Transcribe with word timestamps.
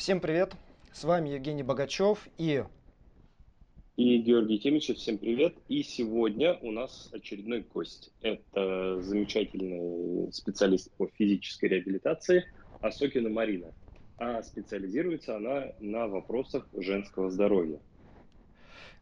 Всем 0.00 0.18
привет! 0.18 0.54
С 0.94 1.04
вами 1.04 1.28
Евгений 1.28 1.62
Богачев 1.62 2.26
и 2.38 2.64
И 3.96 4.16
Георгий 4.16 4.58
Темичев, 4.58 4.96
всем 4.96 5.18
привет. 5.18 5.54
И 5.68 5.82
сегодня 5.82 6.54
у 6.62 6.70
нас 6.70 7.10
очередной 7.12 7.60
гость. 7.60 8.10
Это 8.22 9.02
замечательный 9.02 10.32
специалист 10.32 10.90
по 10.92 11.06
физической 11.06 11.66
реабилитации 11.66 12.50
Асокина 12.80 13.28
Марина. 13.28 13.74
А 14.16 14.42
специализируется 14.42 15.36
она 15.36 15.74
на 15.80 16.08
вопросах 16.08 16.66
женского 16.72 17.30
здоровья. 17.30 17.78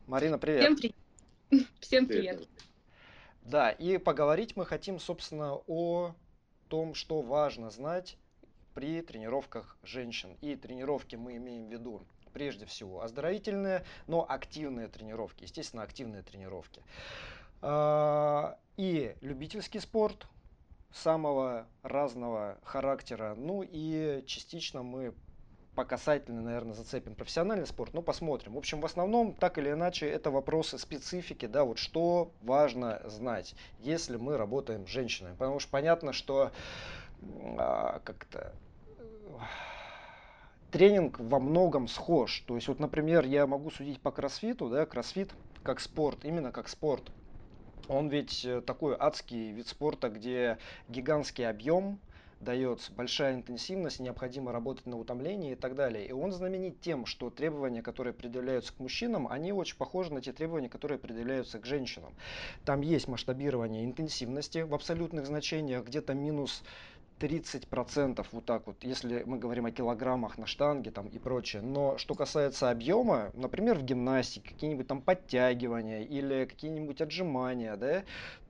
Марина, 0.09 0.37
привет! 0.37 0.63
Всем 0.63 0.77
привет. 0.77 1.69
Всем 1.79 2.07
Привет. 2.07 2.39
привет. 2.39 2.49
Да, 3.45 3.71
и 3.71 3.99
поговорить 3.99 4.57
мы 4.57 4.67
хотим, 4.67 4.99
собственно, 4.99 5.61
о 5.69 6.17
том, 6.67 6.95
что 6.95 7.23
важно 7.23 7.71
знать 7.71 8.19
при 8.79 9.03
тренировках 9.03 9.77
женщин. 9.83 10.37
И 10.41 10.55
тренировки 10.55 11.17
мы 11.17 11.37
имеем 11.39 11.67
в 11.67 11.73
виду 11.73 12.01
прежде 12.33 12.65
всего 12.65 13.03
оздоровительные, 13.03 13.83
но 14.07 14.25
активные 14.29 14.87
тренировки, 14.87 15.43
естественно, 15.43 15.83
активные 15.83 16.23
тренировки. 16.23 16.81
А, 17.61 18.57
И 18.77 19.17
любительский 19.21 19.81
спорт 19.81 20.29
самого 20.93 21.67
разного 21.83 22.57
характера. 22.63 23.35
Ну 23.37 23.65
и 23.69 24.23
частично 24.29 24.85
мы 24.85 25.13
по 25.75 25.85
касательной, 25.85 26.45
наверное, 26.45 26.75
зацепим 26.75 27.17
профессиональный 27.17 27.67
спорт, 27.67 27.95
но 27.95 28.03
посмотрим. 28.03 28.53
В 28.53 28.59
общем, 28.59 28.81
в 28.81 28.87
основном, 28.87 29.35
так 29.35 29.59
или 29.59 29.73
иначе, 29.73 30.09
это 30.09 30.31
вопросы 30.31 30.79
специфики, 30.79 31.47
да, 31.47 31.65
вот 31.65 31.79
что 31.79 32.31
важно 32.43 33.03
знать, 33.07 33.57
если 33.81 34.17
мы 34.19 34.37
работаем 34.37 34.87
с 34.87 34.91
женщинами. 34.91 35.33
Потому 35.33 35.59
что 35.59 35.69
понятно, 35.73 36.13
что 36.13 36.53
а, 37.59 38.01
как-то 38.05 38.55
тренинг 40.71 41.19
во 41.19 41.39
многом 41.39 41.89
схож. 41.89 42.41
То 42.41 42.57
есть, 42.57 42.69
вот, 42.69 42.79
например, 42.79 43.25
я 43.25 43.47
могу 43.47 43.71
судить 43.71 44.01
по 44.01 44.11
кроссфиту, 44.11 44.69
да, 44.69 44.87
кроссфит 44.87 45.35
как 45.63 45.81
спорт, 45.81 46.25
именно 46.25 46.53
как 46.53 46.69
спорт. 46.69 47.11
Он 47.89 48.09
ведь 48.09 48.45
э, 48.45 48.61
такой 48.61 48.95
адский 48.99 49.53
вид 49.53 49.67
спорта, 49.67 50.11
где 50.11 50.59
гигантский 50.89 51.49
объем 51.49 51.99
дается, 52.41 52.93
большая 52.93 53.35
интенсивность, 53.35 53.99
необходимо 53.99 54.53
работать 54.53 54.87
на 54.87 54.97
утомлении 54.97 55.53
и 55.53 55.57
так 55.57 55.75
далее. 55.75 56.07
И 56.07 56.13
он 56.13 56.31
знаменит 56.33 56.81
тем, 56.81 57.07
что 57.07 57.31
требования, 57.31 57.83
которые 57.83 58.15
предъявляются 58.15 58.73
к 58.73 58.79
мужчинам, 58.79 59.27
они 59.27 59.53
очень 59.53 59.77
похожи 59.77 60.13
на 60.13 60.21
те 60.21 60.33
требования, 60.33 60.69
которые 60.69 60.99
предъявляются 60.99 61.59
к 61.59 61.67
женщинам. 61.67 62.15
Там 62.65 62.83
есть 62.83 63.09
масштабирование 63.09 63.85
интенсивности 63.85 64.59
в 64.59 64.75
абсолютных 64.75 65.27
значениях, 65.27 65.85
где-то 65.85 66.15
минус 66.15 66.63
30% 67.19 68.27
вот 68.33 68.45
так 68.45 68.67
вот, 68.67 68.83
если 68.83 69.23
мы 69.25 69.39
говорим 69.39 69.67
о 69.67 69.71
килограммах 69.71 70.39
на 70.39 70.47
штанге 70.47 70.91
там 70.91 71.09
и 71.09 71.19
прочее. 71.19 71.63
Но 71.63 71.99
что 71.99 72.15
касается 72.15 72.71
объема, 72.71 73.31
например, 73.35 73.79
в 73.79 73.83
гимнастике, 73.83 74.49
какие-нибудь 74.49 74.87
там 74.87 75.03
подтягивания 75.03 76.03
или 76.03 76.45
какие-нибудь 76.45 77.01
отжимания, 77.01 77.77
да, 77.77 78.05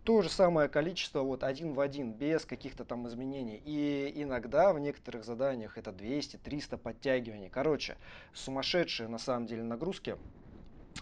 то 0.05 0.23
же 0.23 0.31
самое 0.31 0.69
количество 0.69 1.21
вот 1.21 1.45
один 1.45 1.75
в 1.75 1.81
один, 1.81 2.13
без 2.13 2.45
каких-то 2.45 2.85
там 2.85 3.07
изменений. 3.09 3.61
И 3.65 4.13
иногда 4.17 4.73
в 4.73 4.79
некоторых 4.79 5.25
заданиях 5.25 5.77
это 5.77 5.91
200-300 5.91 6.79
подтягиваний. 6.79 7.51
Короче, 7.51 7.97
сумасшедшие 8.33 9.09
на 9.09 9.19
самом 9.19 9.47
деле 9.47 9.63
нагрузки. 9.63 10.17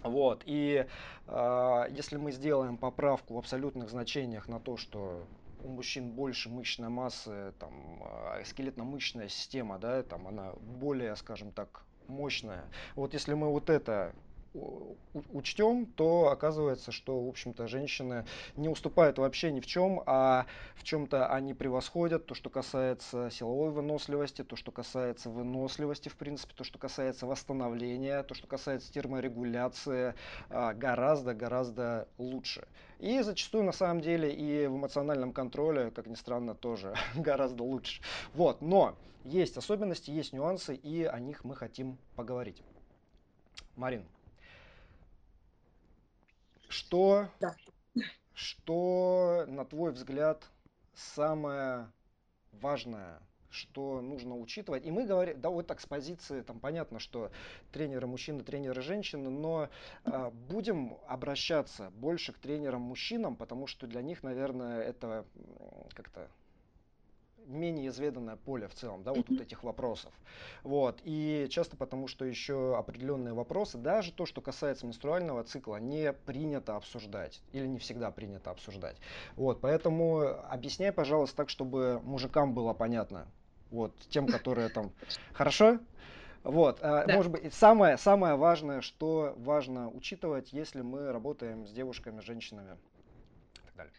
Вот, 0.02 0.42
и 0.44 0.86
э, 1.26 1.84
если 1.90 2.16
мы 2.16 2.32
сделаем 2.32 2.76
поправку 2.76 3.34
в 3.34 3.38
абсолютных 3.38 3.88
значениях 3.88 4.48
на 4.48 4.60
то, 4.60 4.76
что 4.76 5.26
у 5.58 5.68
мужчин 5.68 6.12
больше 6.12 6.48
мышечной 6.48 6.88
массы, 6.88 7.52
там, 7.58 8.02
а, 8.02 8.42
скелетно-мышечная 8.44 9.28
система, 9.28 9.78
да, 9.78 10.02
там 10.02 10.26
она 10.28 10.52
более, 10.54 11.16
скажем 11.16 11.52
так, 11.52 11.84
мощная. 12.08 12.70
Вот 12.94 13.14
если 13.14 13.34
мы 13.34 13.50
вот 13.50 13.70
это 13.70 14.14
учтем, 15.32 15.86
то 15.86 16.28
оказывается, 16.28 16.92
что, 16.92 17.20
в 17.20 17.28
общем-то, 17.28 17.68
женщины 17.68 18.24
не 18.56 18.68
уступают 18.68 19.18
вообще 19.18 19.50
ни 19.50 19.60
в 19.60 19.66
чем, 19.66 20.02
а 20.06 20.46
в 20.74 20.84
чем-то 20.84 21.28
они 21.28 21.54
превосходят. 21.54 22.26
То, 22.26 22.34
что 22.34 22.50
касается 22.50 23.30
силовой 23.30 23.70
выносливости, 23.70 24.42
то, 24.42 24.56
что 24.56 24.72
касается 24.72 25.30
выносливости, 25.30 26.08
в 26.08 26.16
принципе, 26.16 26.54
то, 26.54 26.64
что 26.64 26.78
касается 26.78 27.26
восстановления, 27.26 28.22
то, 28.22 28.34
что 28.34 28.46
касается 28.46 28.92
терморегуляции, 28.92 30.14
гораздо-гораздо 30.50 32.08
лучше. 32.18 32.66
И 32.98 33.20
зачастую, 33.20 33.64
на 33.64 33.72
самом 33.72 34.00
деле, 34.00 34.32
и 34.32 34.66
в 34.66 34.76
эмоциональном 34.76 35.32
контроле, 35.32 35.90
как 35.90 36.06
ни 36.06 36.14
странно, 36.14 36.54
тоже 36.54 36.94
гораздо 37.14 37.62
лучше. 37.62 38.02
Вот, 38.34 38.62
но 38.62 38.96
есть 39.24 39.56
особенности, 39.56 40.10
есть 40.10 40.32
нюансы, 40.32 40.74
и 40.74 41.04
о 41.04 41.18
них 41.18 41.44
мы 41.44 41.56
хотим 41.56 41.98
поговорить. 42.14 42.62
Марин, 43.74 44.04
что, 46.68 47.28
Да. 47.40 47.54
что, 48.34 49.44
на 49.48 49.64
твой 49.64 49.92
взгляд, 49.92 50.48
самое 50.94 51.90
важное, 52.52 53.20
что 53.50 54.00
нужно 54.00 54.36
учитывать? 54.36 54.84
И 54.84 54.90
мы 54.90 55.06
говорим, 55.06 55.40
да, 55.40 55.50
вот 55.50 55.66
так 55.66 55.80
с 55.80 55.86
позиции, 55.86 56.42
там 56.42 56.60
понятно, 56.60 56.98
что 56.98 57.30
тренеры 57.72 58.06
мужчины, 58.06 58.42
тренеры 58.42 58.82
женщины, 58.82 59.30
но 59.30 59.68
а, 60.04 60.30
будем 60.30 60.98
обращаться 61.06 61.90
больше 61.90 62.32
к 62.32 62.38
тренерам 62.38 62.82
мужчинам, 62.82 63.36
потому 63.36 63.66
что 63.66 63.86
для 63.86 64.02
них, 64.02 64.22
наверное, 64.22 64.82
это 64.82 65.26
как-то 65.94 66.28
менее 67.46 67.88
изведанное 67.88 68.36
поле 68.36 68.68
в 68.68 68.74
целом, 68.74 69.02
да, 69.02 69.12
вот, 69.12 69.28
вот 69.28 69.40
этих 69.40 69.62
вопросов. 69.62 70.12
Вот. 70.62 71.00
И 71.04 71.46
часто 71.50 71.76
потому, 71.76 72.08
что 72.08 72.24
еще 72.24 72.76
определенные 72.76 73.34
вопросы, 73.34 73.78
даже 73.78 74.12
то, 74.12 74.26
что 74.26 74.40
касается 74.40 74.86
менструального 74.86 75.44
цикла, 75.44 75.76
не 75.76 76.12
принято 76.12 76.76
обсуждать. 76.76 77.42
Или 77.52 77.66
не 77.66 77.78
всегда 77.78 78.10
принято 78.10 78.50
обсуждать. 78.50 78.96
Вот. 79.36 79.60
Поэтому 79.60 80.20
объясняй, 80.50 80.92
пожалуйста, 80.92 81.36
так, 81.36 81.48
чтобы 81.48 82.00
мужикам 82.02 82.54
было 82.54 82.72
понятно. 82.72 83.26
Вот, 83.70 83.96
тем, 84.10 84.26
которые 84.26 84.68
там... 84.68 84.92
Хорошо? 85.32 85.80
Вот, 86.44 86.78
а, 86.80 87.04
Да. 87.04 87.14
может 87.14 87.32
быть, 87.32 87.52
самое, 87.52 87.98
самое 87.98 88.36
важное, 88.36 88.80
что 88.80 89.34
важно 89.38 89.90
учитывать, 89.90 90.52
если 90.52 90.80
мы 90.80 91.10
работаем 91.10 91.66
с 91.66 91.72
девушками, 91.72 92.20
женщинами 92.20 92.76
и 93.54 93.66
так 93.66 93.74
далее. 93.74 93.92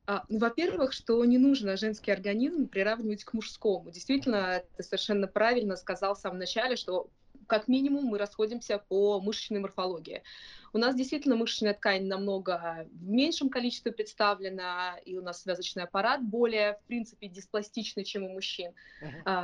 во-первых, 0.29 0.93
что 0.93 1.23
не 1.25 1.37
нужно 1.37 1.77
женский 1.77 2.11
организм 2.11 2.67
приравнивать 2.67 3.23
к 3.23 3.33
мужскому. 3.33 3.91
Действительно, 3.91 4.63
ты 4.75 4.83
совершенно 4.83 5.27
правильно 5.27 5.75
сказал 5.75 6.15
в 6.15 6.19
самом 6.19 6.39
начале, 6.39 6.75
что 6.75 7.09
как 7.51 7.67
минимум 7.67 8.05
мы 8.05 8.17
расходимся 8.17 8.77
по 8.77 9.19
мышечной 9.19 9.59
морфологии. 9.59 10.23
У 10.71 10.77
нас 10.77 10.95
действительно 10.95 11.35
мышечная 11.35 11.73
ткань 11.73 12.05
намного 12.05 12.87
в 12.93 13.09
меньшем 13.09 13.49
количестве 13.49 13.91
представлена, 13.91 14.97
и 15.03 15.17
у 15.17 15.21
нас 15.21 15.41
связочный 15.41 15.83
аппарат 15.83 16.23
более, 16.23 16.75
в 16.75 16.87
принципе, 16.87 17.27
диспластичный, 17.27 18.05
чем 18.05 18.23
у 18.23 18.29
мужчин. 18.29 18.71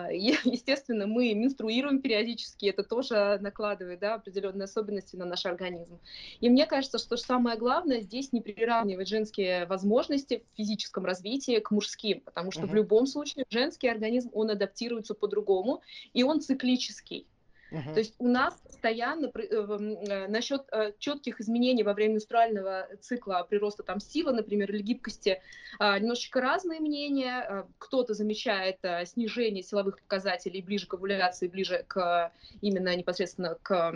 И, 0.10 0.36
естественно, 0.46 1.06
мы 1.06 1.34
менструируем 1.34 2.02
периодически, 2.02 2.68
это 2.68 2.84
тоже 2.84 3.40
накладывает 3.42 4.00
да, 4.00 4.14
определенные 4.14 4.64
особенности 4.64 5.18
на 5.18 5.26
наш 5.26 5.46
организм. 5.46 6.00
И 6.40 6.50
мне 6.50 6.66
кажется, 6.66 7.00
что 7.00 7.18
самое 7.18 7.58
главное 7.58 8.00
здесь 8.00 8.32
не 8.32 8.40
приравнивать 8.40 9.10
женские 9.10 9.66
возможности 9.66 10.46
в 10.54 10.56
физическом 10.56 11.04
развитии 11.04 11.60
к 11.60 11.72
мужским, 11.72 12.22
потому 12.22 12.52
что 12.52 12.62
в 12.62 12.68
Мгм. 12.68 12.78
любом 12.78 13.06
случае 13.06 13.44
женский 13.50 13.90
организм, 13.90 14.30
он 14.32 14.50
адаптируется 14.50 15.14
по-другому, 15.14 15.82
и 16.14 16.24
он 16.24 16.40
циклический. 16.40 17.28
Мгм. 17.72 17.94
То 17.94 18.00
есть 18.00 18.16
у 18.20 18.28
нас 18.28 18.54
постоянно 18.66 19.26
э, 19.26 19.42
э, 19.42 20.28
насчет 20.28 20.64
э, 20.72 20.94
четких 21.00 21.42
изменений 21.42 21.84
во 21.84 21.94
время 21.94 22.14
менструального 22.14 22.88
цикла 23.02 23.46
прироста 23.50 23.84
там 23.84 24.00
силы, 24.00 24.32
например, 24.32 24.72
или 24.72 24.82
гибкости, 24.82 25.42
а, 25.80 26.00
немножечко 26.00 26.40
разные 26.40 26.80
мнения. 26.80 27.42
А, 27.42 27.68
Кто-то 27.78 28.14
замечает 28.14 28.78
а, 28.84 29.06
снижение 29.06 29.64
силовых 29.64 30.00
показателей 30.02 30.62
ближе 30.62 30.88
к 30.88 30.94
овуляции, 30.94 31.48
ближе 31.48 31.84
к 31.88 32.32
именно 32.62 32.96
непосредственно 32.96 33.58
к 33.62 33.94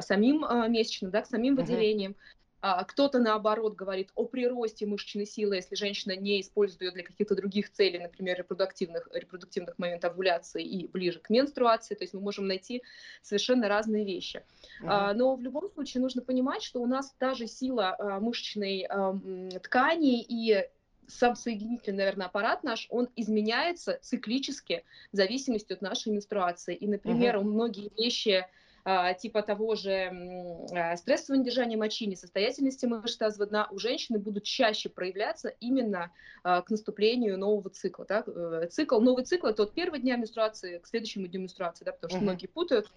самим 0.00 0.44
а, 0.44 0.66
месячным, 0.68 1.10
да, 1.10 1.22
к 1.22 1.26
самим 1.26 1.56
выделениям. 1.56 2.16
А, 2.18 2.39
Кто-то, 2.60 3.18
наоборот, 3.18 3.74
говорит 3.74 4.10
о 4.14 4.24
приросте 4.24 4.86
мышечной 4.86 5.26
силы, 5.26 5.56
если 5.56 5.74
женщина 5.74 6.14
не 6.14 6.40
использует 6.40 6.82
ее 6.82 6.90
для 6.90 7.02
каких-то 7.02 7.34
других 7.34 7.72
целей, 7.72 7.98
например, 7.98 8.38
репродуктивных, 8.38 9.08
репродуктивных 9.12 9.78
моментов 9.78 10.12
овуляции 10.12 10.62
и 10.62 10.86
ближе 10.86 11.20
к 11.20 11.30
менструации. 11.30 11.94
То 11.94 12.04
есть 12.04 12.12
мы 12.12 12.20
можем 12.20 12.46
найти 12.46 12.82
совершенно 13.22 13.68
разные 13.68 14.04
вещи. 14.04 14.44
А, 14.84 15.10
Мгм. 15.10 15.18
Но 15.18 15.36
в 15.36 15.42
любом 15.42 15.68
случае 15.70 16.02
нужно 16.02 16.22
понимать, 16.22 16.62
что 16.62 16.80
у 16.80 16.86
нас 16.86 17.14
та 17.18 17.34
же 17.34 17.46
сила 17.46 17.96
а, 17.98 18.20
мышечной 18.20 18.86
а, 18.88 19.18
ткани 19.62 20.22
и 20.22 20.68
сам 21.10 21.36
соединительный, 21.36 21.98
наверное, 21.98 22.26
аппарат 22.26 22.62
наш, 22.62 22.86
он 22.90 23.08
изменяется 23.16 23.98
циклически 24.02 24.84
в 25.12 25.16
зависимости 25.16 25.72
от 25.72 25.82
нашей 25.82 26.12
менструации. 26.12 26.74
И, 26.74 26.86
например, 26.86 27.40
многие 27.40 27.90
вещи 27.96 28.44
а, 28.44 28.48
типа 29.18 29.42
того 29.42 29.74
же 29.74 30.10
а, 30.72 30.96
стрессового 30.96 31.40
недержания 31.40 31.76
мочи, 31.76 32.06
несостоятельности 32.06 32.86
мышц 32.86 33.16
тазового 33.16 33.46
дна 33.48 33.68
у 33.70 33.78
женщины 33.78 34.18
будут 34.18 34.44
чаще 34.44 34.88
проявляться 34.88 35.48
именно 35.60 36.10
а, 36.42 36.62
к 36.62 36.70
наступлению 36.70 37.38
нового 37.38 37.70
цикла. 37.70 38.06
Да? 38.08 38.24
Э, 38.26 38.68
цикл, 38.70 39.00
новый 39.00 39.24
цикл– 39.24 39.46
это 39.48 39.64
от 39.64 39.72
первого 39.72 39.98
дня 39.98 40.16
менструации 40.16 40.78
к 40.78 40.86
следующему 40.86 41.26
дню 41.26 41.40
менструации, 41.40 41.84
да, 41.84 41.92
потому 41.92 42.10
что 42.10 42.18
uh-huh. 42.18 42.22
многие 42.22 42.46
путают. 42.46 42.90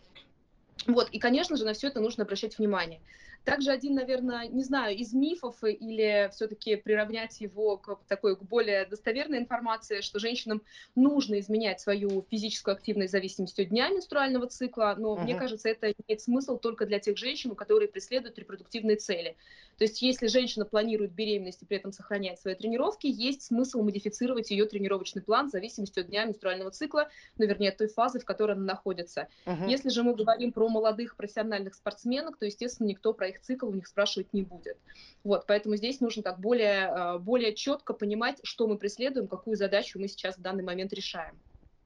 Вот, 0.88 1.10
и, 1.10 1.20
конечно 1.20 1.58
же, 1.58 1.66
на 1.66 1.74
все 1.74 1.88
это 1.88 2.00
нужно 2.00 2.24
обращать 2.24 2.58
внимание. 2.58 3.02
Также 3.46 3.72
один, 3.72 3.96
наверное, 3.96 4.48
не 4.48 4.64
знаю, 4.64 4.96
из 4.96 5.14
мифов 5.14 5.56
или 5.64 6.30
все-таки 6.32 6.78
приравнять 6.78 7.42
его 7.42 7.78
к 7.78 8.00
такой 8.08 8.38
к 8.38 8.44
более 8.44 8.86
достоверной 8.86 9.40
информации, 9.40 10.02
что 10.02 10.20
женщинам 10.20 10.62
нужно 10.96 11.40
изменять 11.40 11.82
свою 11.82 12.26
физическую 12.32 12.74
активность 12.74 13.10
в 13.10 13.12
зависимости 13.12 13.62
от 13.62 13.70
дня 13.70 13.90
менструального 13.90 14.48
цикла, 14.48 14.96
но 14.98 15.16
uh-huh. 15.16 15.24
мне 15.24 15.36
кажется, 15.36 15.68
это 15.68 15.92
имеет 15.92 16.22
смысл 16.22 16.58
только 16.58 16.86
для 16.86 17.00
тех 17.00 17.18
женщин, 17.18 17.54
которые 17.56 17.90
преследуют 17.90 18.40
репродуктивные 18.40 18.96
цели. 18.96 19.36
То 19.78 19.84
есть 19.84 20.02
если 20.02 20.28
женщина 20.28 20.66
планирует 20.66 21.12
беременность 21.12 21.64
и 21.64 21.66
при 21.66 21.78
этом 21.78 21.92
сохраняет 21.92 22.40
свои 22.40 22.56
тренировки, 22.56 23.08
есть 23.08 23.42
смысл 23.42 23.82
модифицировать 23.82 24.52
ее 24.52 24.66
тренировочный 24.66 25.22
план 25.22 25.50
в 25.50 25.52
зависимости 25.52 26.00
от 26.00 26.08
дня 26.08 26.26
менструального 26.26 26.72
цикла, 26.72 27.10
ну, 27.38 27.46
вернее, 27.46 27.70
от 27.70 27.78
той 27.78 27.88
фазы, 27.88 28.20
в 28.20 28.26
которой 28.26 28.54
она 28.54 28.64
находится. 28.64 29.28
Uh-huh. 29.46 29.70
Если 29.70 29.90
же 29.90 30.04
мы 30.04 30.16
говорим 30.16 30.54
про 30.54 30.70
молодых 30.70 31.18
профессиональных 31.18 31.76
спортсменок, 31.76 32.38
то, 32.38 32.46
естественно, 32.46 32.88
никто 32.88 33.14
про 33.14 33.33
их 33.34 33.42
цикл 33.42 33.68
у 33.68 33.74
них 33.74 33.88
спрашивать 33.88 34.34
не 34.34 34.44
будет. 34.44 34.78
Вот, 35.24 35.46
поэтому 35.48 35.76
здесь 35.76 36.00
нужно 36.00 36.24
так 36.24 36.40
более, 36.40 36.88
э, 36.88 37.18
более 37.20 37.54
четко 37.54 37.94
понимать, 37.94 38.40
что 38.44 38.68
мы 38.68 38.78
преследуем, 38.78 39.28
какую 39.28 39.58
задачу 39.58 40.00
мы 40.00 40.08
сейчас 40.08 40.38
в 40.38 40.42
данный 40.42 40.64
момент 40.64 40.94
решаем. 40.94 41.40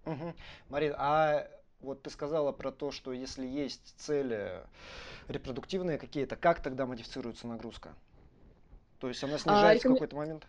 Угу. 0.05 0.33
Марин, 0.69 0.93
а 0.97 1.47
вот 1.79 2.01
ты 2.01 2.09
сказала 2.09 2.51
про 2.51 2.71
то, 2.71 2.91
что 2.91 3.11
если 3.13 3.45
есть 3.45 3.95
цели 3.97 4.61
репродуктивные 5.27 5.97
какие-то, 5.97 6.35
как 6.35 6.61
тогда 6.61 6.85
модифицируется 6.85 7.47
нагрузка? 7.47 7.93
То 8.99 9.09
есть 9.09 9.23
она 9.23 9.37
снижается 9.37 9.67
а, 9.67 9.73
рекомен... 9.73 9.95
в 9.95 9.99
какой-то 9.99 10.15
момент? 10.15 10.47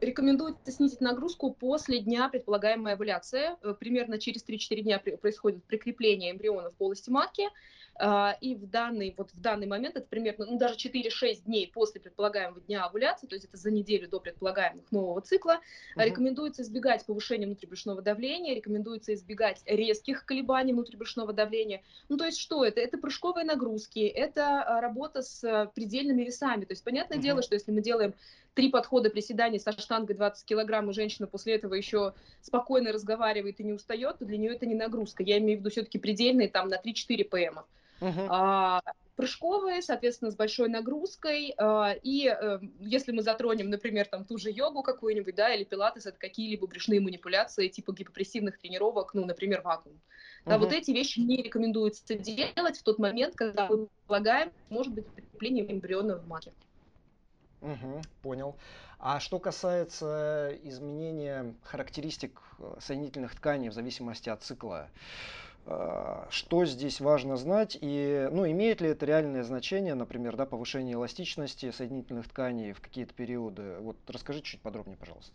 Рекомендуется 0.00 0.70
снизить 0.70 1.00
нагрузку 1.00 1.52
после 1.52 2.00
дня 2.00 2.28
предполагаемой 2.28 2.94
овуляции. 2.94 3.56
Э, 3.62 3.74
примерно 3.78 4.18
через 4.18 4.44
3-4 4.44 4.80
дня 4.82 4.98
происходит 4.98 5.64
прикрепление 5.64 6.32
эмбриона 6.32 6.70
в 6.70 6.74
полости 6.74 7.10
матки. 7.10 7.48
А, 7.96 8.36
и 8.40 8.56
в 8.56 8.68
данный, 8.68 9.14
вот 9.16 9.30
в 9.32 9.40
данный 9.40 9.66
момент, 9.66 9.96
это 9.96 10.06
примерно 10.06 10.46
ну, 10.46 10.58
даже 10.58 10.74
4-6 10.76 11.42
дней 11.44 11.70
после 11.72 12.00
предполагаемого 12.00 12.60
дня 12.62 12.84
овуляции, 12.84 13.26
то 13.26 13.36
есть 13.36 13.46
это 13.46 13.56
за 13.56 13.70
неделю 13.70 14.08
до 14.08 14.18
предполагаемых 14.18 14.90
нового 14.90 15.20
цикла, 15.20 15.60
угу. 15.94 16.04
рекомендуется 16.04 16.62
избегать 16.62 17.06
повышения 17.06 17.46
внутрибрюшного 17.46 18.02
давления, 18.02 18.56
рекомендуется 18.56 19.14
избегать 19.14 19.62
резких 19.64 20.24
колебаний 20.24 20.72
внутрибрюшного 20.72 21.32
давления. 21.32 21.82
Ну, 22.08 22.16
то 22.16 22.24
есть 22.24 22.38
что 22.38 22.64
это? 22.64 22.80
Это 22.80 22.98
прыжковые 22.98 23.44
нагрузки, 23.44 24.00
это 24.00 24.62
а, 24.62 24.80
работа 24.80 25.22
с 25.22 25.70
предельными 25.74 26.24
весами. 26.24 26.64
То 26.64 26.72
есть 26.72 26.82
понятное 26.82 27.18
угу. 27.18 27.24
дело, 27.24 27.42
что 27.42 27.54
если 27.54 27.70
мы 27.70 27.80
делаем 27.80 28.14
три 28.54 28.70
подхода 28.70 29.10
приседаний 29.10 29.58
со 29.58 29.72
штангой 29.72 30.16
20 30.16 30.44
килограмм, 30.46 30.90
и 30.90 30.94
женщина 30.94 31.26
после 31.26 31.54
этого 31.54 31.74
еще 31.74 32.14
спокойно 32.40 32.92
разговаривает 32.92 33.60
и 33.60 33.64
не 33.64 33.72
устает, 33.72 34.18
то 34.18 34.24
для 34.24 34.38
нее 34.38 34.54
это 34.54 34.66
не 34.66 34.74
нагрузка. 34.74 35.22
Я 35.22 35.38
имею 35.38 35.58
в 35.58 35.60
виду 35.60 35.70
все-таки 35.70 35.98
предельные 35.98 36.48
там 36.48 36.68
на 36.68 36.76
3-4 36.76 37.24
ПМ. 37.24 37.58
Uh-huh. 38.00 38.26
А, 38.28 38.80
прыжковые, 39.16 39.82
соответственно, 39.82 40.30
с 40.30 40.36
большой 40.36 40.68
нагрузкой. 40.68 41.54
А, 41.56 41.94
и 42.02 42.28
а, 42.28 42.60
если 42.80 43.12
мы 43.12 43.22
затронем, 43.22 43.70
например, 43.70 44.06
там 44.06 44.24
ту 44.24 44.38
же 44.38 44.50
йогу 44.50 44.82
какую-нибудь, 44.82 45.34
да, 45.34 45.52
или 45.52 45.64
пилатес, 45.64 46.06
это 46.06 46.18
какие-либо 46.18 46.66
брюшные 46.66 47.00
манипуляции, 47.00 47.68
типа 47.68 47.92
гипопрессивных 47.92 48.58
тренировок, 48.58 49.14
ну, 49.14 49.24
например, 49.24 49.62
вакуум. 49.62 50.00
Да, 50.44 50.56
uh-huh. 50.56 50.58
вот 50.58 50.72
эти 50.72 50.90
вещи 50.90 51.20
не 51.20 51.42
рекомендуется 51.42 52.14
делать 52.14 52.78
в 52.78 52.82
тот 52.82 52.98
момент, 52.98 53.34
когда 53.34 53.66
мы 53.66 53.88
полагаем, 54.06 54.52
может 54.68 54.92
быть, 54.92 55.06
прикрепление 55.06 55.70
эмбриона 55.72 56.18
в 56.18 56.28
матке. 56.28 56.52
Угу, 57.64 58.02
понял. 58.22 58.56
А 58.98 59.20
что 59.20 59.38
касается 59.38 60.56
изменения 60.64 61.54
характеристик 61.62 62.38
э, 62.58 62.76
соединительных 62.80 63.34
тканей 63.34 63.70
в 63.70 63.72
зависимости 63.72 64.28
от 64.28 64.42
цикла, 64.42 64.88
э, 65.66 66.26
что 66.28 66.66
здесь 66.66 67.00
важно 67.00 67.38
знать 67.38 67.78
и 67.80 68.28
ну, 68.30 68.46
имеет 68.50 68.82
ли 68.82 68.90
это 68.90 69.06
реальное 69.06 69.42
значение, 69.44 69.94
например, 69.94 70.36
да, 70.36 70.44
повышение 70.44 70.94
эластичности 70.94 71.70
соединительных 71.70 72.28
тканей 72.28 72.74
в 72.74 72.80
какие-то 72.82 73.14
периоды? 73.14 73.76
Вот 73.80 73.96
расскажи 74.08 74.42
чуть 74.42 74.60
подробнее, 74.60 74.98
пожалуйста. 74.98 75.32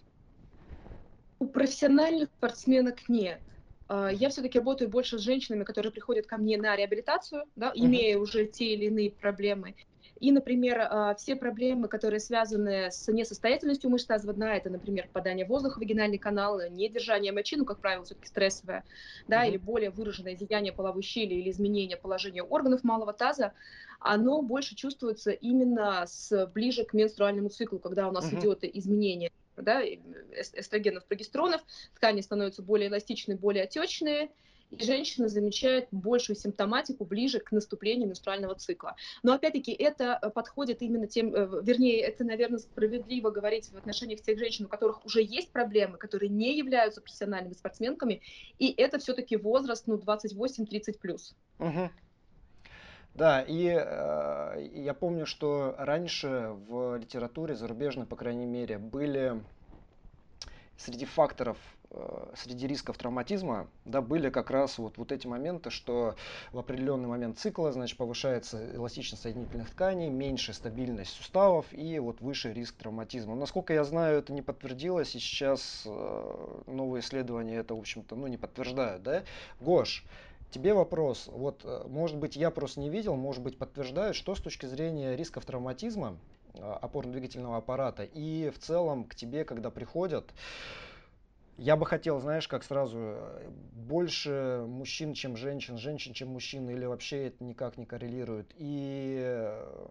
У 1.40 1.48
профессиональных 1.48 2.30
спортсменок 2.38 3.10
нет. 3.10 3.40
А, 3.88 4.10
я 4.10 4.30
все-таки 4.30 4.60
работаю 4.60 4.90
больше 4.90 5.18
с 5.18 5.22
женщинами, 5.22 5.64
которые 5.64 5.92
приходят 5.92 6.28
ко 6.28 6.38
мне 6.38 6.58
на 6.58 6.76
реабилитацию, 6.76 7.46
да, 7.56 7.72
имея 7.74 8.18
uh-huh. 8.18 8.22
уже 8.22 8.46
те 8.46 8.74
или 8.74 8.86
иные 8.86 9.10
проблемы. 9.10 9.74
И, 10.20 10.32
например, 10.32 10.80
а, 10.82 11.16
все 11.16 11.36
проблемы, 11.36 11.88
которые 11.88 12.20
связаны 12.20 12.92
с 12.92 13.08
несостоятельностью 13.08 13.90
мышц 13.90 14.06
тазового 14.06 14.36
дна, 14.36 14.56
это, 14.56 14.70
например, 14.70 15.08
попадание 15.08 15.46
воздуха 15.46 15.78
в 15.78 15.80
вагинальный 15.80 16.18
канал, 16.18 16.60
недержание 16.70 17.32
мочи, 17.32 17.56
ну, 17.56 17.66
как 17.66 17.80
правило, 17.80 18.04
все-таки 18.04 18.28
стрессовое, 18.28 18.84
да, 19.28 19.46
mm-hmm. 19.46 19.50
или 19.50 19.58
более 19.58 19.90
выраженное 19.92 20.36
зияние 20.36 20.74
половой 20.74 21.04
щели 21.04 21.36
или 21.36 21.50
изменение 21.52 21.98
положения 21.98 22.44
органов 22.44 22.84
малого 22.84 23.14
таза, 23.14 23.54
оно 24.00 24.42
больше 24.42 24.76
чувствуется 24.76 25.32
именно 25.32 26.06
с, 26.06 26.48
ближе 26.48 26.84
к 26.84 26.94
менструальному 26.94 27.50
циклу, 27.50 27.80
когда 27.80 28.08
у 28.08 28.12
нас 28.12 28.32
mm-hmm. 28.32 28.40
идет 28.40 28.64
изменение 28.64 29.32
да, 29.56 29.84
эстрогенов, 29.84 31.06
прогестеронов, 31.06 31.62
ткани 31.96 32.22
становятся 32.22 32.62
более 32.62 32.90
эластичные, 32.90 33.38
более 33.38 33.64
отечные, 33.64 34.30
и 34.72 34.84
женщина 34.84 35.28
замечает 35.28 35.88
большую 35.92 36.36
симптоматику 36.36 37.06
ближе 37.06 37.40
к 37.40 37.52
наступлению 37.52 38.08
менструального 38.08 38.56
цикла. 38.56 38.96
Но 39.24 39.34
опять-таки 39.34 39.72
это 39.72 40.20
э, 40.22 40.30
подходит 40.30 40.82
именно 40.82 41.08
тем, 41.08 41.34
э, 41.34 41.62
вернее, 41.64 42.02
это, 42.02 42.24
наверное, 42.24 42.60
справедливо 42.60 43.32
говорить 43.32 43.70
в 43.72 43.78
отношениях 43.78 44.22
тех 44.22 44.38
женщин, 44.38 44.66
у 44.66 44.68
которых 44.68 45.06
уже 45.06 45.22
есть 45.24 45.52
проблемы, 45.52 45.98
которые 45.98 46.30
не 46.30 46.58
являются 46.58 47.02
профессиональными 47.02 47.54
спортсменками, 47.54 48.22
и 48.60 48.72
это 48.78 49.00
все-таки 49.00 49.38
возраст, 49.38 49.88
ну, 49.88 49.98
28-30 49.98 51.00
плюс. 51.00 51.36
Угу. 51.60 51.90
Да, 53.16 53.42
и 53.42 53.68
э, 53.68 54.70
я 54.76 54.94
помню, 54.94 55.26
что 55.26 55.76
раньше 55.78 56.56
в 56.68 56.98
литературе 56.98 57.56
зарубежной, 57.56 58.06
по 58.06 58.16
крайней 58.16 58.46
мере, 58.46 58.78
были 58.78 59.42
среди 60.80 61.06
факторов 61.06 61.58
Э, 61.92 62.34
среди 62.36 62.68
рисков 62.68 63.00
травматизма 63.00 63.68
да, 63.86 64.02
были 64.02 64.30
как 64.30 64.52
раз 64.52 64.78
вот, 64.78 64.98
вот 64.98 65.12
эти 65.12 65.26
моменты, 65.26 65.72
что 65.72 66.16
в 66.52 66.60
определенный 66.60 67.08
момент 67.08 67.40
цикла 67.40 67.72
значит, 67.72 67.98
повышается 67.98 68.76
эластичность 68.76 69.24
соединительных 69.24 69.72
тканей, 69.72 70.10
меньше 70.10 70.54
стабильность 70.54 71.12
суставов 71.12 71.66
и 71.72 71.98
вот 71.98 72.22
выше 72.22 72.54
риск 72.54 72.76
травматизма. 72.76 73.36
Насколько 73.36 73.74
я 73.74 73.84
знаю, 73.84 74.20
это 74.20 74.34
не 74.34 74.44
подтвердилось, 74.44 75.16
и 75.16 75.20
сейчас 75.20 75.84
э, 75.88 76.62
новые 76.68 77.02
исследования 77.02 77.56
это, 77.56 77.74
в 77.74 77.80
общем-то, 77.80 78.16
ну, 78.16 78.28
не 78.28 78.38
подтверждают. 78.38 79.02
Да? 79.02 79.24
Гош, 79.60 80.06
Тебе 80.52 80.74
вопрос. 80.74 81.28
Вот, 81.28 81.62
э, 81.64 81.86
может 81.88 82.18
быть, 82.18 82.36
я 82.36 82.50
просто 82.50 82.80
не 82.80 82.90
видел, 82.90 83.16
может 83.16 83.42
быть, 83.44 83.58
подтверждают, 83.58 84.16
что 84.16 84.34
с 84.34 84.42
точки 84.42 84.66
зрения 84.66 85.16
рисков 85.16 85.46
травматизма 85.46 86.18
опорно-двигательного 86.54 87.58
аппарата 87.58 88.04
и 88.04 88.50
в 88.50 88.60
целом 88.60 89.06
к 89.06 89.16
тебе, 89.16 89.46
когда 89.46 89.70
приходят, 89.70 90.34
я 91.60 91.76
бы 91.76 91.86
хотел, 91.86 92.20
знаешь, 92.20 92.48
как 92.48 92.64
сразу, 92.64 92.98
э, 93.00 93.50
больше 93.74 94.64
мужчин, 94.68 95.14
чем 95.14 95.36
женщин, 95.36 95.78
женщин, 95.78 96.14
чем 96.14 96.30
мужчин, 96.30 96.70
или 96.70 96.86
вообще 96.86 97.28
это 97.28 97.44
никак 97.44 97.78
не 97.78 97.86
коррелирует. 97.86 98.54
И 98.58 99.18
э, 99.20 99.88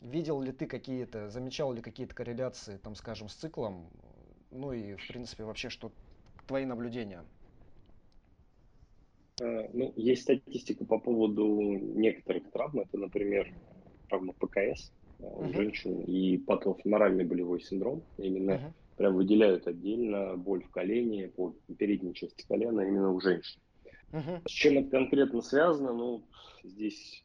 видел 0.00 0.40
ли 0.40 0.52
ты 0.52 0.66
какие-то, 0.66 1.28
замечал 1.28 1.72
ли 1.74 1.82
какие-то 1.82 2.14
корреляции, 2.14 2.78
там, 2.78 2.94
скажем, 2.94 3.28
с 3.28 3.34
циклом, 3.34 3.88
ну 4.50 4.72
и, 4.72 4.94
в 4.94 5.06
принципе, 5.06 5.44
вообще, 5.44 5.68
что 5.68 5.92
твои 6.46 6.64
наблюдения? 6.64 7.22
Э, 9.42 9.68
ну, 9.74 9.92
есть 9.96 10.22
статистика 10.22 10.86
по 10.86 10.98
поводу 10.98 11.44
некоторых 11.94 12.50
травм. 12.50 12.80
Это, 12.80 12.96
например, 12.96 13.52
травма 14.08 14.32
ПКС 14.32 14.92
у 15.18 15.44
uh-huh. 15.44 15.52
женщин 15.52 16.00
и 16.02 16.38
патофеморальный 16.38 17.24
болевой 17.24 17.60
синдром. 17.60 18.02
Именно 18.18 18.52
uh-huh 18.52 18.72
прям 18.98 19.14
выделяют 19.14 19.66
отдельно 19.66 20.36
боль 20.36 20.62
в 20.62 20.70
колене, 20.70 21.28
по 21.28 21.54
передней 21.78 22.12
части 22.14 22.44
колена 22.46 22.80
именно 22.80 23.12
у 23.12 23.20
женщин. 23.20 23.60
Uh-huh. 24.10 24.42
С 24.46 24.50
чем 24.50 24.78
это 24.78 24.90
конкретно 24.90 25.40
связано? 25.40 25.92
Ну, 25.92 26.22
здесь 26.64 27.22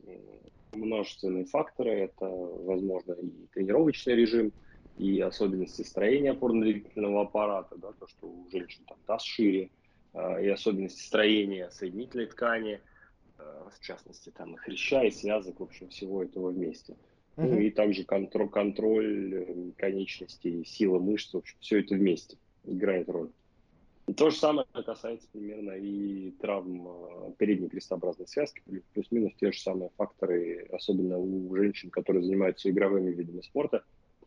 множественные 0.74 1.46
факторы. 1.46 1.92
Это, 1.92 2.28
возможно, 2.28 3.14
и 3.14 3.48
тренировочный 3.54 4.16
режим, 4.16 4.54
и 4.98 5.20
особенности 5.20 5.82
строения 5.82 6.32
опорно-двигательного 6.32 7.24
аппарата, 7.24 7.76
да, 7.78 7.92
то, 7.94 8.08
что 8.08 8.28
у 8.28 8.48
женщин 8.52 8.84
там 8.88 8.98
таз 9.08 9.24
шире, 9.24 9.72
а, 10.14 10.40
и 10.40 10.48
особенности 10.48 11.02
строения 11.02 11.72
соединительной 11.72 12.28
ткани, 12.28 12.80
в 13.76 13.80
частности, 13.82 14.30
там 14.30 14.54
и 14.54 14.58
хряща, 14.58 15.04
и 15.04 15.12
связок, 15.12 15.60
в 15.60 15.64
общем, 15.64 15.90
всего 15.90 16.24
этого 16.24 16.52
вместе. 16.52 16.96
Uh-huh. 17.36 17.50
Ну 17.50 17.60
и 17.60 17.72
также 17.72 18.04
контроль, 18.04 18.50
контроль 18.50 19.74
конечностей, 19.78 20.64
сила 20.66 21.00
мышц, 21.00 21.34
в 21.34 21.38
общем, 21.38 21.56
все 21.60 21.80
это 21.80 21.96
вместе 21.96 22.38
играет 22.64 23.10
роль. 23.10 23.30
То 24.18 24.30
же 24.30 24.36
самое 24.36 24.68
касается 24.86 25.28
примерно 25.32 25.72
и 25.72 26.32
травм 26.32 26.88
э, 26.88 27.32
передней 27.38 27.70
крестообразной 27.70 28.28
связки, 28.28 28.62
плюс-минус 28.94 29.34
те 29.40 29.52
же 29.52 29.60
самые 29.60 29.92
факторы, 29.96 30.68
особенно 30.74 31.18
у 31.18 31.56
женщин, 31.56 31.90
которые 31.90 32.24
занимаются 32.24 32.70
игровыми 32.70 33.12
видами 33.12 33.42
спорта, 33.42 33.84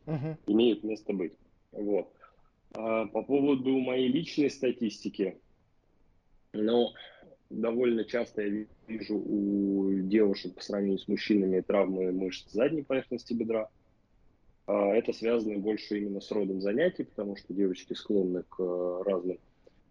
угу. 0.07 0.37
имеют 0.47 0.83
место 0.83 1.13
быть. 1.13 1.35
Вот. 1.73 2.11
А 2.73 3.07
по 3.07 3.23
поводу 3.23 3.79
моей 3.79 4.09
личной 4.09 4.51
статистики, 4.51 5.37
ну, 6.55 6.93
довольно 7.51 8.05
часто 8.05 8.43
я 8.43 8.65
вижу 8.87 9.17
у 9.17 9.93
девушек 10.01 10.55
по 10.55 10.63
сравнению 10.63 10.99
с 10.99 11.09
мужчинами 11.09 11.61
травмы 11.61 12.13
мышц 12.13 12.51
задней 12.53 12.83
поверхности 12.83 13.33
бедра. 13.33 13.69
А 14.67 14.95
это 14.95 15.13
связано 15.13 15.59
больше 15.59 15.99
именно 15.99 16.21
с 16.21 16.31
родом 16.31 16.61
занятий, 16.61 17.05
потому 17.05 17.37
что 17.37 17.55
девочки 17.55 17.93
склонны 17.93 18.43
к 18.43 18.57
э, 18.59 19.03
разным 19.05 19.39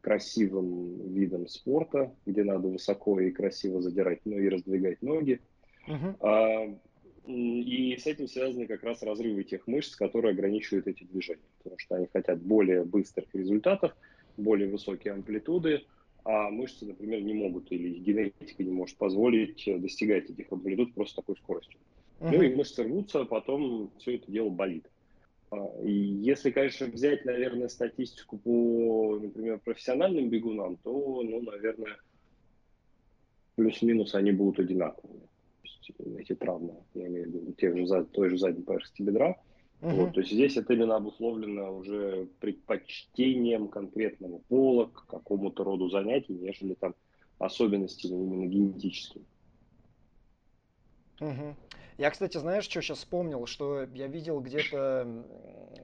красивым 0.02 1.14
видам 1.14 1.48
спорта, 1.48 2.14
где 2.26 2.44
надо 2.44 2.68
высоко 2.68 3.20
и 3.20 3.32
красиво 3.32 3.82
задирать, 3.82 4.20
ну 4.26 4.38
и 4.38 4.50
раздвигать 4.50 5.02
ноги. 5.02 5.40
Uh-huh. 5.88 6.80
И 7.26 7.98
с 7.98 8.06
этим 8.06 8.28
связаны 8.28 8.68
как 8.68 8.84
раз 8.84 9.02
разрывы 9.02 9.44
тех 9.44 9.66
мышц, 9.66 9.96
которые 9.96 10.34
ограничивают 10.34 10.88
эти 10.88 11.04
движения, 11.06 11.42
потому 11.58 11.80
что 11.80 11.96
они 11.96 12.08
хотят 12.14 12.40
более 12.40 12.84
быстрых 12.84 13.26
результатов, 13.34 13.96
более 14.38 14.70
высокие 14.70 15.14
амплитуды, 15.14 15.86
а 16.26 16.50
мышцы, 16.50 16.86
например, 16.86 17.22
не 17.22 17.36
могут 17.36 17.72
или 17.72 18.00
генетика 18.00 18.64
не 18.64 18.72
может 18.72 18.98
позволить 18.98 19.64
достигать 19.80 20.30
этих 20.30 20.52
амплитуд 20.52 20.94
просто 20.96 21.18
такой 21.18 21.36
скоростью. 21.38 21.80
Uh-huh. 22.20 22.32
Ну 22.32 22.42
и 22.42 22.56
мышцы 22.56 22.84
рвутся, 22.84 23.22
а 23.22 23.26
потом 23.26 23.92
все 24.00 24.16
это 24.16 24.32
дело 24.32 24.50
болит. 24.50 24.90
А, 25.52 25.82
и 25.84 25.92
если, 25.92 26.50
конечно, 26.50 26.88
взять, 26.88 27.26
наверное, 27.26 27.68
статистику 27.68 28.40
по, 28.40 29.20
например, 29.22 29.60
профессиональным 29.60 30.30
бегунам, 30.30 30.78
то, 30.78 31.22
ну, 31.22 31.42
наверное, 31.44 31.98
плюс-минус 33.56 34.16
они 34.16 34.32
будут 34.32 34.60
одинаковыми. 34.60 35.28
эти 36.18 36.34
травмы, 36.34 36.74
я 36.96 37.06
имею 37.06 37.26
в 37.26 37.28
виду, 37.28 37.54
тех 37.54 37.78
же, 37.78 38.04
той 38.06 38.30
же 38.30 38.40
задней 38.40 38.64
поверхности 38.64 39.04
бедра. 39.04 39.36
Uh-huh. 39.82 39.94
Вот, 39.94 40.14
то 40.14 40.22
есть 40.22 40.32
здесь 40.32 40.58
это 40.58 40.74
именно 40.74 40.96
обусловлено 40.96 41.78
уже 41.78 42.28
предпочтением 42.40 43.68
конкретного 43.68 44.40
пола 44.48 44.86
к 44.86 45.06
какому-то 45.06 45.64
роду 45.64 45.90
занятий, 45.90 46.34
нежели 46.34 46.74
там 46.74 46.96
особенностями 47.38 48.14
именно 48.14 48.46
генетическими. 48.48 49.26
Угу. 51.20 51.56
Я, 51.98 52.12
кстати, 52.12 52.38
знаешь, 52.38 52.66
что 52.66 52.82
сейчас 52.82 52.98
вспомнил, 52.98 53.46
что 53.46 53.84
я 53.94 54.08
видел 54.08 54.42
где-то 54.42 55.24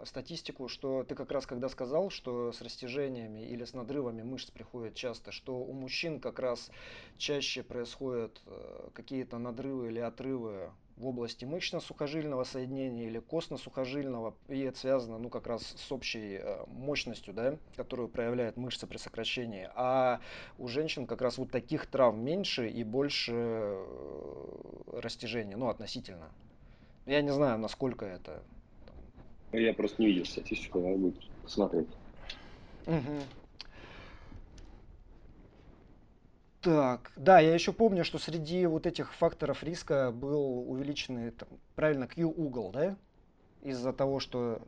статистику, 0.03 0.67
что 0.67 1.03
ты 1.03 1.15
как 1.15 1.31
раз 1.31 1.45
когда 1.45 1.69
сказал, 1.69 2.09
что 2.09 2.51
с 2.51 2.61
растяжениями 2.61 3.47
или 3.47 3.63
с 3.63 3.73
надрывами 3.73 4.21
мышц 4.21 4.51
приходит 4.51 4.95
часто, 4.95 5.31
что 5.31 5.55
у 5.57 5.71
мужчин 5.71 6.19
как 6.19 6.39
раз 6.39 6.69
чаще 7.17 7.63
происходят 7.63 8.41
э, 8.45 8.89
какие-то 8.93 9.37
надрывы 9.37 9.87
или 9.87 9.99
отрывы 9.99 10.71
в 10.97 11.07
области 11.07 11.45
мышечно-сухожильного 11.45 12.43
соединения 12.43 13.07
или 13.07 13.19
костно-сухожильного, 13.19 14.35
и 14.47 14.59
это 14.61 14.77
связано, 14.77 15.17
ну, 15.17 15.29
как 15.29 15.47
раз 15.47 15.63
с 15.63 15.91
общей 15.91 16.37
э, 16.41 16.63
мощностью, 16.67 17.33
да, 17.33 17.57
которую 17.75 18.09
проявляет 18.09 18.57
мышца 18.57 18.87
при 18.87 18.97
сокращении. 18.97 19.69
А 19.75 20.19
у 20.57 20.67
женщин 20.67 21.07
как 21.07 21.21
раз 21.21 21.37
вот 21.37 21.51
таких 21.51 21.87
травм 21.87 22.23
меньше 22.23 22.69
и 22.69 22.83
больше 22.83 23.33
э, 23.33 24.99
растяжения, 25.01 25.57
ну, 25.57 25.69
относительно. 25.69 26.31
Я 27.05 27.21
не 27.21 27.31
знаю, 27.31 27.57
насколько 27.57 28.05
это. 28.05 28.43
Я 29.51 29.73
просто 29.73 30.01
не 30.01 30.09
видел 30.09 30.25
статистику, 30.25 30.79
надо 30.79 30.97
будет 30.97 31.21
посмотреть. 31.43 31.89
Угу. 32.85 33.40
Так, 36.61 37.11
да, 37.15 37.39
я 37.39 37.53
еще 37.55 37.73
помню, 37.73 38.03
что 38.03 38.19
среди 38.19 38.67
вот 38.67 38.85
этих 38.85 39.13
факторов 39.15 39.63
риска 39.63 40.11
был 40.11 40.69
увеличенный, 40.69 41.31
там, 41.31 41.49
правильно, 41.75 42.07
Q-угол, 42.07 42.71
да? 42.71 42.97
Из-за 43.63 43.93
того, 43.93 44.19
что... 44.19 44.61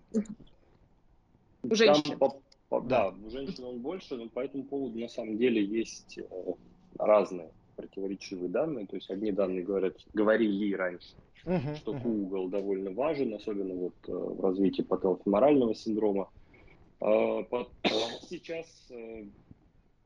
У 1.62 1.76
женщин. 1.76 2.04
Там, 2.04 2.18
по, 2.18 2.42
по, 2.70 2.82
да. 2.82 3.12
да, 3.12 3.18
у 3.26 3.30
женщин 3.30 3.64
он 3.66 3.80
больше, 3.80 4.16
но 4.16 4.28
по 4.28 4.40
этому 4.40 4.64
поводу 4.64 5.00
на 5.00 5.08
самом 5.08 5.38
деле 5.38 5.64
есть 5.64 6.18
э, 6.18 6.24
разные 6.98 7.52
противоречивые 7.76 8.50
данные. 8.50 8.88
То 8.88 8.96
есть 8.96 9.10
одни 9.12 9.32
данные 9.32 9.64
говорят, 9.64 9.96
говорили 10.14 10.74
раньше, 10.74 11.16
uh-huh, 11.46 11.76
что 11.76 11.94
uh-huh. 11.94 12.02
Q-угол 12.02 12.50
довольно 12.50 12.92
важен, 12.92 13.34
особенно 13.36 13.76
вот 13.76 13.94
э, 14.08 14.12
в 14.12 14.42
развитии 14.42 14.82
патологофеморального 14.82 15.76
синдрома. 15.76 16.30
А, 17.00 17.44
сейчас 18.30 18.66
э, 18.90 19.26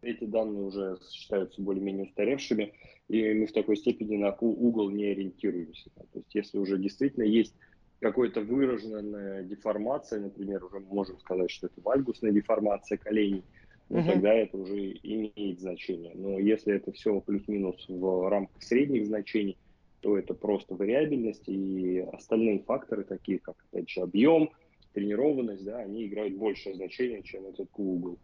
эти 0.01 0.25
данные 0.25 0.63
уже 0.63 0.97
считаются 1.09 1.61
более-менее 1.61 2.05
устаревшими, 2.05 2.73
и 3.07 3.33
мы 3.33 3.47
в 3.47 3.53
такой 3.53 3.77
степени 3.77 4.17
на 4.17 4.31
угол 4.33 4.89
не 4.89 5.05
ориентируемся. 5.05 5.89
То 5.95 6.19
есть 6.19 6.33
если 6.33 6.57
уже 6.57 6.77
действительно 6.77 7.23
есть 7.23 7.53
какая-то 7.99 8.41
выраженная 8.41 9.43
деформация, 9.43 10.19
например, 10.19 10.63
уже 10.65 10.79
можем 10.79 11.19
сказать, 11.19 11.49
что 11.49 11.67
это 11.67 11.81
вальгусная 11.81 12.31
деформация 12.31 12.97
коленей, 12.97 13.43
ну, 13.89 13.99
угу. 13.99 14.11
тогда 14.11 14.33
это 14.33 14.57
уже 14.57 14.91
имеет 15.01 15.59
значение. 15.59 16.11
Но 16.15 16.39
если 16.39 16.75
это 16.75 16.91
все 16.91 17.19
плюс-минус 17.21 17.85
в 17.87 18.29
рамках 18.29 18.61
средних 18.61 19.05
значений, 19.07 19.57
то 20.01 20.17
это 20.17 20.33
просто 20.33 20.75
вариабельность, 20.75 21.47
и 21.47 22.05
остальные 22.13 22.59
факторы, 22.59 23.03
такие 23.03 23.39
как, 23.39 23.55
опять 23.71 23.89
же, 23.89 24.01
объем, 24.01 24.51
тренированность, 24.93 25.63
да, 25.63 25.79
они 25.79 26.05
играют 26.05 26.35
большее 26.35 26.75
значение, 26.75 27.23
чем 27.23 27.45
этот 27.47 27.69
угол. 27.77 28.19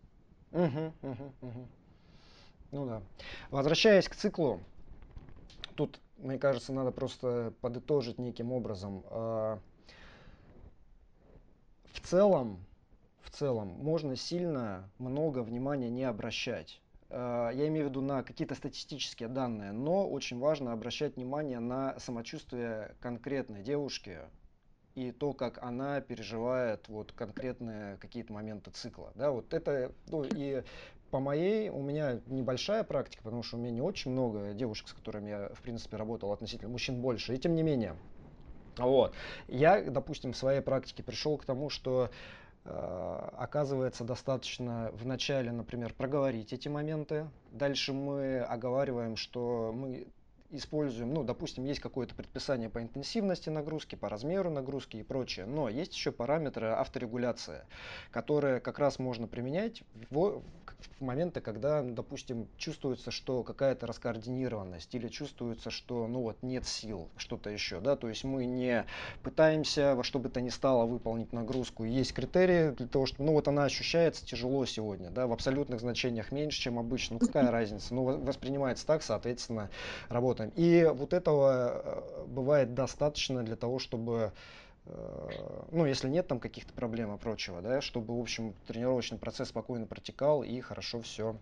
Угу, 0.53 0.93
угу, 1.01 1.33
угу. 1.41 1.67
Ну 2.71 2.85
да. 2.85 3.01
Возвращаясь 3.49 4.07
к 4.07 4.15
циклу, 4.15 4.59
тут, 5.75 5.99
мне 6.17 6.37
кажется, 6.37 6.73
надо 6.73 6.91
просто 6.91 7.53
подытожить 7.61 8.19
неким 8.19 8.51
образом. 8.51 9.03
А, 9.09 9.59
в 11.91 11.99
целом, 12.01 12.59
в 13.23 13.31
целом, 13.31 13.67
можно 13.79 14.15
сильно 14.15 14.89
много 14.99 15.39
внимания 15.39 15.89
не 15.89 16.03
обращать. 16.03 16.79
А, 17.09 17.49
я 17.49 17.67
имею 17.67 17.87
в 17.87 17.89
виду 17.89 18.01
на 18.01 18.21
какие-то 18.21 18.53
статистические 18.53 19.29
данные, 19.29 19.71
но 19.71 20.07
очень 20.07 20.37
важно 20.37 20.71
обращать 20.71 21.15
внимание 21.15 21.59
на 21.59 21.97
самочувствие 21.99 22.95
конкретной 22.99 23.63
девушки, 23.63 24.19
и 24.95 25.11
то, 25.11 25.33
как 25.33 25.61
она 25.63 26.01
переживает 26.01 26.87
вот 26.87 27.11
конкретные 27.11 27.97
какие-то 27.97 28.33
моменты 28.33 28.71
цикла. 28.71 29.11
Да, 29.15 29.31
вот 29.31 29.53
это, 29.53 29.91
ну, 30.07 30.23
и 30.23 30.63
по 31.13 31.19
моей, 31.19 31.69
у 31.69 31.81
меня 31.81 32.19
небольшая 32.25 32.83
практика, 32.83 33.23
потому 33.23 33.43
что 33.43 33.57
у 33.57 33.59
меня 33.59 33.71
не 33.71 33.81
очень 33.81 34.11
много 34.11 34.53
девушек, 34.53 34.87
с 34.87 34.93
которыми 34.93 35.29
я, 35.29 35.49
в 35.53 35.61
принципе, 35.61 35.97
работал 35.97 36.31
относительно 36.31 36.71
мужчин 36.71 37.01
больше, 37.01 37.35
и 37.35 37.37
тем 37.37 37.55
не 37.55 37.63
менее. 37.63 37.95
Вот. 38.77 39.13
Я, 39.47 39.81
допустим, 39.81 40.33
в 40.33 40.37
своей 40.37 40.61
практике 40.61 41.03
пришел 41.03 41.37
к 41.37 41.45
тому, 41.45 41.69
что 41.69 42.09
э, 42.65 43.29
оказывается 43.37 44.03
достаточно 44.03 44.89
в 44.93 45.05
начале, 45.05 45.51
например, 45.51 45.93
проговорить 45.93 46.53
эти 46.53 46.67
моменты. 46.67 47.29
Дальше 47.51 47.93
мы 47.93 48.39
оговариваем, 48.39 49.15
что 49.15 49.71
мы 49.71 50.07
используем, 50.57 51.13
ну, 51.13 51.23
допустим, 51.23 51.65
есть 51.65 51.79
какое-то 51.79 52.15
предписание 52.15 52.69
по 52.69 52.81
интенсивности 52.81 53.49
нагрузки, 53.49 53.95
по 53.95 54.09
размеру 54.09 54.49
нагрузки 54.49 54.97
и 54.97 55.03
прочее, 55.03 55.45
но 55.45 55.67
есть 55.69 55.93
еще 55.93 56.11
параметры 56.11 56.67
авторегуляции, 56.67 57.61
которые 58.11 58.59
как 58.59 58.79
раз 58.79 58.99
можно 58.99 59.27
применять 59.27 59.83
в, 60.09 60.41
в 60.79 61.01
моменты, 61.01 61.41
когда, 61.41 61.81
допустим, 61.81 62.47
чувствуется, 62.57 63.11
что 63.11 63.43
какая-то 63.43 63.87
раскоординированность 63.87 64.93
или 64.93 65.07
чувствуется, 65.07 65.71
что, 65.71 66.07
ну, 66.07 66.21
вот 66.21 66.37
нет 66.43 66.65
сил, 66.65 67.09
что-то 67.17 67.49
еще, 67.49 67.79
да, 67.79 67.95
то 67.95 68.07
есть 68.07 68.23
мы 68.23 68.45
не 68.45 68.85
пытаемся 69.23 69.95
во 69.95 70.03
что 70.03 70.19
бы 70.19 70.29
то 70.29 70.39
ни 70.41 70.49
стало 70.49 70.85
выполнить 70.85 71.33
нагрузку, 71.33 71.83
есть 71.83 72.13
критерии 72.13 72.71
для 72.71 72.87
того, 72.87 73.05
что, 73.05 73.23
ну, 73.23 73.33
вот 73.33 73.47
она 73.47 73.65
ощущается 73.65 74.25
тяжело 74.25 74.65
сегодня, 74.65 75.09
да, 75.09 75.25
в 75.25 75.33
абсолютных 75.33 75.79
значениях 75.79 76.31
меньше, 76.31 76.59
чем 76.59 76.77
обычно, 76.77 77.17
ну, 77.19 77.25
какая 77.25 77.49
разница, 77.49 77.93
ну, 77.95 78.03
воспринимается 78.03 78.85
так, 78.85 79.01
соответственно, 79.01 79.69
работа 80.09 80.42
работаем. 80.43 80.51
И 80.55 80.85
вот 80.85 81.13
этого 81.13 81.81
э, 81.83 82.25
бывает 82.27 82.73
достаточно 82.73 83.43
для 83.43 83.55
того, 83.55 83.79
чтобы 83.79 84.31
э, 84.85 85.29
ну, 85.71 85.85
если 85.85 86.09
нет 86.09 86.27
там 86.27 86.39
каких-то 86.39 86.73
проблем 86.73 87.15
и 87.15 87.17
прочего, 87.17 87.61
да, 87.61 87.81
чтобы, 87.81 88.17
в 88.17 88.21
общем, 88.21 88.53
тренировочный 88.67 89.17
процесс 89.17 89.49
спокойно 89.49 89.85
протекал 89.85 90.43
и 90.43 90.59
хорошо 90.61 91.01
все 91.01 91.35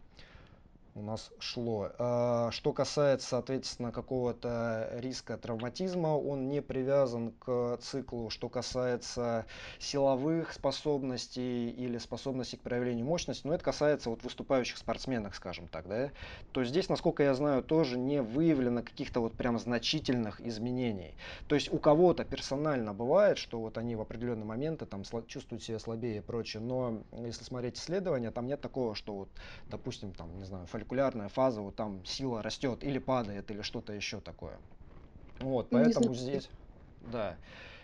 у 0.93 1.01
нас 1.01 1.31
шло. 1.39 1.89
А, 1.97 2.51
что 2.51 2.73
касается, 2.73 3.27
соответственно, 3.27 3.91
какого-то 3.91 4.89
риска 4.93 5.37
травматизма, 5.37 6.09
он 6.09 6.49
не 6.49 6.61
привязан 6.61 7.31
к 7.31 7.77
циклу. 7.81 8.29
Что 8.29 8.49
касается 8.49 9.45
силовых 9.79 10.53
способностей 10.53 11.69
или 11.69 11.97
способностей 11.97 12.57
к 12.57 12.61
проявлению 12.61 13.05
мощности, 13.05 13.47
но 13.47 13.53
это 13.53 13.63
касается 13.63 14.09
вот 14.09 14.23
выступающих 14.23 14.77
спортсменов, 14.77 15.35
скажем 15.35 15.67
так, 15.67 15.87
да. 15.87 16.11
То 16.51 16.63
здесь, 16.63 16.89
насколько 16.89 17.23
я 17.23 17.33
знаю, 17.33 17.63
тоже 17.63 17.97
не 17.97 18.21
выявлено 18.21 18.83
каких-то 18.83 19.21
вот 19.21 19.33
прям 19.33 19.59
значительных 19.59 20.41
изменений. 20.41 21.15
То 21.47 21.55
есть 21.55 21.71
у 21.71 21.77
кого-то 21.77 22.25
персонально 22.25 22.93
бывает, 22.93 23.37
что 23.37 23.59
вот 23.59 23.77
они 23.77 23.95
в 23.95 24.01
определенные 24.01 24.45
моменты 24.45 24.85
там 24.85 25.03
чувствуют 25.27 25.63
себя 25.63 25.79
слабее 25.79 26.17
и 26.17 26.21
прочее, 26.21 26.61
но 26.61 27.03
если 27.11 27.43
смотреть 27.43 27.77
исследования, 27.77 28.31
там 28.31 28.47
нет 28.47 28.61
такого, 28.61 28.95
что 28.95 29.13
вот, 29.13 29.29
допустим, 29.67 30.13
там, 30.13 30.37
не 30.37 30.45
знаю, 30.45 30.67
фолликулярная 30.81 31.29
фаза, 31.29 31.61
вот 31.61 31.75
там 31.75 32.03
сила 32.05 32.41
растет 32.41 32.83
или 32.83 32.99
падает, 32.99 33.51
или 33.51 33.61
что-то 33.61 33.93
еще 33.93 34.19
такое. 34.19 34.57
Вот, 35.39 35.69
поэтому 35.69 36.13
здесь, 36.13 36.49
да, 37.01 37.37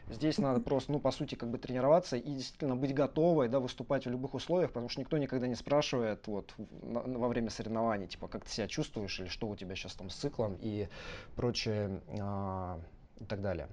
здесь 0.10 0.38
надо 0.38 0.60
просто, 0.62 0.92
ну, 0.92 1.00
по 1.00 1.12
сути, 1.12 1.36
как 1.36 1.50
бы 1.50 1.58
тренироваться 1.58 2.18
и 2.18 2.34
действительно 2.34 2.76
быть 2.76 2.94
готовой, 2.94 3.50
да, 3.50 3.60
выступать 3.60 4.06
в 4.06 4.10
любых 4.10 4.34
условиях, 4.34 4.72
потому 4.72 4.90
что 4.90 5.02
никто 5.02 5.18
никогда 5.18 5.48
не 5.48 5.56
спрашивает, 5.56 6.28
вот, 6.28 6.54
во 6.58 7.28
время 7.28 7.50
соревнований, 7.50 8.08
типа, 8.08 8.28
как 8.28 8.46
ты 8.46 8.52
себя 8.52 8.68
чувствуешь, 8.68 9.20
или 9.20 9.28
что 9.28 9.48
у 9.48 9.56
тебя 9.56 9.76
сейчас 9.76 9.96
там 9.96 10.10
с 10.10 10.16
циклом 10.16 10.58
и 10.60 10.88
прочее, 11.36 12.02
а, 12.20 12.80
и 13.20 13.26
так 13.26 13.42
далее. 13.42 13.68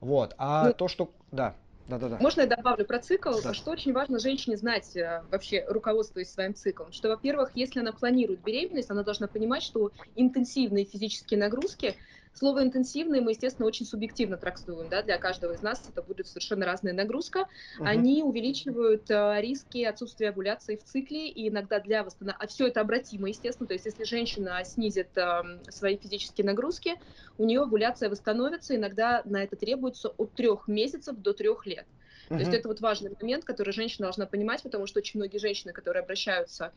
Вот, 0.00 0.34
а 0.38 0.68
ну, 0.68 0.74
то, 0.74 0.88
что, 0.88 1.10
да. 1.30 1.54
Да, 1.88 1.98
да, 1.98 2.08
да. 2.08 2.18
Можно 2.20 2.42
я 2.42 2.46
добавлю 2.48 2.84
про 2.84 2.98
цикл? 2.98 3.40
Да. 3.42 3.54
Что 3.54 3.70
очень 3.70 3.92
важно 3.92 4.18
женщине 4.18 4.56
знать, 4.56 4.96
э, 4.96 5.22
вообще 5.30 5.64
руководствуясь 5.68 6.30
своим 6.30 6.54
циклом, 6.54 6.90
что, 6.92 7.08
во-первых, 7.08 7.52
если 7.54 7.80
она 7.80 7.92
планирует 7.92 8.42
беременность, 8.42 8.90
она 8.90 9.04
должна 9.04 9.28
понимать, 9.28 9.62
что 9.62 9.92
интенсивные 10.16 10.84
физические 10.84 11.38
нагрузки 11.38 11.94
Слово 12.38 12.64
интенсивные 12.64 13.22
мы, 13.22 13.30
естественно, 13.30 13.66
очень 13.66 13.86
субъективно 13.86 14.36
трактуем, 14.36 14.90
да, 14.90 15.02
для 15.02 15.16
каждого 15.16 15.54
из 15.54 15.62
нас 15.62 15.88
это 15.88 16.02
будет 16.02 16.26
совершенно 16.26 16.66
разная 16.66 16.92
нагрузка. 16.92 17.48
Угу. 17.78 17.86
Они 17.86 18.22
увеличивают 18.22 19.10
э, 19.10 19.40
риски 19.40 19.82
отсутствия 19.84 20.28
овуляции 20.28 20.76
в 20.76 20.84
цикле, 20.84 21.30
и 21.30 21.48
иногда 21.48 21.80
для 21.80 22.04
восстановления, 22.04 22.38
а 22.38 22.46
все 22.46 22.66
это 22.66 22.82
обратимо, 22.82 23.28
естественно, 23.28 23.66
то 23.66 23.72
есть 23.72 23.86
если 23.86 24.04
женщина 24.04 24.62
снизит 24.64 25.16
э, 25.16 25.62
свои 25.70 25.96
физические 25.96 26.44
нагрузки, 26.44 26.96
у 27.38 27.46
нее 27.46 27.62
овуляция 27.62 28.10
восстановится, 28.10 28.76
иногда 28.76 29.22
на 29.24 29.42
это 29.42 29.56
требуется 29.56 30.10
от 30.10 30.34
трех 30.34 30.68
месяцев 30.68 31.16
до 31.16 31.32
трех 31.32 31.64
лет. 31.64 31.86
То 32.28 32.36
есть 32.36 32.52
это 32.52 32.68
вот 32.68 32.80
важный 32.80 33.12
момент, 33.20 33.44
который 33.44 33.72
женщина 33.72 34.06
должна 34.06 34.26
понимать, 34.26 34.62
потому 34.62 34.86
что 34.86 34.98
очень 34.98 35.20
многие 35.20 35.38
женщины, 35.38 35.72
которые 35.72 36.02
обращаются, 36.02 36.72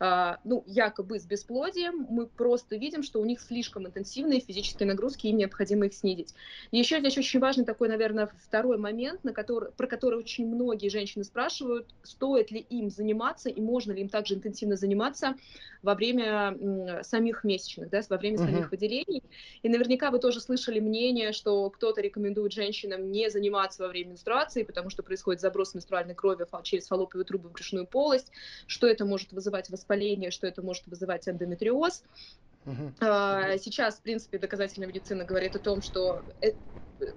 а, 0.00 0.38
ну, 0.44 0.64
якобы 0.66 1.18
с 1.18 1.24
бесплодием, 1.24 2.06
мы 2.08 2.26
просто 2.26 2.76
видим, 2.76 3.02
что 3.02 3.20
у 3.20 3.24
них 3.24 3.40
слишком 3.40 3.86
интенсивные 3.86 4.40
физические 4.40 4.88
нагрузки, 4.88 5.26
им 5.26 5.36
необходимо 5.36 5.86
их 5.86 5.94
снизить. 5.94 6.34
И 6.70 6.78
еще 6.78 6.98
здесь 6.98 7.16
очень 7.16 7.40
важный 7.40 7.64
такой, 7.64 7.88
наверное, 7.88 8.30
второй 8.44 8.76
момент, 8.76 9.22
на 9.24 9.32
который, 9.32 9.72
про 9.72 9.86
который 9.86 10.18
очень 10.18 10.46
многие 10.46 10.88
женщины 10.88 11.24
спрашивают, 11.24 11.94
стоит 12.02 12.50
ли 12.50 12.60
им 12.60 12.90
заниматься 12.90 13.48
и 13.50 13.60
можно 13.60 13.92
ли 13.92 14.02
им 14.02 14.08
также 14.08 14.34
интенсивно 14.34 14.76
заниматься 14.76 15.34
во 15.82 15.94
время 15.94 17.02
самих 17.02 17.44
месячных, 17.44 17.90
да, 17.90 18.00
во 18.08 18.16
время 18.16 18.38
самих 18.38 18.70
выделений. 18.70 19.22
И 19.62 19.68
наверняка 19.68 20.10
вы 20.10 20.18
тоже 20.18 20.40
слышали 20.40 20.80
мнение, 20.80 21.32
что 21.32 21.68
кто-то 21.70 22.00
рекомендует 22.00 22.52
женщинам 22.52 23.12
не 23.12 23.30
заниматься 23.30 23.82
во 23.82 23.88
время 23.88 24.10
менструации, 24.10 24.62
потому 24.62 24.90
что 24.90 24.93
происходит 25.02 25.40
заброс 25.40 25.74
менструальной 25.74 26.14
крови 26.14 26.46
через 26.62 26.86
фаллопиевую 26.86 27.24
трубу 27.24 27.48
в 27.48 27.52
брюшную 27.52 27.86
полость, 27.86 28.30
что 28.66 28.86
это 28.86 29.04
может 29.04 29.32
вызывать 29.32 29.68
воспаление, 29.70 30.30
что 30.30 30.46
это 30.46 30.62
может 30.62 30.86
вызывать 30.86 31.28
эндометриоз. 31.28 32.04
Uh-huh. 32.64 33.58
Сейчас, 33.58 33.96
в 33.96 34.02
принципе, 34.02 34.38
доказательная 34.38 34.88
медицина 34.88 35.24
говорит 35.24 35.54
о 35.56 35.58
том, 35.58 35.82
что 35.82 36.22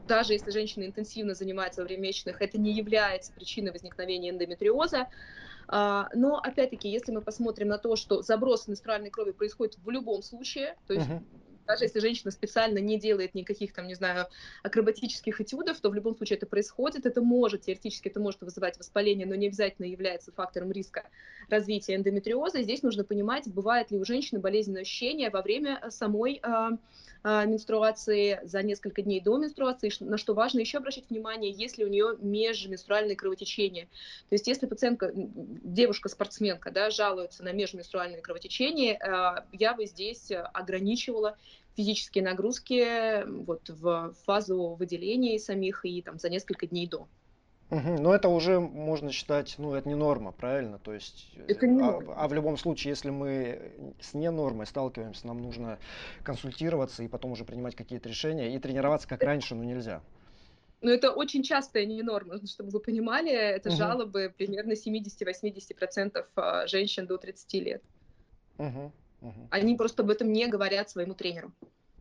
даже 0.05 0.33
если 0.33 0.51
женщина 0.51 0.85
интенсивно 0.85 1.35
занимается 1.35 1.81
во 1.81 1.85
время 1.85 2.01
месячных, 2.03 2.41
это 2.41 2.57
не 2.57 2.73
является 2.73 3.31
причиной 3.31 3.71
возникновения 3.71 4.31
эндометриоза. 4.31 5.07
А, 5.69 6.09
но, 6.13 6.37
опять-таки, 6.37 6.89
если 6.89 7.11
мы 7.11 7.21
посмотрим 7.21 7.67
на 7.67 7.77
то, 7.77 7.95
что 7.95 8.21
заброс 8.21 8.67
менструальной 8.67 9.09
крови 9.09 9.31
происходит 9.31 9.77
в 9.77 9.89
любом 9.89 10.23
случае, 10.23 10.75
то 10.87 10.93
есть 10.93 11.07
uh-huh. 11.07 11.21
Даже 11.67 11.85
если 11.85 11.99
женщина 11.99 12.31
специально 12.31 12.79
не 12.79 12.99
делает 12.99 13.33
никаких 13.35 13.73
там, 13.73 13.87
не 13.87 13.95
знаю, 13.95 14.27
акробатических 14.63 15.39
этюдов, 15.41 15.79
то 15.79 15.89
в 15.89 15.93
любом 15.93 16.15
случае 16.15 16.37
это 16.37 16.45
происходит, 16.45 17.05
это 17.05 17.21
может, 17.21 17.61
теоретически 17.61 18.07
это 18.09 18.19
может 18.19 18.41
вызывать 18.41 18.77
воспаление, 18.77 19.25
но 19.25 19.35
не 19.35 19.47
обязательно 19.47 19.85
является 19.85 20.31
фактором 20.31 20.71
риска 20.71 21.03
развития 21.49 21.95
эндометриоза. 21.95 22.61
Здесь 22.61 22.83
нужно 22.83 23.03
понимать, 23.03 23.47
бывает 23.47 23.91
ли 23.91 23.97
у 23.97 24.05
женщины 24.05 24.39
болезненное 24.39 24.81
ощущение 24.81 25.29
во 25.29 25.41
время 25.41 25.81
самой 25.89 26.39
а, 26.43 26.57
а, 26.57 26.77
менструации, 27.23 28.39
за 28.43 28.63
несколько 28.63 29.01
дней 29.01 29.21
до 29.21 29.37
менструации, 29.37 29.91
на 29.99 30.17
что 30.17 30.33
важно 30.33 30.59
еще 30.59 30.77
обращать 30.77 31.09
внимание, 31.09 31.51
если 31.51 31.83
у 31.83 31.87
нее 31.87 32.15
межменструальное 32.19 33.15
кровотечение. 33.15 33.85
То 34.29 34.35
есть 34.35 34.47
если 34.47 34.65
пациентка, 34.65 35.11
девушка-спортсменка, 35.13 36.71
да, 36.71 36.89
жалуется 36.89 37.43
на 37.43 37.51
межменструальное 37.51 38.21
кровотечение, 38.21 38.97
а, 38.97 39.45
я 39.51 39.73
бы 39.73 39.85
здесь 39.85 40.31
ограничивала 40.53 41.37
физические 41.75 42.23
нагрузки 42.23 43.23
вот 43.25 43.69
в 43.69 44.15
фазу 44.25 44.75
выделения 44.79 45.37
самих 45.39 45.85
и 45.85 46.01
там 46.01 46.17
за 46.17 46.29
несколько 46.29 46.65
дней 46.65 46.87
до. 46.87 47.07
Угу. 47.69 48.01
Но 48.01 48.15
это 48.15 48.29
уже 48.29 48.59
можно 48.59 49.11
считать, 49.11 49.55
ну, 49.57 49.73
это 49.73 49.89
не 49.89 49.95
норма, 49.95 50.31
правильно? 50.31 50.79
То 50.79 50.93
есть, 50.93 51.33
это 51.47 51.67
не 51.67 51.83
а, 51.83 51.99
а 52.15 52.27
в 52.29 52.33
любом 52.33 52.57
случае, 52.57 52.91
если 52.91 53.09
мы 53.09 53.73
с 53.99 54.13
не 54.13 54.31
нормой 54.31 54.65
сталкиваемся, 54.65 55.27
нам 55.27 55.41
нужно 55.41 55.77
консультироваться 56.23 57.03
и 57.03 57.09
потом 57.09 57.31
уже 57.31 57.43
принимать 57.43 57.75
какие-то 57.75 58.07
решения 58.07 58.55
и 58.55 58.59
тренироваться 58.59 59.07
как 59.07 59.21
раньше, 59.21 59.53
но 59.53 59.65
нельзя. 59.65 60.01
Но 60.79 60.91
это 60.91 61.11
очень 61.11 61.43
частая 61.43 61.85
не 61.85 62.03
норма, 62.03 62.39
чтобы 62.45 62.69
вы 62.69 62.79
понимали, 62.79 63.31
это 63.31 63.69
угу. 63.69 63.77
жалобы 63.77 64.33
примерно 64.37 64.73
70-80% 64.73 66.25
а, 66.35 66.67
женщин 66.67 67.05
до 67.05 67.17
30 67.17 67.53
лет. 67.55 67.83
Угу. 68.59 68.91
Угу. 69.21 69.47
Они 69.49 69.75
просто 69.75 70.03
об 70.03 70.09
этом 70.09 70.31
не 70.31 70.47
говорят 70.47 70.89
своему 70.89 71.15
тренеру. 71.15 71.51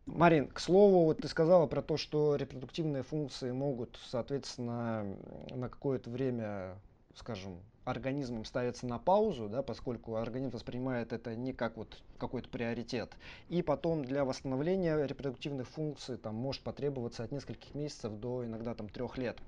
Марин, 0.07 0.47
к 0.47 0.59
слову, 0.59 1.03
вот 1.03 1.19
ты 1.21 1.27
сказала 1.27 1.67
про 1.67 1.81
то, 1.81 1.97
что 1.97 2.35
репродуктивные 2.35 3.03
функции 3.03 3.51
могут, 3.51 3.99
соответственно, 4.05 5.05
на 5.51 5.69
какое-то 5.69 6.09
время, 6.09 6.79
скажем, 7.13 7.59
организмом 7.83 8.45
ставиться 8.45 8.87
на 8.87 8.99
паузу, 8.99 9.49
да, 9.49 9.61
поскольку 9.63 10.15
организм 10.15 10.51
воспринимает 10.51 11.11
это 11.11 11.35
не 11.35 11.51
как 11.51 11.75
вот 11.75 12.01
какой-то 12.17 12.49
приоритет. 12.49 13.17
И 13.49 13.61
потом 13.61 14.05
для 14.05 14.23
восстановления 14.23 15.05
репродуктивных 15.05 15.67
функций 15.67 16.17
там 16.17 16.35
может 16.35 16.63
потребоваться 16.63 17.23
от 17.23 17.31
нескольких 17.31 17.75
месяцев 17.75 18.13
до 18.13 18.45
иногда 18.45 18.75
там 18.75 18.87
трех 18.87 19.17
лет. 19.17 19.41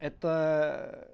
Это 0.00 1.08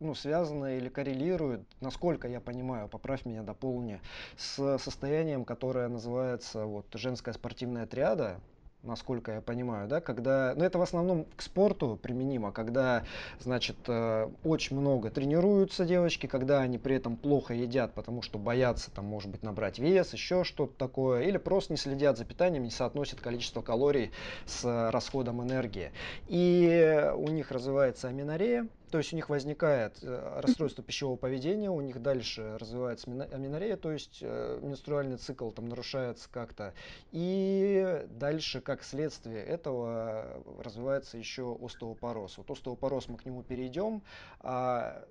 ну, 0.00 0.14
связано 0.14 0.76
или 0.76 0.88
коррелирует, 0.88 1.60
насколько 1.80 2.26
я 2.26 2.40
понимаю, 2.40 2.88
поправь 2.88 3.24
меня, 3.24 3.42
дополни, 3.42 4.00
с 4.36 4.78
состоянием, 4.78 5.44
которое 5.44 5.88
называется 5.88 6.64
вот, 6.64 6.86
женская 6.94 7.34
спортивная 7.34 7.86
триада, 7.86 8.40
насколько 8.82 9.32
я 9.32 9.40
понимаю, 9.40 9.88
да, 9.88 10.00
когда, 10.00 10.54
ну 10.56 10.64
это 10.64 10.78
в 10.78 10.82
основном 10.82 11.26
к 11.36 11.42
спорту 11.42 11.98
применимо, 12.00 12.50
когда, 12.50 13.04
значит, 13.38 13.76
э, 13.88 14.30
очень 14.42 14.78
много 14.78 15.10
тренируются 15.10 15.84
девочки, 15.84 16.26
когда 16.26 16.60
они 16.60 16.78
при 16.78 16.96
этом 16.96 17.16
плохо 17.16 17.52
едят, 17.52 17.92
потому 17.92 18.22
что 18.22 18.38
боятся, 18.38 18.90
там, 18.90 19.04
может 19.04 19.30
быть, 19.30 19.42
набрать 19.42 19.78
вес, 19.78 20.12
еще 20.12 20.44
что-то 20.44 20.72
такое, 20.78 21.24
или 21.24 21.36
просто 21.36 21.74
не 21.74 21.76
следят 21.76 22.16
за 22.16 22.24
питанием, 22.24 22.64
не 22.64 22.70
соотносят 22.70 23.20
количество 23.20 23.60
калорий 23.60 24.12
с 24.46 24.90
расходом 24.90 25.42
энергии. 25.42 25.92
И 26.28 27.12
у 27.16 27.28
них 27.28 27.50
развивается 27.50 28.08
аминорея, 28.08 28.66
то 28.90 28.98
есть 28.98 29.12
у 29.12 29.16
них 29.16 29.28
возникает 29.28 29.98
э, 30.02 30.40
расстройство 30.40 30.82
пищевого 30.82 31.16
поведения, 31.16 31.70
у 31.70 31.80
них 31.80 32.02
дальше 32.02 32.56
развивается 32.58 33.10
аминорея, 33.10 33.76
то 33.76 33.92
есть 33.92 34.18
э, 34.22 34.58
менструальный 34.62 35.16
цикл 35.16 35.50
там 35.50 35.68
нарушается 35.68 36.28
как-то. 36.30 36.74
И 37.12 38.06
дальше, 38.10 38.60
как 38.60 38.82
следствие 38.82 39.44
этого, 39.44 40.42
развивается 40.58 41.18
еще 41.18 41.56
остеопороз. 41.60 42.38
Вот 42.38 42.50
остеопороз 42.50 43.08
мы 43.08 43.16
к 43.16 43.24
нему 43.24 43.42
перейдем. 43.42 44.02
А 44.40 45.04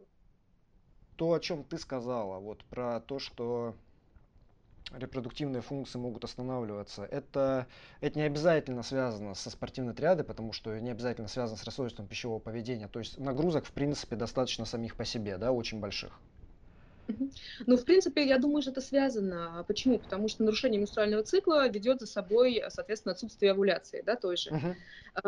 то, 1.16 1.34
о 1.34 1.40
чем 1.40 1.64
ты 1.64 1.78
сказала, 1.78 2.40
вот 2.40 2.64
про 2.66 3.00
то, 3.02 3.20
что 3.20 3.76
репродуктивные 4.92 5.62
функции 5.62 5.98
могут 5.98 6.24
останавливаться. 6.24 7.04
Это, 7.04 7.68
это 8.02 8.18
не 8.18 8.26
обязательно 8.26 8.84
связано 8.84 9.34
со 9.36 9.50
спортивной 9.50 9.94
триадой, 9.94 10.26
потому 10.26 10.54
что 10.54 10.78
не 10.80 10.92
обязательно 10.92 11.28
связано 11.28 11.58
с 11.58 11.64
расстройством 11.64 12.08
пищевого 12.08 12.40
поведения. 12.40 12.88
То 12.88 13.00
есть 13.00 13.18
нагрузок, 13.18 13.66
в 13.66 13.72
принципе, 13.72 14.16
достаточно 14.16 14.66
самих 14.66 14.96
по 14.96 15.06
себе, 15.06 15.38
да, 15.38 15.52
очень 15.52 15.80
больших. 15.80 16.20
Ну, 17.66 17.76
в 17.76 17.86
принципе, 17.86 18.28
я 18.28 18.38
думаю, 18.38 18.62
что 18.62 18.72
это 18.72 18.82
связано. 18.82 19.64
Почему? 19.68 20.00
Потому 20.00 20.28
что 20.28 20.44
нарушение 20.44 20.80
менструального 20.80 21.24
цикла 21.24 21.68
ведет 21.68 22.00
за 22.00 22.08
собой, 22.08 22.64
соответственно, 22.70 23.14
отсутствие 23.14 23.52
овуляции, 23.52 24.04
да, 24.06 24.16
той 24.16 24.38
же. 24.38 24.52
Uh-huh. 24.52 24.76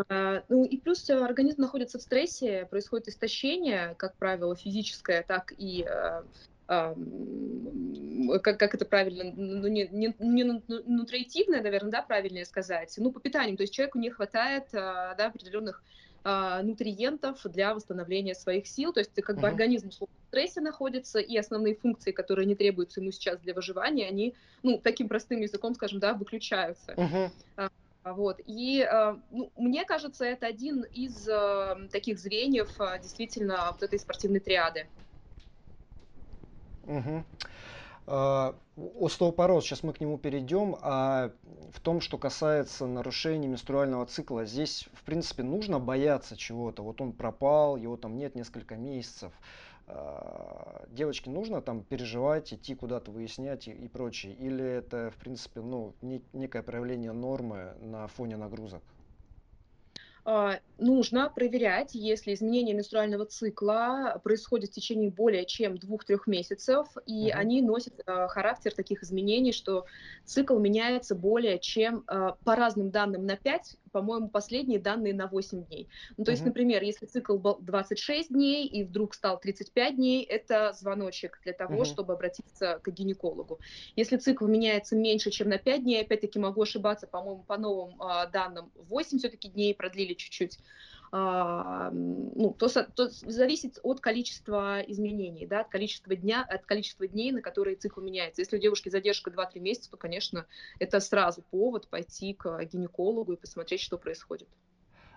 А, 0.07 0.43
ну 0.47 0.63
и 0.63 0.77
плюс 0.77 1.09
организм 1.09 1.61
находится 1.61 1.97
в 1.97 2.01
стрессе, 2.01 2.67
происходит 2.69 3.07
истощение, 3.07 3.95
как 3.97 4.15
правило, 4.17 4.55
физическое, 4.55 5.23
так 5.23 5.53
и 5.57 5.83
а, 5.83 6.23
как, 6.67 8.57
как 8.59 8.75
это 8.75 8.85
правильно, 8.85 9.31
ну, 9.35 9.67
не, 9.67 9.87
не, 9.91 10.15
не 10.19 10.43
нутриитивное, 10.43 11.61
наверное, 11.61 11.91
да, 11.91 12.01
правильнее 12.01 12.45
сказать, 12.45 12.93
ну, 12.97 13.11
по 13.11 13.19
питанию, 13.19 13.57
то 13.57 13.63
есть 13.63 13.73
человеку 13.73 13.99
не 13.99 14.09
хватает, 14.09 14.67
да, 14.71 15.15
определенных 15.17 15.83
а, 16.23 16.61
нутриентов 16.61 17.39
для 17.45 17.73
восстановления 17.73 18.35
своих 18.35 18.67
сил. 18.67 18.93
То 18.93 18.99
есть 18.99 19.13
как 19.23 19.39
бы 19.39 19.47
организм 19.47 19.89
в 19.89 20.07
стрессе 20.27 20.61
находится, 20.61 21.19
и 21.19 21.35
основные 21.35 21.75
функции, 21.75 22.11
которые 22.11 22.45
не 22.45 22.53
требуются 22.55 23.01
ему 23.01 23.11
сейчас 23.11 23.39
для 23.39 23.55
выживания, 23.55 24.07
они, 24.07 24.35
ну, 24.61 24.77
таким 24.77 25.07
простым 25.07 25.41
языком, 25.41 25.73
скажем, 25.73 25.99
да, 25.99 26.13
выключаются. 26.13 26.91
Uh-huh. 26.91 27.31
Вот. 28.03 28.39
И 28.45 28.87
ну, 29.31 29.51
мне 29.57 29.83
кажется, 29.83 30.25
это 30.25 30.45
один 30.45 30.83
из 30.83 31.27
таких 31.91 32.19
звеньев 32.19 32.69
действительно 33.01 33.69
вот 33.71 33.81
этой 33.81 33.97
спортивной 33.97 34.39
триады. 34.39 34.87
Угу. 36.85 37.23
Остеопороз, 38.99 39.63
сейчас 39.63 39.83
мы 39.83 39.93
к 39.93 40.01
нему 40.01 40.17
перейдем, 40.17 40.75
а 40.81 41.31
в 41.71 41.79
том, 41.79 42.01
что 42.01 42.17
касается 42.17 42.87
нарушений 42.87 43.47
менструального 43.47 44.05
цикла, 44.05 44.45
здесь, 44.45 44.89
в 44.93 45.03
принципе, 45.03 45.43
нужно 45.43 45.79
бояться 45.79 46.35
чего-то. 46.35 46.83
Вот 46.83 46.99
он 46.99 47.13
пропал, 47.13 47.77
его 47.77 47.95
там 47.97 48.17
нет 48.17 48.35
несколько 48.35 48.75
месяцев. 48.75 49.31
А, 49.87 50.85
девочке 50.89 51.29
нужно 51.29 51.61
там 51.61 51.83
переживать, 51.83 52.53
идти 52.53 52.75
куда-то 52.75 53.11
выяснять 53.11 53.67
и, 53.67 53.71
и 53.71 53.87
прочее? 53.87 54.33
Или 54.33 54.65
это, 54.65 55.11
в 55.11 55.19
принципе, 55.19 55.61
ну, 55.61 55.93
не, 56.01 56.23
некое 56.33 56.63
проявление 56.63 57.11
нормы 57.11 57.73
на 57.81 58.07
фоне 58.07 58.37
нагрузок? 58.37 58.83
А, 60.23 60.59
нужно 60.77 61.29
проверять, 61.29 61.95
если 61.95 62.33
изменение 62.33 62.75
менструального 62.75 63.25
цикла 63.25 64.21
происходит 64.23 64.69
в 64.69 64.73
течение 64.73 65.09
более 65.09 65.45
чем 65.45 65.77
двух-трех 65.77 66.27
месяцев, 66.27 66.87
и 67.07 67.29
угу. 67.29 67.39
они 67.39 67.61
носят 67.61 67.93
э, 68.05 68.27
характер 68.27 68.73
таких 68.73 69.01
изменений, 69.03 69.51
что 69.51 69.85
цикл 70.25 70.57
меняется 70.59 71.15
более 71.15 71.57
чем 71.57 72.03
э, 72.07 72.33
по 72.43 72.55
разным 72.55 72.91
данным 72.91 73.25
на 73.25 73.35
5, 73.35 73.77
по-моему, 73.91 74.29
последние 74.29 74.79
данные 74.79 75.13
на 75.13 75.27
8 75.27 75.65
дней. 75.65 75.87
Ну, 76.17 76.23
то 76.23 76.31
uh 76.31 76.33
есть, 76.33 76.45
например, 76.45 76.83
если 76.83 77.05
цикл 77.05 77.37
был 77.37 77.57
26 77.59 78.29
дней 78.29 78.67
и 78.67 78.83
вдруг 78.83 79.13
стал 79.13 79.39
35 79.39 79.95
дней, 79.95 80.23
это 80.23 80.73
звоночек 80.73 81.39
для 81.43 81.53
того, 81.53 81.83
uh 81.83 81.85
чтобы 81.85 82.13
обратиться 82.13 82.79
к 82.83 82.89
гинекологу. 82.89 83.59
Если 83.95 84.17
цикл 84.17 84.47
меняется 84.47 84.95
меньше, 84.95 85.29
чем 85.31 85.49
на 85.49 85.57
5 85.57 85.83
дней, 85.83 86.01
опять-таки 86.01 86.39
могу 86.39 86.61
ошибаться, 86.61 87.07
по-моему, 87.07 87.43
по 87.43 87.57
новым 87.57 88.01
э, 88.01 88.29
данным, 88.31 88.71
8 88.75 89.17
все-таки 89.17 89.49
дней 89.49 89.75
продлили 89.75 90.13
чуть-чуть, 90.13 90.59
ну, 91.11 92.55
то, 92.57 92.69
то 92.69 93.09
зависит 93.09 93.79
от 93.83 93.99
количества 93.99 94.81
изменений, 94.87 95.45
да, 95.45 95.61
от 95.61 95.69
количества 95.69 96.15
дня, 96.15 96.45
от 96.47 96.65
количества 96.65 97.05
дней, 97.05 97.31
на 97.33 97.41
которые 97.41 97.75
цикл 97.75 97.99
меняется. 97.99 98.41
Если 98.41 98.57
у 98.57 98.59
девушки 98.59 98.89
задержка 98.89 99.29
2-3 99.29 99.59
месяца, 99.59 99.91
то, 99.91 99.97
конечно, 99.97 100.45
это 100.79 100.99
сразу 101.01 101.41
повод 101.41 101.89
пойти 101.89 102.33
к 102.33 102.63
гинекологу 102.63 103.33
и 103.33 103.37
посмотреть, 103.37 103.81
что 103.81 103.97
происходит. 103.97 104.47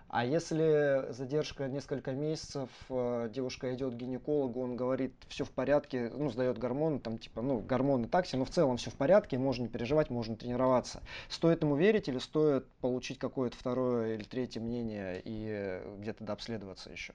А 0.07 0.23
если 0.23 1.11
задержка 1.11 1.67
несколько 1.67 2.11
месяцев, 2.11 2.69
э, 2.89 3.29
девушка 3.33 3.73
идет 3.73 3.93
к 3.93 3.97
гинекологу, 3.97 4.61
он 4.61 4.75
говорит, 4.75 5.13
все 5.27 5.43
в 5.43 5.51
порядке, 5.51 6.09
ну, 6.13 6.29
сдает 6.29 6.57
гормоны, 6.57 6.99
там, 6.99 7.17
типа, 7.17 7.41
ну, 7.41 7.59
гормоны 7.59 8.07
такси, 8.07 8.37
но 8.37 8.45
в 8.45 8.49
целом 8.49 8.77
все 8.77 8.91
в 8.91 8.95
порядке, 8.95 9.37
можно 9.37 9.63
не 9.63 9.69
переживать, 9.69 10.09
можно 10.09 10.35
тренироваться. 10.35 11.01
Стоит 11.27 11.63
ему 11.63 11.75
верить 11.75 12.07
или 12.07 12.19
стоит 12.19 12.67
получить 12.81 13.19
какое-то 13.19 13.57
второе 13.57 14.15
или 14.15 14.23
третье 14.23 14.61
мнение 14.61 15.21
и 15.23 15.81
где-то 15.97 16.23
дообследоваться 16.23 16.91
еще? 16.91 17.13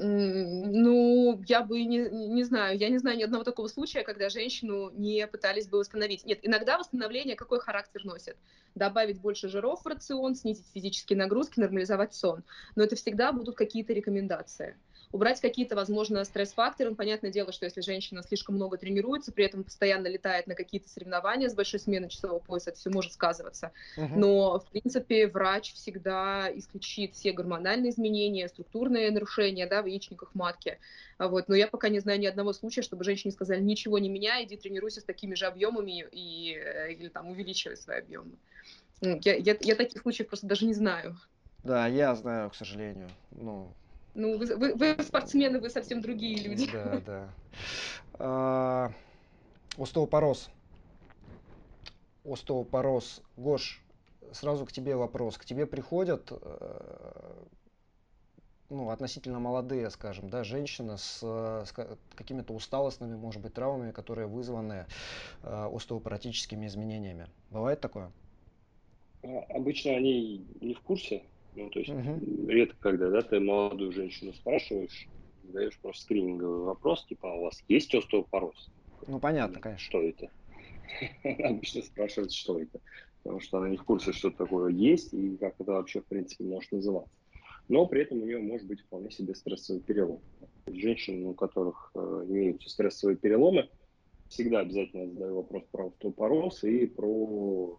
Ну, 0.00 1.42
я 1.48 1.62
бы 1.62 1.82
не, 1.82 2.08
не 2.08 2.44
знаю, 2.44 2.78
я 2.78 2.88
не 2.88 2.98
знаю 2.98 3.18
ни 3.18 3.24
одного 3.24 3.42
такого 3.42 3.66
случая, 3.66 4.04
когда 4.04 4.28
женщину 4.28 4.90
не 4.90 5.26
пытались 5.26 5.66
бы 5.66 5.78
восстановить. 5.78 6.24
Нет, 6.24 6.38
иногда 6.42 6.78
восстановление 6.78 7.34
какой 7.34 7.58
характер 7.58 8.04
носит? 8.04 8.36
Добавить 8.76 9.20
больше 9.20 9.48
жиров 9.48 9.82
в 9.82 9.86
рацион, 9.88 10.36
снизить 10.36 10.68
физические 10.72 11.18
нагрузки, 11.18 11.58
нормализовать 11.58 12.14
сон. 12.14 12.44
Но 12.76 12.84
это 12.84 12.94
всегда 12.94 13.32
будут 13.32 13.56
какие-то 13.56 13.92
рекомендации 13.92 14.76
убрать 15.12 15.40
какие-то, 15.40 15.76
возможно, 15.76 16.24
стресс-факторы. 16.24 16.94
Понятное 16.94 17.30
дело, 17.30 17.52
что 17.52 17.64
если 17.64 17.80
женщина 17.80 18.22
слишком 18.22 18.56
много 18.56 18.76
тренируется, 18.76 19.32
при 19.32 19.44
этом 19.44 19.64
постоянно 19.64 20.06
летает 20.06 20.46
на 20.46 20.54
какие-то 20.54 20.88
соревнования 20.88 21.48
с 21.48 21.54
большой 21.54 21.80
сменой 21.80 22.08
часового 22.08 22.38
пояса, 22.38 22.70
это 22.70 22.78
все 22.78 22.90
может 22.90 23.12
сказываться. 23.12 23.72
Uh-huh. 23.96 24.08
Но, 24.16 24.60
в 24.60 24.66
принципе, 24.66 25.26
врач 25.26 25.72
всегда 25.74 26.48
исключит 26.54 27.14
все 27.14 27.32
гормональные 27.32 27.90
изменения, 27.90 28.48
структурные 28.48 29.10
нарушения 29.10 29.66
да, 29.66 29.82
в 29.82 29.86
яичниках 29.86 30.34
матки. 30.34 30.78
Вот. 31.18 31.48
Но 31.48 31.54
я 31.54 31.66
пока 31.66 31.88
не 31.88 32.00
знаю 32.00 32.20
ни 32.20 32.26
одного 32.26 32.52
случая, 32.52 32.82
чтобы 32.82 33.04
женщине 33.04 33.32
сказали, 33.32 33.60
ничего 33.60 33.98
не 33.98 34.08
меняй, 34.08 34.44
иди 34.44 34.56
тренируйся 34.56 35.00
с 35.00 35.04
такими 35.04 35.34
же 35.34 35.46
объемами 35.46 36.06
и, 36.12 36.54
э, 36.54 36.92
или 36.92 37.08
там 37.08 37.28
увеличивай 37.28 37.76
свои 37.76 37.98
объемы. 37.98 38.32
Я, 39.00 39.34
я, 39.34 39.56
я 39.60 39.74
таких 39.74 40.02
случаев 40.02 40.28
просто 40.28 40.46
даже 40.46 40.66
не 40.66 40.74
знаю. 40.74 41.16
Да, 41.64 41.86
я 41.86 42.14
знаю, 42.14 42.50
к 42.50 42.54
сожалению. 42.54 43.08
Ну, 43.30 43.72
ну, 44.18 44.36
вы, 44.36 44.56
вы, 44.56 44.74
вы 44.74 44.96
спортсмены, 45.02 45.60
вы 45.60 45.70
совсем 45.70 46.00
другие 46.00 46.42
люди. 46.42 46.68
Да, 46.72 47.00
да. 47.06 47.28
А, 48.14 48.92
остеопороз. 49.78 50.50
Остеопороз. 52.24 53.22
Гош, 53.36 53.80
сразу 54.32 54.66
к 54.66 54.72
тебе 54.72 54.96
вопрос. 54.96 55.38
К 55.38 55.44
тебе 55.44 55.66
приходят 55.66 56.32
э, 56.32 57.44
ну, 58.70 58.90
относительно 58.90 59.38
молодые, 59.38 59.88
скажем, 59.90 60.28
да, 60.30 60.42
женщины 60.42 60.98
с, 60.98 61.20
с 61.20 61.72
какими-то 62.16 62.52
усталостными, 62.54 63.14
может 63.14 63.40
быть, 63.40 63.54
травмами, 63.54 63.92
которые 63.92 64.26
вызваны 64.26 64.86
э, 65.44 65.70
остеопаратическими 65.72 66.66
изменениями. 66.66 67.28
Бывает 67.50 67.80
такое? 67.80 68.10
А, 69.22 69.28
обычно 69.50 69.92
они 69.92 70.44
не 70.60 70.74
в 70.74 70.80
курсе, 70.80 71.22
ну, 71.54 71.70
то 71.70 71.78
есть 71.80 71.90
угу. 71.90 72.48
редко, 72.48 72.76
когда 72.80 73.10
да, 73.10 73.22
ты 73.22 73.40
молодую 73.40 73.92
женщину 73.92 74.32
спрашиваешь, 74.32 75.08
задаешь 75.42 75.78
просто 75.80 76.02
скрининговый 76.02 76.64
вопрос, 76.64 77.04
типа, 77.06 77.32
а 77.32 77.34
у 77.34 77.42
вас 77.44 77.62
есть 77.68 77.94
остеопороз? 77.94 78.70
Ну, 79.06 79.18
понятно, 79.18 79.60
конечно. 79.60 79.84
Что 79.84 80.02
это? 80.02 80.30
Обычно 81.44 81.82
спрашивают, 81.82 82.32
что 82.32 82.60
это. 82.60 82.80
Потому 83.22 83.40
что 83.40 83.58
она 83.58 83.68
не 83.68 83.76
в 83.76 83.84
курсе, 83.84 84.12
что 84.12 84.30
такое 84.30 84.72
есть 84.72 85.12
и 85.12 85.36
как 85.36 85.54
это 85.58 85.72
вообще, 85.72 86.00
в 86.00 86.06
принципе, 86.06 86.44
может 86.44 86.70
называться. 86.72 87.12
Но 87.68 87.86
при 87.86 88.02
этом 88.02 88.22
у 88.22 88.24
нее 88.24 88.38
может 88.38 88.66
быть 88.66 88.80
вполне 88.80 89.10
себе 89.10 89.34
стрессовый 89.34 89.82
перелом. 89.82 90.20
Женщин, 90.66 91.26
у 91.26 91.34
которых 91.34 91.90
э, 91.94 92.24
имеются 92.28 92.70
стрессовые 92.70 93.16
переломы, 93.16 93.68
всегда 94.28 94.60
обязательно 94.60 95.06
задаю 95.06 95.36
вопрос 95.36 95.64
про 95.70 95.88
остеопороз 95.88 96.64
и 96.64 96.86
про 96.86 97.78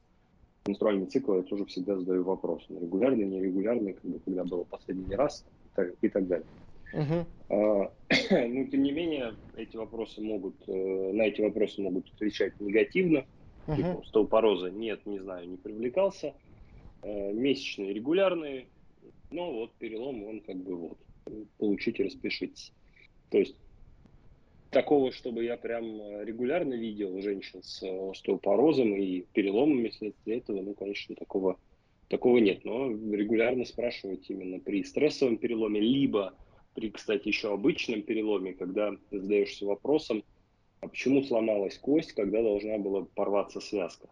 менструальный 0.69 1.07
цикл 1.07 1.35
я 1.35 1.41
тоже 1.43 1.65
всегда 1.65 1.97
задаю 1.97 2.23
вопрос. 2.23 2.65
Регулярный, 2.69 3.25
нерегулярный, 3.25 3.93
как 3.93 4.05
бы, 4.05 4.19
когда 4.19 4.43
было 4.43 4.63
последний 4.63 5.15
раз 5.15 5.45
и 5.65 5.75
так, 5.75 5.93
и 6.01 6.09
так 6.09 6.27
далее. 6.27 6.47
Uh-huh. 6.93 7.25
А, 7.49 7.91
ну, 8.47 8.67
тем 8.67 8.83
не 8.83 8.91
менее, 8.91 9.35
эти 9.57 9.75
вопросы 9.75 10.21
могут, 10.21 10.55
э, 10.67 11.11
на 11.13 11.23
эти 11.23 11.41
вопросы 11.41 11.81
могут 11.81 12.11
отвечать 12.13 12.59
негативно. 12.59 13.25
Uh-huh. 13.67 13.75
Типа, 13.75 14.01
столпороза 14.05 14.71
нет, 14.71 15.05
не 15.05 15.19
знаю, 15.19 15.49
не 15.49 15.57
привлекался. 15.57 16.33
Э, 17.01 17.31
месячные 17.33 17.93
регулярные, 17.93 18.67
но 19.31 19.51
вот 19.51 19.73
перелом, 19.73 20.23
он 20.23 20.41
как 20.41 20.57
бы 20.57 20.75
вот, 20.75 20.97
получите, 21.57 22.03
распишитесь. 22.03 22.73
То 23.29 23.37
есть 23.37 23.55
такого, 24.69 25.11
чтобы 25.11 25.43
я 25.43 25.57
прям 25.57 25.85
э, 25.85 26.25
регулярно 26.25 26.73
видел 26.73 27.19
женщин 27.21 27.63
с 27.63 27.81
э, 27.83 28.09
остеопорозом 28.11 28.95
и 28.95 29.21
переломами 29.33 29.89
вследствие 29.89 30.37
этого, 30.37 30.61
ну, 30.61 30.73
конечно, 30.73 31.15
такого, 31.15 31.57
такого 32.07 32.37
нет. 32.37 32.65
Но 32.65 32.89
регулярно 32.89 33.65
спрашивать 33.65 34.29
именно 34.29 34.59
при 34.59 34.83
стрессовом 34.83 35.37
переломе, 35.37 35.79
либо 35.79 36.33
при, 36.75 36.91
кстати, 36.91 37.27
еще 37.27 37.53
обычном 37.53 38.03
переломе, 38.03 38.53
когда 38.53 38.91
ты 39.09 39.19
задаешься 39.19 39.65
вопросом, 39.65 40.23
а 40.81 40.87
почему 40.87 41.23
сломалась 41.23 41.77
кость, 41.77 42.13
когда 42.13 42.41
должна 42.41 42.77
была 42.77 43.05
порваться 43.15 43.59
связка. 43.59 44.07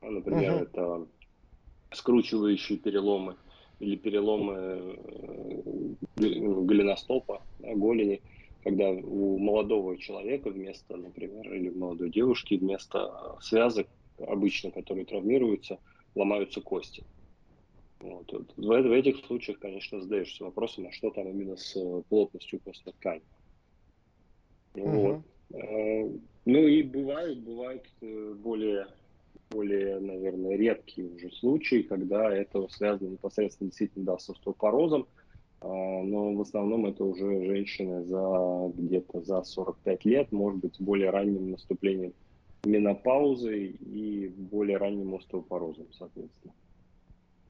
Ну, 0.00 0.10
например, 0.12 0.52
uh-huh. 0.52 0.62
это 0.62 1.06
скручивающие 1.92 2.78
переломы 2.78 3.36
или 3.80 3.96
переломы 3.96 4.54
э, 4.56 5.94
голеностопа, 6.16 7.42
голени– 7.58 8.22
когда 8.62 8.90
у 8.90 9.38
молодого 9.38 9.96
человека 9.96 10.50
вместо, 10.50 10.96
например, 10.96 11.52
или 11.52 11.70
молодой 11.70 12.10
девушки 12.10 12.54
вместо 12.54 13.36
связок 13.40 13.86
обычно, 14.18 14.70
которые 14.70 15.06
травмируются, 15.06 15.78
ломаются 16.14 16.60
кости. 16.60 17.04
Вот. 18.00 18.32
В, 18.56 18.66
в 18.66 18.92
этих 18.92 19.24
случаях, 19.26 19.58
конечно, 19.58 20.00
задаешься 20.00 20.44
вопросом, 20.44 20.86
а 20.86 20.92
что 20.92 21.10
там 21.10 21.28
именно 21.28 21.56
с 21.56 21.74
плотностью 22.08 22.60
костной 22.60 22.94
ткани. 22.94 23.22
Угу. 24.74 24.88
Вот. 24.88 25.22
Э, 25.52 26.10
ну 26.44 26.66
и 26.66 26.82
бывают, 26.82 27.40
бывают 27.40 27.84
э, 28.00 28.34
более, 28.38 28.86
более, 29.50 30.00
наверное, 30.00 30.56
редкие 30.56 31.08
уже 31.08 31.30
случаи, 31.32 31.82
когда 31.82 32.34
это 32.34 32.66
связано 32.68 33.08
непосредственно 33.08 33.70
действительно 33.70 34.06
да, 34.06 34.18
с 34.18 34.30
остеопорозом, 34.30 35.06
но 35.62 36.34
в 36.34 36.40
основном 36.40 36.86
это 36.86 37.04
уже 37.04 37.44
женщины 37.44 38.04
за 38.04 38.72
где-то 38.74 39.20
за 39.22 39.42
45 39.42 40.04
лет, 40.04 40.32
может 40.32 40.60
быть, 40.60 40.80
более 40.80 41.10
ранним 41.10 41.50
наступлением 41.50 42.14
менопаузы 42.64 43.66
и 43.66 44.28
более 44.28 44.76
ранним 44.76 45.14
остеопорозом, 45.14 45.86
соответственно. 45.92 46.54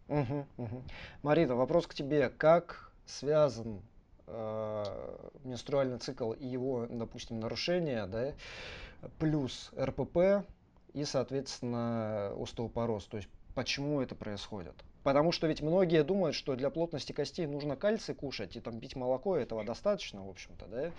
Угу, 0.08 0.46
угу. 0.56 0.82
Марина, 1.22 1.54
вопрос 1.54 1.86
к 1.86 1.94
тебе. 1.94 2.30
Как 2.30 2.92
связан 3.06 3.80
э, 4.26 4.84
менструальный 5.44 5.98
цикл 5.98 6.32
и 6.32 6.46
его, 6.46 6.86
допустим, 6.90 7.38
нарушение, 7.38 8.06
да, 8.06 8.34
плюс 9.18 9.70
РПП 9.78 10.44
и, 10.92 11.04
соответственно, 11.04 12.32
остеопороз? 12.40 13.06
То 13.06 13.16
есть 13.18 13.28
почему 13.54 14.00
это 14.00 14.14
происходит? 14.14 14.74
Потому 15.02 15.32
что 15.32 15.46
ведь 15.46 15.62
многие 15.62 16.04
думают, 16.04 16.36
что 16.36 16.56
для 16.56 16.70
плотности 16.70 17.12
костей 17.12 17.46
нужно 17.46 17.76
кальций 17.76 18.14
кушать 18.14 18.56
и 18.56 18.60
там 18.60 18.78
пить 18.78 18.96
молоко, 18.96 19.36
этого 19.36 19.64
достаточно, 19.64 20.24
в 20.24 20.28
общем-то, 20.28 20.66
да? 20.66 20.92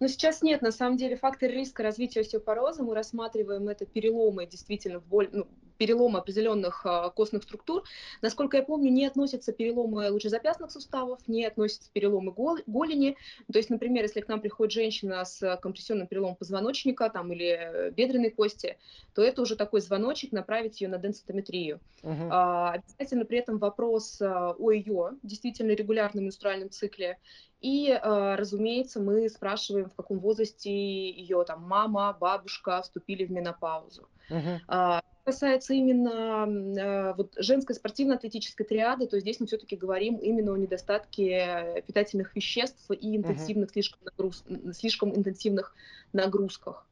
Но 0.00 0.08
сейчас 0.08 0.42
нет, 0.42 0.62
на 0.62 0.72
самом 0.72 0.96
деле, 0.96 1.16
фактор 1.16 1.48
риска 1.48 1.84
развития 1.84 2.22
остеопороза, 2.22 2.82
мы 2.82 2.92
рассматриваем 2.92 3.68
это 3.68 3.86
переломы 3.86 4.46
действительно 4.46 4.98
в 4.98 5.06
боль, 5.06 5.28
ну, 5.30 5.46
переломы 5.78 6.18
определенных 6.18 6.84
э, 6.84 7.10
костных 7.14 7.42
структур. 7.42 7.84
Насколько 8.20 8.58
я 8.58 8.62
помню, 8.62 8.90
не 8.90 9.06
относятся 9.06 9.52
переломы 9.52 10.10
лучезапястных 10.10 10.70
суставов, 10.70 11.20
не 11.26 11.44
относятся 11.44 11.90
переломы 11.92 12.32
гол 12.32 12.58
голени. 12.66 13.16
То 13.52 13.58
есть, 13.58 13.70
например, 13.70 14.04
если 14.04 14.20
к 14.20 14.28
нам 14.28 14.40
приходит 14.40 14.72
женщина 14.72 15.24
с 15.24 15.56
компрессионным 15.62 16.06
переломом 16.06 16.36
позвоночника 16.36 17.08
там, 17.10 17.32
или 17.32 17.46
э, 17.46 17.90
бедренной 17.90 18.30
кости, 18.30 18.78
то 19.14 19.22
это 19.22 19.42
уже 19.42 19.56
такой 19.56 19.80
звоночек 19.80 20.32
направить 20.32 20.80
ее 20.80 20.88
на 20.88 20.98
денситометрию. 20.98 21.80
А, 22.02 22.72
обязательно 22.72 23.24
при 23.24 23.38
этом 23.38 23.58
вопрос 23.58 24.20
а, 24.20 24.54
о 24.58 24.70
ее 24.70 25.12
действительно 25.22 25.72
регулярном 25.72 26.24
менструальном 26.24 26.70
цикле 26.70 27.18
и, 27.60 27.96
разумеется, 28.02 29.00
мы 29.00 29.28
спрашиваем, 29.28 29.88
в 29.88 29.94
каком 29.94 30.18
возрасте 30.18 30.68
ее 30.72 31.44
там 31.44 31.62
мама, 31.62 32.16
бабушка 32.18 32.82
вступили 32.82 33.24
в 33.24 33.30
менопаузу. 33.30 34.08
Uh-huh 34.28 35.02
касается 35.24 35.74
именно 35.74 36.46
э, 36.46 37.14
вот, 37.14 37.34
женской 37.36 37.74
спортивно-атлетической 37.74 38.64
триады, 38.64 39.06
то 39.06 39.18
здесь 39.20 39.40
мы 39.40 39.46
все-таки 39.46 39.76
говорим 39.76 40.16
именно 40.16 40.52
о 40.52 40.56
недостатке 40.56 41.84
питательных 41.86 42.34
веществ 42.34 42.90
и 42.90 43.16
интенсивных, 43.16 43.70
uh-huh. 43.70 43.72
слишком, 43.72 44.00
нагруз, 44.04 44.44
слишком 44.72 45.16
интенсивных 45.16 45.74
нагрузках. 46.12 46.86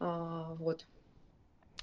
А, 0.00 0.54
вот. 0.54 0.86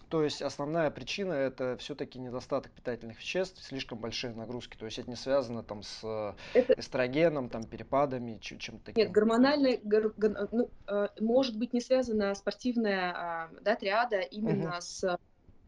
То 0.09 0.23
есть 0.23 0.41
основная 0.41 0.91
причина 0.91 1.33
это 1.33 1.77
все-таки 1.77 2.19
недостаток 2.19 2.71
питательных 2.71 3.19
веществ, 3.19 3.63
слишком 3.63 3.97
большие 3.97 4.33
нагрузки. 4.33 4.77
То 4.77 4.85
есть 4.85 4.99
это 4.99 5.09
не 5.09 5.15
связано 5.15 5.63
там 5.63 5.81
с 5.83 6.01
э, 6.03 6.33
это... 6.53 6.73
эстрогеном, 6.73 7.49
там 7.49 7.63
перепадами, 7.63 8.37
чем-то 8.39 8.85
таким. 8.85 9.03
Нет, 9.03 9.11
гормональная, 9.11 9.79
гор, 9.83 10.13
ну, 10.51 10.69
э, 10.87 11.07
может 11.19 11.57
быть 11.57 11.73
не 11.73 11.81
связана 11.81 12.35
спортивная 12.35 13.13
а, 13.13 13.49
да, 13.61 13.75
триада 13.75 14.19
именно 14.19 14.69
угу. 14.69 14.81
с 14.81 15.19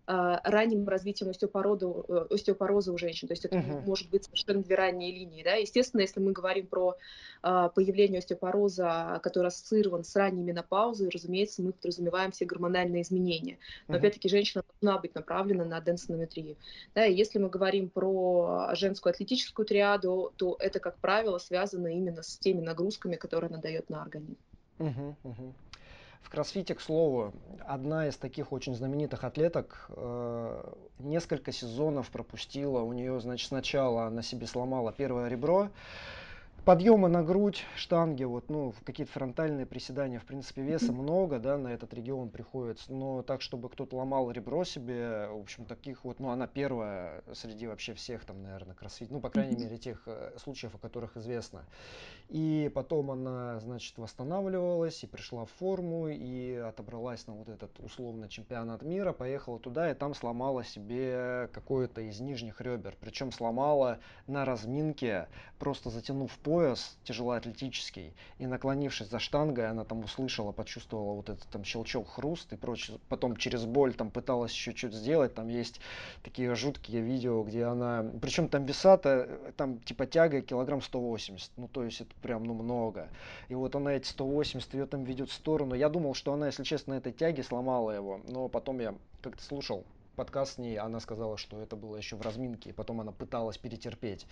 ранним 0.08 0.88
развитием 0.88 1.30
остеопороза, 1.30 1.88
э, 2.08 2.28
остеопороза 2.30 2.94
у 2.94 2.98
женщин. 2.98 3.28
То 3.28 3.34
есть 3.34 3.44
это 3.44 3.58
uh-huh. 3.58 3.86
может 3.86 4.10
быть 4.10 4.24
совершенно 4.24 4.64
две 4.64 4.76
ранние 4.76 5.12
линии. 5.12 5.44
Да? 5.44 5.56
Естественно, 5.56 6.02
если 6.02 6.22
мы 6.22 6.32
говорим 6.32 6.68
про 6.68 6.96
а, 7.44 7.70
появление 7.70 8.20
остеопороза, 8.20 9.20
который 9.22 9.48
ассоциирован 9.48 10.06
с 10.06 10.16
ранней 10.16 10.44
менопаузой, 10.44 11.10
разумеется, 11.10 11.62
мы 11.62 11.74
подразумеваем 11.74 12.32
все 12.32 12.46
гормональные 12.46 13.02
изменения. 13.02 13.58
Но 13.88 13.96
uh-huh. 13.96 14.00
опять-таки 14.00 14.30
женщина 14.30 14.64
должна 14.80 15.02
быть 15.02 15.14
направлена 15.14 15.66
на 15.66 15.82
денсонометрию. 15.82 16.56
Да? 16.96 17.06
И 17.06 17.14
если 17.14 17.40
мы 17.40 17.50
говорим 17.50 17.90
про 17.90 18.70
женскую 18.76 19.12
атлетическую 19.12 19.66
триаду, 19.66 20.32
то 20.38 20.56
это, 20.60 20.80
как 20.80 20.98
правило, 21.00 21.38
связано 21.38 21.88
именно 21.88 22.24
с 22.24 22.38
теми 22.38 22.62
нагрузками, 22.62 23.18
которые 23.18 23.50
она 23.50 23.58
дает 23.58 23.90
на 23.90 24.04
организм. 24.04 24.38
Uh-huh, 24.80 25.16
uh-huh. 25.24 25.54
В 26.22 26.30
кроссфите, 26.30 26.76
к 26.76 26.82
слову, 26.82 27.34
одна 27.66 28.08
из 28.08 28.18
таких 28.18 28.52
очень 28.52 28.76
знаменитых 28.76 29.24
атлеток 29.24 29.86
э, 29.90 30.74
несколько 31.00 31.52
сезонов 31.52 32.10
пропустила. 32.10 32.82
У 32.82 32.92
нее, 32.94 33.20
значит, 33.22 33.48
сначала 33.48 34.06
она 34.06 34.22
себе 34.22 34.46
сломала 34.46 34.92
первое 34.92 35.30
ребро, 35.30 35.70
подъемы 36.68 37.08
на 37.08 37.24
грудь, 37.24 37.64
штанги, 37.78 38.26
вот, 38.26 38.50
ну, 38.50 38.74
какие-то 38.84 39.14
фронтальные 39.14 39.66
приседания, 39.66 40.20
в 40.20 40.26
принципе, 40.26 40.64
веса 40.64 40.92
много, 40.92 41.40
да, 41.40 41.58
на 41.58 41.70
этот 41.70 41.94
регион 41.94 42.28
приходится, 42.28 42.92
но 42.92 43.22
так, 43.22 43.42
чтобы 43.42 43.70
кто-то 43.70 43.96
ломал 43.96 44.30
ребро 44.32 44.66
себе, 44.66 45.30
в 45.30 45.40
общем, 45.40 45.64
таких 45.64 46.04
вот, 46.04 46.20
ну, 46.20 46.30
она 46.30 46.46
первая 46.46 47.24
среди 47.32 47.68
вообще 47.68 47.94
всех 47.94 48.26
там, 48.26 48.44
наверное, 48.44 48.76
кроссфит, 48.76 49.12
ну, 49.12 49.22
по 49.22 49.30
крайней 49.30 49.56
мере, 49.56 49.78
тех 49.78 50.04
э, 50.08 50.34
случаев, 50.44 50.76
о 50.76 50.78
которых 50.78 51.16
известно. 51.16 51.64
И 52.28 52.70
потом 52.76 53.12
она, 53.12 53.62
значит, 53.62 53.98
восстанавливалась 53.98 55.02
и 55.06 55.08
пришла 55.08 55.46
в 55.46 55.52
форму 55.52 56.10
и 56.10 56.54
отобралась 56.56 57.26
на 57.28 57.34
вот 57.34 57.48
этот 57.48 57.80
условно 57.80 58.28
чемпионат 58.28 58.82
мира, 58.82 59.14
поехала 59.14 59.58
туда 59.58 59.90
и 59.90 59.94
там 59.94 60.14
сломала 60.14 60.66
себе 60.66 61.50
какое-то 61.54 62.02
из 62.02 62.20
нижних 62.20 62.60
ребер, 62.60 62.98
причем 63.00 63.32
сломала 63.32 64.00
на 64.28 64.44
разминке, 64.44 65.30
просто 65.60 65.90
затянув 65.90 66.38
пояс 66.40 66.57
пояс 66.58 66.98
тяжелоатлетический, 67.04 68.16
и 68.40 68.48
наклонившись 68.48 69.10
за 69.10 69.20
штангой, 69.20 69.70
она 69.70 69.84
там 69.84 70.04
услышала, 70.04 70.52
почувствовала 70.52 71.14
вот 71.14 71.30
этот 71.30 71.48
там 71.50 71.64
щелчок, 71.64 72.10
хруст 72.10 72.52
и 72.52 72.56
прочее. 72.56 72.98
Потом 73.10 73.38
через 73.38 73.66
боль 73.66 73.94
там 73.94 74.10
пыталась 74.10 74.52
еще 74.52 74.76
что-то 74.76 74.96
сделать. 74.96 75.36
Там 75.36 75.50
есть 75.50 75.80
такие 76.24 76.56
жуткие 76.56 77.04
видео, 77.04 77.44
где 77.44 77.66
она... 77.66 78.04
Причем 78.20 78.50
там 78.50 78.66
веса-то, 78.66 79.54
там 79.56 79.78
типа 79.82 80.08
тяга 80.08 80.42
килограмм 80.42 80.82
180. 80.82 81.52
Ну, 81.58 81.68
то 81.68 81.84
есть 81.84 82.02
это 82.02 82.16
прям, 82.24 82.44
ну, 82.44 82.56
много. 82.56 83.10
И 83.50 83.54
вот 83.54 83.76
она 83.76 83.92
эти 83.92 84.08
180 84.08 84.74
ее 84.74 84.88
там 84.88 85.04
ведет 85.04 85.30
в 85.30 85.34
сторону. 85.34 85.76
Я 85.76 85.90
думал, 85.90 86.16
что 86.16 86.34
она, 86.34 86.48
если 86.48 86.64
честно, 86.64 86.96
этой 86.96 87.14
тяге 87.14 87.44
сломала 87.44 87.92
его. 87.92 88.20
Но 88.28 88.48
потом 88.48 88.80
я 88.80 88.96
как-то 89.22 89.44
слушал 89.44 89.86
подкаст 90.18 90.56
с 90.56 90.58
ней, 90.58 90.80
она 90.80 91.00
сказала, 91.00 91.38
что 91.38 91.62
это 91.62 91.76
было 91.76 91.96
еще 91.96 92.16
в 92.16 92.22
разминке, 92.22 92.72
и 92.72 92.74
потом 92.74 93.00
она 93.00 93.12
пыталась 93.12 93.60
перетерпеть. 93.60 94.26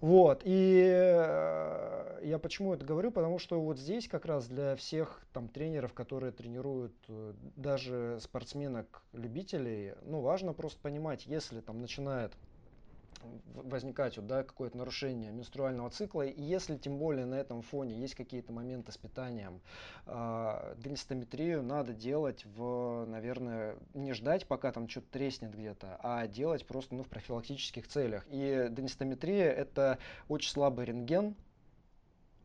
Вот, 0.00 0.42
и 0.44 0.84
э, 0.86 2.20
я 2.22 2.38
почему 2.38 2.72
это 2.72 2.84
говорю, 2.84 3.10
потому 3.10 3.40
что 3.40 3.60
вот 3.60 3.78
здесь 3.78 4.06
как 4.06 4.26
раз 4.26 4.46
для 4.46 4.76
всех 4.76 5.20
там 5.32 5.48
тренеров, 5.48 5.92
которые 5.92 6.30
тренируют 6.30 6.94
э, 7.08 7.34
даже 7.56 8.18
спортсменок-любителей, 8.20 9.94
ну, 10.02 10.20
важно 10.20 10.52
просто 10.52 10.80
понимать, 10.80 11.26
если 11.26 11.60
там 11.60 11.80
начинает 11.80 12.32
возникать 13.54 14.16
вот, 14.16 14.26
да, 14.26 14.42
какое-то 14.42 14.76
нарушение 14.76 15.30
менструального 15.30 15.90
цикла, 15.90 16.22
и 16.22 16.42
если 16.42 16.76
тем 16.76 16.98
более 16.98 17.26
на 17.26 17.34
этом 17.34 17.62
фоне 17.62 17.96
есть 17.96 18.14
какие-то 18.14 18.52
моменты 18.52 18.92
с 18.92 18.96
питанием, 18.96 19.60
э, 20.06 20.74
денситометрию 20.78 21.62
надо 21.62 21.92
делать 21.92 22.44
в, 22.44 23.04
наверное, 23.06 23.76
не 23.94 24.12
ждать, 24.12 24.46
пока 24.46 24.72
там 24.72 24.88
что-то 24.88 25.08
треснет 25.10 25.54
где-то, 25.54 25.98
а 26.02 26.26
делать 26.26 26.66
просто 26.66 26.94
ну, 26.94 27.02
в 27.02 27.08
профилактических 27.08 27.88
целях. 27.88 28.26
И 28.30 28.68
денситометрия 28.70 29.50
это 29.50 29.98
очень 30.28 30.50
слабый 30.50 30.86
рентген, 30.86 31.36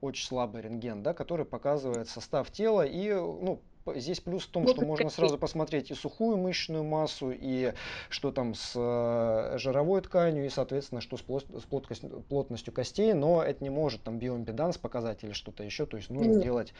очень 0.01 0.27
слабый 0.27 0.61
рентген, 0.61 1.03
да, 1.03 1.13
который 1.13 1.45
показывает 1.45 2.09
состав 2.09 2.51
тела 2.51 2.85
и 2.85 3.13
ну, 3.13 3.61
Здесь 3.95 4.19
плюс 4.19 4.43
в 4.45 4.49
том, 4.49 4.67
что 4.67 4.85
можно 4.85 5.09
сразу 5.09 5.37
посмотреть 5.37 5.91
и 5.91 5.93
сухую 5.93 6.37
мышечную 6.37 6.83
массу, 6.83 7.31
и 7.31 7.73
что 8.09 8.31
там 8.31 8.53
с 8.55 8.73
э, 8.75 9.57
жировой 9.57 10.01
тканью, 10.01 10.45
и, 10.45 10.49
соответственно, 10.49 11.01
что 11.01 11.17
с, 11.17 11.21
плотностью 11.21 12.73
костей, 12.73 13.13
но 13.13 13.43
это 13.43 13.63
не 13.63 13.69
может 13.69 14.03
там 14.03 14.19
биоимпеданс 14.19 14.77
показать 14.77 15.23
или 15.23 15.33
что-то 15.33 15.63
еще, 15.63 15.85
то 15.85 15.97
есть 15.97 16.09
нужно 16.09 16.41
делать 16.41 16.73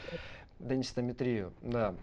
денситометрию, 0.59 1.53
да. 1.61 1.95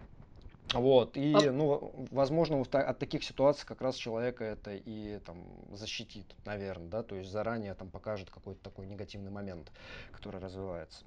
Вот, 0.73 1.17
и, 1.17 1.33
а 1.33 1.51
ну, 1.51 2.07
возможно, 2.11 2.61
от 2.61 2.99
таких 2.99 3.23
ситуаций 3.23 3.67
как 3.67 3.81
раз 3.81 3.95
человека 3.95 4.45
это 4.45 4.71
и 4.73 5.19
там 5.19 5.43
защитит, 5.71 6.33
наверное, 6.45 6.87
да, 6.87 7.03
то 7.03 7.15
есть 7.15 7.29
заранее 7.29 7.73
там 7.73 7.89
покажет 7.89 8.29
какой-то 8.29 8.61
такой 8.61 8.85
негативный 8.87 9.31
момент, 9.31 9.71
который 10.11 10.39
развивается. 10.39 11.03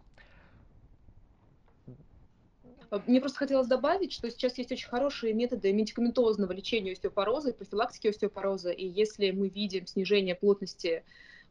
Э, 2.90 3.00
мне 3.06 3.20
просто 3.20 3.38
хотелось 3.38 3.66
добавить, 3.66 4.12
что 4.12 4.30
сейчас 4.30 4.58
есть 4.58 4.72
очень 4.72 4.88
хорошие 4.88 5.32
методы 5.32 5.72
медикаментозного 5.72 6.52
лечения 6.52 6.92
остеопороза 6.92 7.50
и 7.50 7.52
профилактики 7.52 8.08
остеопороза. 8.08 8.70
И 8.70 8.86
если 8.86 9.30
мы 9.30 9.48
видим 9.48 9.86
снижение 9.86 10.34
плотности 10.34 11.04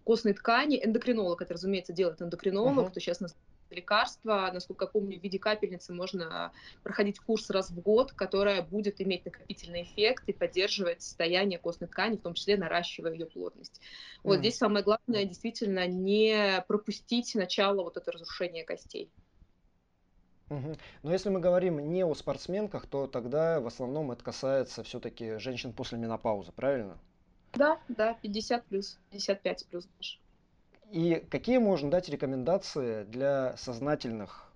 костной 0.04 0.34
ткани, 0.34 0.84
эндокринолог, 0.84 1.42
это, 1.42 1.54
разумеется, 1.54 1.94
делает 1.94 2.22
эндокринолог, 2.22 2.90
uh-huh. 2.90 2.94
то 2.94 3.00
сейчас 3.00 3.22
нас 3.22 3.36
лекарства, 3.74 4.50
насколько 4.54 4.86
я 4.86 4.90
помню, 4.90 5.20
в 5.20 5.24
виде 5.24 5.40
капельницы 5.40 5.94
можно 5.94 6.52
проходить 6.84 7.20
курс 7.20 7.50
раз 7.50 7.72
в 7.72 7.80
год, 7.80 8.12
которая 8.12 8.62
будет 8.62 9.02
иметь 9.02 9.26
накопительный 9.26 9.84
эффект 9.84 10.24
и 10.28 10.34
поддерживать 10.34 11.02
состояние 11.02 11.60
костной 11.60 11.90
ткани, 11.90 12.18
в 12.18 12.22
том 12.22 12.34
числе 12.34 12.58
наращивая 12.58 13.14
ее 13.14 13.26
плотность. 13.26 13.82
Вот 14.24 14.38
mm. 14.38 14.40
здесь 14.40 14.58
самое 14.58 14.84
главное 14.84 15.26
действительно 15.26 15.88
не 15.88 16.64
пропустить 16.68 17.34
начало 17.36 17.84
вот 17.84 17.98
этого 17.98 18.14
разрушения 18.14 18.64
костей. 18.64 19.10
Угу. 20.50 20.76
Но 21.04 21.12
если 21.12 21.30
мы 21.30 21.40
говорим 21.40 21.80
не 21.92 22.04
о 22.04 22.14
спортсменках, 22.14 22.86
то 22.86 23.08
тогда 23.08 23.60
в 23.60 23.68
основном 23.68 24.12
это 24.12 24.24
касается 24.24 24.84
все-таки 24.84 25.38
женщин 25.38 25.74
после 25.74 25.98
менопаузы, 25.98 26.52
правильно? 26.52 26.98
Да, 27.54 27.80
да, 27.88 28.16
50 28.22 28.66
плюс, 28.66 29.00
55 29.12 29.68
плюс 29.68 29.88
даже. 29.98 30.18
И 30.92 31.26
какие 31.30 31.58
можно 31.58 31.90
дать 31.90 32.10
рекомендации 32.10 33.04
для 33.04 33.56
сознательных 33.58 34.52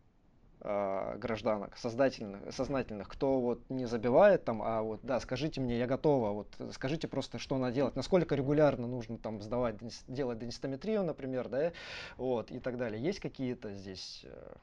э, 0.62 1.18
гражданок, 1.18 1.78
сознательных, 1.78 2.54
сознательных, 2.54 3.08
кто 3.08 3.40
вот 3.40 3.62
не 3.70 3.86
забивает 3.86 4.46
там, 4.46 4.62
а 4.62 4.82
вот, 4.82 5.00
да, 5.04 5.20
скажите 5.20 5.62
мне, 5.62 5.80
я 5.80 5.88
готова, 5.88 6.32
вот 6.32 6.74
скажите 6.74 7.08
просто, 7.08 7.40
что 7.40 7.58
надо 7.58 7.74
делать, 7.74 7.96
насколько 7.96 8.36
регулярно 8.36 8.88
нужно 8.88 9.18
там 9.18 9.42
сдавать, 9.42 9.78
делать 10.08 10.40
денсистометрию, 10.40 11.04
например, 11.04 11.50
да, 11.50 11.72
вот, 12.18 12.52
и 12.52 12.60
так 12.60 12.78
далее. 12.78 13.02
Есть 13.02 13.20
какие-то 13.20 13.74
здесь 13.74 14.22
э, 14.26 14.56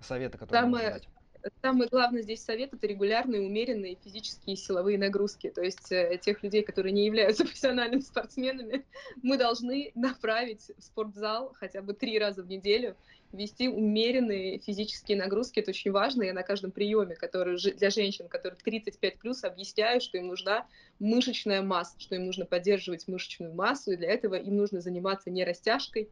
советы, 0.00 0.38
которые 0.38 0.62
Самое? 0.62 1.00
Самый 1.62 1.88
главный 1.88 2.22
здесь 2.22 2.42
совет– 2.42 2.72
это 2.74 2.86
регулярные, 2.86 3.42
умеренные 3.42 3.96
физические 4.04 4.56
силовые 4.56 4.98
нагрузки. 4.98 5.50
То 5.50 5.62
есть 5.62 5.90
э, 5.92 6.18
тех 6.20 6.42
людей, 6.42 6.62
которые 6.62 6.92
не 6.92 7.06
являются 7.06 7.44
профессиональными 7.44 8.00
спортсменами, 8.00 8.84
мы 9.22 9.38
должны 9.38 9.92
направить 9.94 10.70
в 10.76 10.82
спортзал 10.82 11.54
хотя 11.58 11.80
бы 11.80 11.94
три 11.94 12.18
раза 12.18 12.42
в 12.42 12.48
неделю, 12.48 12.96
вести 13.32 13.68
умеренные 13.68 14.58
физические 14.58 15.18
нагрузки. 15.18 15.60
Это 15.60 15.70
очень 15.70 15.90
важно. 15.90 16.22
Я 16.22 16.32
на 16.32 16.42
каждом 16.42 16.70
приеме, 16.70 17.14
который 17.14 17.58
для 17.74 17.90
женщин, 17.90 18.28
которых 18.28 18.62
35 18.62 19.18
плюс, 19.18 19.44
объясняю, 19.44 20.00
что 20.00 20.18
им 20.18 20.28
нужна 20.28 20.66
мышечная 20.98 21.62
масса, 21.62 21.94
что 21.98 22.14
им 22.14 22.26
нужно 22.26 22.46
поддерживать 22.46 23.06
мышечную 23.06 23.54
массу, 23.54 23.92
и 23.92 23.96
для 23.96 24.10
этого 24.10 24.34
им 24.34 24.56
нужно 24.56 24.80
заниматься 24.80 25.30
не 25.30 25.44
растяжкой, 25.44 26.08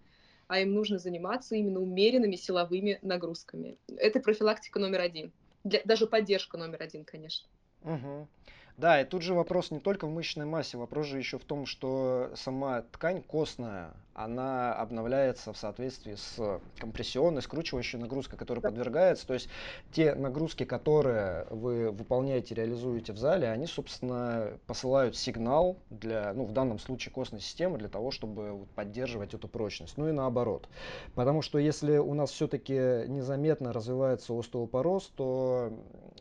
а 0.48 0.60
им 0.60 0.74
нужно 0.74 0.98
заниматься 0.98 1.56
именно 1.56 1.80
умеренными 1.80 2.36
силовыми 2.36 2.98
нагрузками. 3.02 3.78
Это 3.96 4.20
профилактика 4.20 4.78
номер 4.78 5.00
один. 5.00 5.32
Для, 5.64 5.80
даже 5.84 6.06
поддержка 6.06 6.58
номер 6.58 6.82
один, 6.82 7.04
конечно. 7.04 7.48
Угу. 7.82 8.28
Да, 8.76 9.00
и 9.00 9.04
тут 9.04 9.22
же 9.22 9.34
вопрос 9.34 9.70
не 9.70 9.80
только 9.80 10.06
в 10.06 10.10
мышечной 10.10 10.46
массе, 10.46 10.76
вопрос 10.76 11.06
же 11.06 11.18
еще 11.18 11.38
в 11.38 11.44
том, 11.44 11.66
что 11.66 12.30
сама 12.36 12.82
ткань 12.82 13.22
костная, 13.22 13.94
она 14.16 14.72
обновляется 14.72 15.52
в 15.52 15.58
соответствии 15.58 16.14
с 16.14 16.60
компрессионной, 16.78 17.42
скручивающей 17.42 17.98
нагрузкой, 17.98 18.38
которая 18.38 18.62
подвергается. 18.62 19.26
То 19.26 19.34
есть 19.34 19.50
те 19.92 20.14
нагрузки, 20.14 20.64
которые 20.64 21.46
вы 21.50 21.90
выполняете, 21.90 22.54
реализуете 22.54 23.12
в 23.12 23.18
зале, 23.18 23.48
они, 23.50 23.66
собственно, 23.66 24.58
посылают 24.66 25.16
сигнал 25.16 25.76
для, 25.90 26.32
ну, 26.32 26.46
в 26.46 26.52
данном 26.52 26.78
случае 26.78 27.12
костной 27.12 27.42
системы, 27.42 27.76
для 27.76 27.90
того, 27.90 28.10
чтобы 28.10 28.66
поддерживать 28.74 29.34
эту 29.34 29.48
прочность. 29.48 29.98
Ну 29.98 30.08
и 30.08 30.12
наоборот. 30.12 30.66
Потому 31.14 31.42
что 31.42 31.58
если 31.58 31.98
у 31.98 32.14
нас 32.14 32.30
все-таки 32.30 32.72
незаметно 32.72 33.74
развивается 33.74 34.32
остеопороз, 34.32 35.12
то 35.14 35.70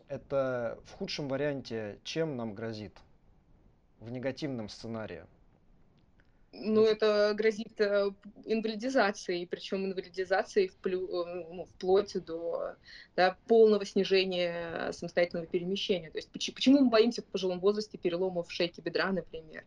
это 0.10 0.78
в 0.84 0.98
худшем 0.98 1.30
варианте 1.30 2.00
чем 2.04 2.36
нам 2.36 2.56
грозит 2.56 2.98
в 4.02 4.12
негативном 4.12 4.68
сценарии? 4.68 5.24
Ну, 6.58 6.86
это 6.86 7.34
грозит 7.36 7.80
э, 7.82 8.12
инвалидизацией, 8.46 9.46
причем 9.46 9.86
инвалидизацией 9.86 10.70
вплю, 10.70 11.08
э, 11.08 11.46
ну, 11.52 11.66
вплоть 11.66 12.14
до 12.24 12.76
да, 13.16 13.38
полного 13.48 13.86
снижения 13.86 14.92
самостоятельного 14.94 15.48
перемещения. 15.48 16.10
То 16.12 16.18
есть 16.18 16.32
почему 16.32 16.80
мы 16.80 16.90
боимся 16.90 17.22
в 17.22 17.26
пожилом 17.26 17.60
возрасте 17.60 17.98
переломов 17.98 18.52
шейки 18.52 18.80
бедра, 18.80 19.12
например? 19.12 19.66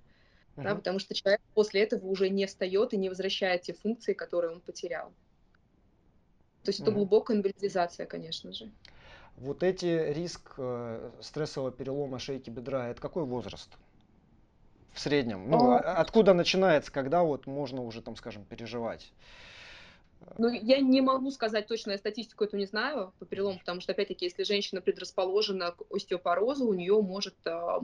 Uh-huh. 0.56 0.62
Да, 0.62 0.74
потому 0.74 0.98
что 0.98 1.14
человек 1.14 1.40
после 1.54 1.82
этого 1.82 2.06
уже 2.06 2.30
не 2.30 2.46
встает 2.46 2.94
и 2.94 2.96
не 2.96 3.10
возвращает 3.10 3.62
те 3.62 3.74
функции, 3.74 4.14
которые 4.14 4.52
он 4.52 4.60
потерял. 4.60 5.12
То 6.62 6.70
есть 6.70 6.80
uh-huh. 6.80 6.84
это 6.84 6.92
глубокая 6.92 7.36
инвалидизация, 7.36 8.06
конечно 8.06 8.52
же. 8.52 8.70
Вот 9.36 9.62
эти 9.62 10.12
риск 10.12 10.54
э, 10.56 11.10
стрессового 11.20 11.70
перелома 11.70 12.18
шейки 12.18 12.50
бедра, 12.50 12.88
это 12.88 13.00
какой 13.00 13.24
возраст? 13.24 13.70
В 14.92 15.00
среднем. 15.00 15.48
Ну, 15.48 15.72
а... 15.72 15.78
откуда 15.78 16.34
начинается, 16.34 16.90
когда 16.90 17.22
вот 17.22 17.46
можно 17.46 17.82
уже, 17.82 18.02
там, 18.02 18.16
скажем, 18.16 18.44
переживать? 18.44 19.12
Ну, 20.36 20.48
я 20.50 20.80
не 20.80 21.00
могу 21.00 21.30
сказать 21.30 21.66
точно, 21.66 21.92
я 21.92 21.98
статистику 21.98 22.44
эту 22.44 22.56
не 22.56 22.66
знаю 22.66 23.12
по 23.18 23.24
перелому, 23.24 23.58
потому 23.58 23.80
что, 23.80 23.92
опять-таки, 23.92 24.26
если 24.26 24.42
женщина 24.42 24.80
предрасположена 24.80 25.72
к 25.72 25.82
остеопорозу, 25.90 26.66
у 26.66 26.74
нее 26.74 27.00
может... 27.00 27.34
А, 27.46 27.80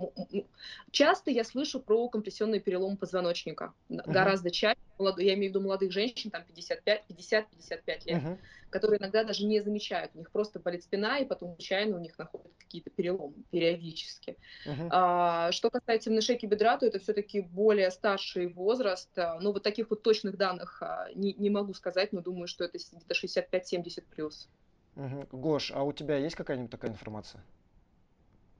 часто 0.90 1.31
я 1.31 1.45
слышу 1.45 1.81
про 1.81 2.09
компрессионный 2.09 2.61
перелом 2.61 2.97
позвоночника. 2.97 3.73
Uh-huh. 3.88 4.03
Гораздо 4.07 4.51
чаще, 4.51 4.79
я 4.99 5.35
имею 5.35 5.53
в 5.53 5.55
виду 5.55 5.61
молодых 5.61 5.93
женщин, 5.93 6.31
там 6.31 6.43
55, 6.45 7.05
50-55 7.09 8.07
лет. 8.07 8.23
Uh-huh 8.23 8.38
которые 8.74 8.98
иногда 8.98 9.22
даже 9.22 9.46
не 9.46 9.60
замечают. 9.60 10.10
У 10.14 10.18
них 10.18 10.32
просто 10.32 10.58
болит 10.58 10.82
спина, 10.82 11.18
и 11.18 11.24
потом 11.24 11.54
случайно 11.54 11.96
у 11.96 12.00
них 12.00 12.18
находят 12.18 12.50
какие-то 12.58 12.90
переломы 12.90 13.34
периодически. 13.52 14.37
Uh-huh. 14.66 14.88
А, 14.90 15.52
что 15.52 15.70
касается 15.70 16.10
именно 16.10 16.20
шейки 16.20 16.46
бедра, 16.46 16.76
то 16.76 16.84
это 16.84 16.98
все-таки 16.98 17.40
более 17.40 17.92
старший 17.92 18.48
возраст. 18.48 19.08
Ну, 19.40 19.52
вот 19.52 19.62
таких 19.62 19.90
вот 19.90 20.02
точных 20.02 20.37
данных 20.37 20.82
а, 20.82 21.06
не, 21.14 21.34
не 21.34 21.50
могу 21.50 21.72
сказать, 21.72 22.12
но 22.12 22.20
думаю, 22.20 22.48
что 22.48 22.64
это 22.64 22.78
где-то 22.78 23.14
65-70 23.14 24.02
плюс. 24.10 24.48
Uh-huh. 24.96 25.28
Гош, 25.30 25.70
а 25.72 25.84
у 25.84 25.92
тебя 25.92 26.16
есть 26.16 26.34
какая-нибудь 26.34 26.72
такая 26.72 26.90
информация? 26.90 27.44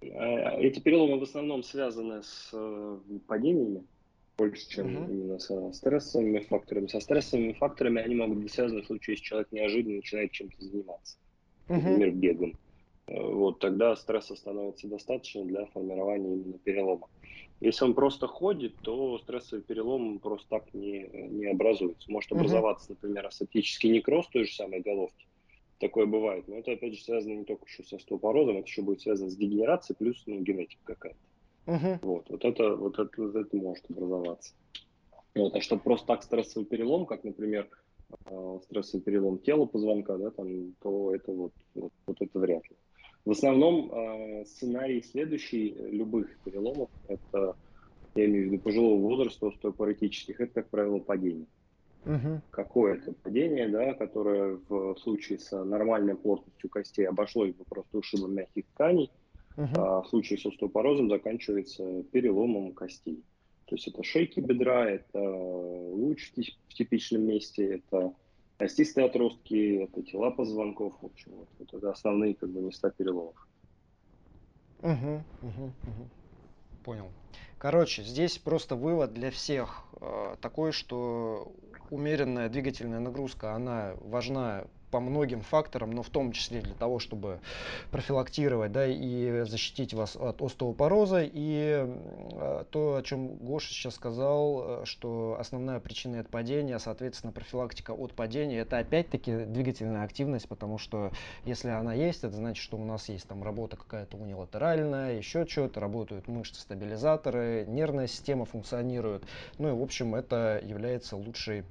А, 0.01 0.61
эти 0.61 0.79
переломы 0.79 1.19
в 1.19 1.25
основном 1.25 1.65
связаны 1.65 2.23
с 2.23 2.51
э, 2.53 2.99
падениями 3.27 3.85
больше, 4.37 4.69
чем 4.69 4.89
uh-huh. 4.89 5.11
именно 5.11 5.39
со 5.39 5.73
стрессовыми 5.73 6.41
факторами. 6.41 6.87
Со 6.87 7.01
стрессовыми 7.01 7.53
факторами 7.53 8.03
они 8.03 8.15
могут 8.15 8.39
быть 8.39 8.53
связаны 8.53 8.83
в 8.83 8.87
случае, 8.87 9.15
если 9.15 9.25
человек 9.25 9.53
неожиданно 9.53 9.97
начинает 9.97 10.33
чем-то 10.33 10.63
заниматься, 10.63 11.17
uh-huh. 11.69 11.75
например, 11.75 12.11
бегом. 12.13 12.59
Э, 13.07 13.21
вот 13.21 13.59
тогда 13.61 13.95
стресса 13.97 14.35
становится 14.35 14.89
достаточно 14.89 15.45
для 15.45 15.67
формирования 15.67 16.35
именно 16.35 16.59
перелома. 16.59 17.09
Если 17.61 17.85
он 17.85 17.95
просто 17.95 18.27
ходит, 18.27 18.75
то 18.83 19.19
стрессовый 19.19 19.63
перелом 19.63 20.19
просто 20.19 20.47
так 20.49 20.75
не, 20.75 21.09
не 21.13 21.47
образуется. 21.47 22.11
Может 22.11 22.33
образоваться, 22.33 22.91
например, 22.91 23.27
асептический 23.27 23.91
некроз 23.91 24.27
той 24.29 24.45
же 24.45 24.53
самой 24.53 24.81
головки. 24.81 25.27
Такое 25.79 26.07
бывает. 26.07 26.47
Но 26.49 26.57
это, 26.57 26.73
опять 26.73 26.95
же, 26.95 27.03
связано 27.03 27.35
не 27.35 27.45
только 27.45 27.65
еще 27.67 27.85
со 27.85 27.99
стеопорозом, 27.99 28.59
это 28.59 28.67
еще 28.67 28.83
будет 28.83 29.01
связано 29.01 29.31
с 29.31 29.37
дегенерацией, 29.37 29.97
плюс 29.97 30.23
ну, 30.27 30.41
генетика 30.41 30.83
какая-то. 30.85 31.19
Угу. 31.67 31.99
Вот, 32.03 32.29
вот, 32.29 32.45
это, 32.45 32.77
вот, 32.77 32.99
это, 32.99 33.23
вот 33.23 33.37
это 33.37 33.57
может 33.57 33.91
образоваться. 33.91 34.55
Вот, 35.35 35.55
а 35.55 35.61
чтобы 35.61 35.83
просто 35.83 36.07
так 36.07 36.23
стрессовый 36.23 36.67
перелом, 36.67 37.07
как, 37.07 37.25
например, 37.25 37.69
э, 38.27 38.59
стрессовый 38.65 39.03
перелом 39.03 39.39
тела 39.39 39.65
позвонка, 39.65 40.17
да, 40.17 40.31
там, 40.31 40.75
то 40.83 41.15
это 41.15 41.33
вот, 41.33 41.53
вот, 41.75 41.93
вот 42.07 42.17
это 42.21 42.39
вряд 42.39 42.69
ли. 42.71 42.77
В 43.25 43.31
основном 43.31 43.91
э, 43.91 44.45
сценарий 44.45 45.03
следующий 45.03 45.71
любых 45.71 46.39
переломов, 46.45 46.91
это, 47.09 47.57
я 48.15 48.27
имею 48.27 48.49
в 48.49 48.53
виду 48.53 48.63
пожилого 48.63 49.01
возраста, 49.01 49.49
остеопаратических, 49.49 50.41
это, 50.41 50.53
как 50.53 50.69
правило, 50.69 50.99
падение. 50.99 51.47
Угу. 52.05 52.43
Какое-то 52.51 53.15
падение, 53.23 53.69
да, 53.69 53.95
которое 53.95 54.59
в 54.69 54.95
случае 54.99 55.39
с 55.39 55.65
нормальной 55.65 56.15
плотностью 56.15 56.69
костей 56.69 57.09
обошлось 57.09 57.55
бы 57.55 57.65
просто 57.65 57.97
ушибом 57.97 58.35
мягких 58.35 58.67
тканей, 58.75 59.11
Uh-huh. 59.57 59.77
А 59.77 60.03
в 60.03 60.09
случае 60.09 60.39
с 60.39 60.47
остеопорозом 60.47 61.09
заканчивается 61.09 62.03
переломом 62.05 62.73
костей. 62.73 63.23
То 63.67 63.77
есть 63.77 63.89
это 63.89 64.03
шейки 64.03 64.41
бедра, 64.41 64.91
это 64.91 65.19
луч 65.21 66.33
в 66.69 66.75
типичном 66.75 67.23
месте, 67.23 67.77
это 67.77 68.13
костистые 68.59 69.07
отростки, 69.07 69.77
это 69.77 70.03
тела 70.03 70.31
позвонков. 70.31 70.95
В 71.01 71.07
общем, 71.07 71.33
вот, 71.37 71.49
вот 71.59 71.75
это 71.75 71.91
основные 71.91 72.35
как 72.35 72.51
бы, 72.51 72.61
места 72.61 72.91
переломов. 72.91 73.37
Угу, 74.83 75.23
угу, 75.43 75.65
угу. 75.65 76.09
Понял. 76.85 77.11
Короче, 77.59 78.03
здесь 78.03 78.37
просто 78.37 78.77
вывод 78.77 79.15
для 79.15 79.31
всех 79.31 79.85
э, 80.01 80.37
такой, 80.43 80.73
что 80.73 81.53
умеренная 81.91 82.51
двигательная 82.51 83.01
нагрузка, 83.01 83.55
она 83.55 83.95
важна 84.03 84.67
по 84.95 85.01
многим 85.01 85.41
факторам, 85.41 85.91
но 85.91 86.05
в 86.05 86.09
том 86.09 86.31
числе 86.31 86.61
для 86.61 86.75
того, 86.75 87.01
чтобы 87.01 87.41
профилактировать 87.91 88.71
да, 88.71 88.87
и 88.87 89.43
защитить 89.45 89.93
вас 89.93 90.15
от 90.15 90.41
остеопороза. 90.41 91.23
И 91.25 91.85
э, 91.85 92.65
то, 92.71 92.95
о 92.95 93.03
чем 93.03 93.35
Гоша 93.39 93.75
сейчас 93.75 93.97
сказал, 93.97 94.83
э, 94.83 94.85
что 94.85 95.37
основная 95.41 95.81
причина 95.81 96.19
это 96.19 96.29
падение, 96.29 96.79
соответственно, 96.79 97.33
профилактика 97.33 97.91
от 97.91 98.13
падения, 98.13 98.61
это 98.61 98.79
опять-таки 98.79 99.47
двигательная 99.47 100.05
активность, 100.05 100.47
потому 100.47 100.79
что 100.79 101.11
если 101.45 101.71
она 101.71 101.93
есть, 101.93 102.23
это 102.23 102.37
значит, 102.37 102.63
что 102.63 102.77
у 102.77 102.85
нас 102.85 103.09
есть 103.09 103.27
там 103.27 103.43
работа 103.43 103.77
какая-то 103.77 104.17
унилатеральная, 104.17 105.17
еще 105.17 105.45
что-то, 105.45 105.81
работают 105.81 106.29
мышцы-стабилизаторы, 106.29 107.65
нервная 107.67 108.07
система 108.07 108.45
функционирует. 108.45 109.25
Ну 109.59 109.71
и, 109.71 109.73
в 109.73 109.83
общем, 109.83 110.15
это 110.15 110.63
является 110.65 111.17
лучшей 111.17 111.65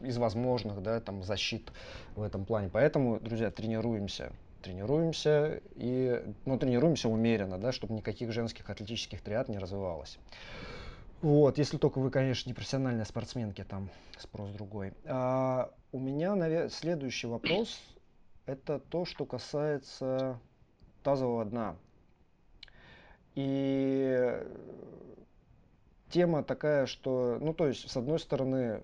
из 0.00 0.18
возможных, 0.18 0.82
да, 0.82 1.00
там, 1.00 1.22
защит 1.22 1.72
в 2.14 2.22
этом 2.22 2.44
плане. 2.44 2.70
Поэтому, 2.72 3.20
друзья, 3.20 3.50
тренируемся 3.50 4.32
тренируемся 4.62 5.62
и 5.76 6.24
ну, 6.44 6.58
тренируемся 6.58 7.08
умеренно, 7.08 7.56
да, 7.56 7.70
чтобы 7.70 7.94
никаких 7.94 8.32
женских 8.32 8.68
атлетических 8.68 9.20
триад 9.20 9.48
не 9.48 9.58
развивалось. 9.58 10.18
Вот, 11.22 11.58
если 11.58 11.78
только 11.78 11.98
вы, 11.98 12.10
конечно, 12.10 12.48
не 12.48 12.54
профессиональные 12.54 13.04
спортсменки, 13.04 13.64
там 13.64 13.90
спрос 14.18 14.50
другой. 14.50 14.92
А, 15.04 15.70
у 15.92 16.00
меня, 16.00 16.34
наверное, 16.34 16.68
следующий 16.68 17.26
вопрос 17.26 17.80
это 18.44 18.78
то, 18.78 19.04
что 19.04 19.24
касается 19.24 20.38
тазового 21.02 21.44
дна. 21.44 21.76
И 23.34 24.42
тема 26.10 26.42
такая, 26.42 26.86
что, 26.86 27.38
ну, 27.40 27.54
то 27.54 27.66
есть, 27.66 27.90
с 27.90 27.96
одной 27.96 28.18
стороны, 28.18 28.82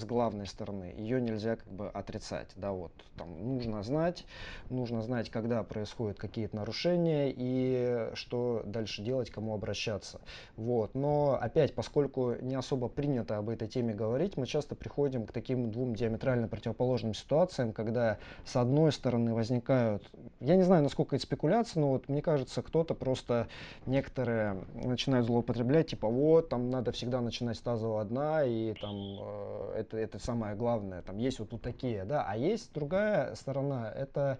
с 0.00 0.04
главной 0.04 0.46
стороны. 0.46 0.94
Ее 0.96 1.20
нельзя 1.20 1.56
как 1.56 1.68
бы 1.68 1.88
отрицать. 1.88 2.48
Да, 2.56 2.72
вот 2.72 2.92
там 3.16 3.54
нужно 3.54 3.82
знать, 3.82 4.24
нужно 4.70 5.02
знать, 5.02 5.30
когда 5.30 5.62
происходят 5.62 6.18
какие-то 6.18 6.56
нарушения 6.56 7.32
и 7.34 8.10
что 8.14 8.62
дальше 8.66 9.02
делать, 9.02 9.30
кому 9.30 9.54
обращаться. 9.54 10.20
Вот. 10.56 10.94
Но 10.94 11.38
опять, 11.40 11.74
поскольку 11.74 12.34
не 12.40 12.54
особо 12.54 12.88
принято 12.88 13.36
об 13.36 13.48
этой 13.48 13.68
теме 13.68 13.94
говорить, 13.94 14.36
мы 14.36 14.46
часто 14.46 14.74
приходим 14.74 15.26
к 15.26 15.32
таким 15.32 15.70
двум 15.70 15.94
диаметрально 15.94 16.48
противоположным 16.48 17.14
ситуациям, 17.14 17.72
когда 17.72 18.18
с 18.44 18.56
одной 18.56 18.92
стороны 18.92 19.34
возникают, 19.34 20.10
я 20.40 20.56
не 20.56 20.62
знаю, 20.62 20.82
насколько 20.82 21.16
это 21.16 21.24
спекуляция, 21.24 21.80
но 21.80 21.90
вот 21.90 22.08
мне 22.08 22.22
кажется, 22.22 22.62
кто-то 22.62 22.94
просто 22.94 23.48
некоторые 23.86 24.64
начинают 24.74 25.26
злоупотреблять, 25.26 25.88
типа 25.88 26.08
вот, 26.08 26.48
там 26.48 26.70
надо 26.70 26.92
всегда 26.92 27.20
начинать 27.20 27.56
с 27.56 27.60
тазового 27.60 28.04
дна 28.04 28.44
и 28.44 28.74
там 28.74 29.18
э, 29.20 29.72
это 29.96 30.18
самое 30.18 30.54
главное. 30.54 31.02
Там 31.02 31.18
есть 31.18 31.38
вот, 31.38 31.52
вот 31.52 31.62
такие, 31.62 32.04
да, 32.04 32.24
а 32.26 32.36
есть 32.36 32.72
другая 32.72 33.34
сторона, 33.34 33.90
это, 33.90 34.38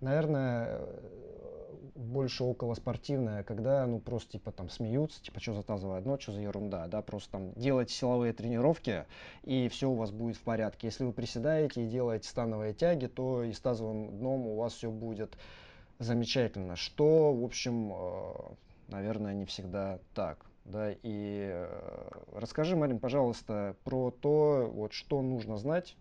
наверное, 0.00 0.80
больше 1.94 2.44
около 2.44 2.74
спортивная, 2.74 3.42
когда, 3.42 3.86
ну, 3.86 3.98
просто, 4.00 4.32
типа, 4.32 4.52
там, 4.52 4.68
смеются, 4.68 5.22
типа, 5.22 5.40
что 5.40 5.54
за 5.54 5.62
тазовое 5.62 6.00
дно, 6.00 6.18
что 6.18 6.32
за 6.32 6.40
ерунда, 6.40 6.86
да, 6.86 7.02
просто 7.02 7.32
там 7.32 7.52
делайте 7.54 7.94
силовые 7.94 8.32
тренировки, 8.32 9.04
и 9.42 9.68
все 9.68 9.90
у 9.90 9.94
вас 9.94 10.10
будет 10.10 10.36
в 10.36 10.42
порядке. 10.42 10.86
Если 10.88 11.04
вы 11.04 11.12
приседаете 11.12 11.84
и 11.84 11.88
делаете 11.88 12.28
становые 12.28 12.74
тяги, 12.74 13.06
то 13.06 13.42
и 13.42 13.52
с 13.52 13.60
тазовым 13.60 14.18
дном 14.18 14.46
у 14.46 14.56
вас 14.56 14.74
все 14.74 14.90
будет 14.90 15.36
замечательно, 15.98 16.76
что, 16.76 17.32
в 17.32 17.44
общем, 17.44 17.92
э, 17.92 18.32
наверное, 18.88 19.34
не 19.34 19.44
всегда 19.44 19.98
так. 20.14 20.46
Да, 20.64 20.92
и 20.92 21.50
э, 21.52 22.08
расскажи, 22.32 22.76
Марин, 22.76 23.00
пожалуйста, 23.00 23.76
про 23.84 24.10
то, 24.10 24.70
вот, 24.72 24.92
что 24.92 25.20
нужно 25.20 25.56
знать 25.56 25.96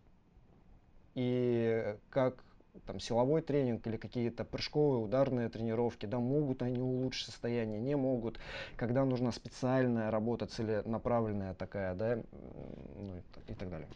и 1.15 1.97
как 2.09 2.43
там 2.85 2.99
силовой 2.99 3.41
тренинг 3.41 3.85
или 3.87 3.97
какие-то 3.97 4.45
прыжковые 4.45 5.03
ударные 5.03 5.49
тренировки, 5.49 6.05
да, 6.05 6.19
могут 6.19 6.61
они 6.61 6.79
улучшить 6.79 7.25
состояние, 7.25 7.81
не 7.81 7.95
могут, 7.95 8.39
когда 8.77 9.03
нужна 9.03 9.31
специальная 9.31 10.09
работа, 10.09 10.45
целенаправленная 10.45 11.53
такая, 11.55 11.93
да, 11.95 12.19
ну 12.31 13.23
и, 13.47 13.53
так 13.55 13.69
далее. 13.69 13.89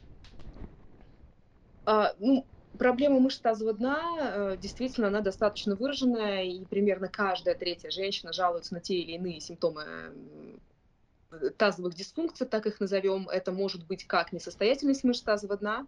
А, 1.85 2.13
ну, 2.19 2.45
проблема 2.75 3.19
мышц 3.19 3.39
тазового 3.39 3.75
дна 3.75 4.01
э, 4.19 4.57
действительно 4.59 5.07
она 5.07 5.21
достаточно 5.21 5.75
выраженная, 5.75 6.43
и 6.43 6.65
примерно 6.65 7.07
каждая 7.07 7.55
третья 7.55 7.89
женщина 7.89 8.33
жалуется 8.33 8.73
на 8.73 8.79
те 8.79 8.95
или 8.95 9.13
иные 9.13 9.39
симптомы 9.39 9.83
э, 11.31 11.49
тазовых 11.57 11.95
дисфункций, 11.95 12.47
так 12.47 12.65
их 12.65 12.79
назовем. 12.79 13.29
Это 13.29 13.51
может 13.51 13.85
быть 13.85 14.05
как 14.05 14.33
несостоятельность 14.33 15.03
мышц 15.03 15.21
тазового 15.21 15.57
дна, 15.57 15.87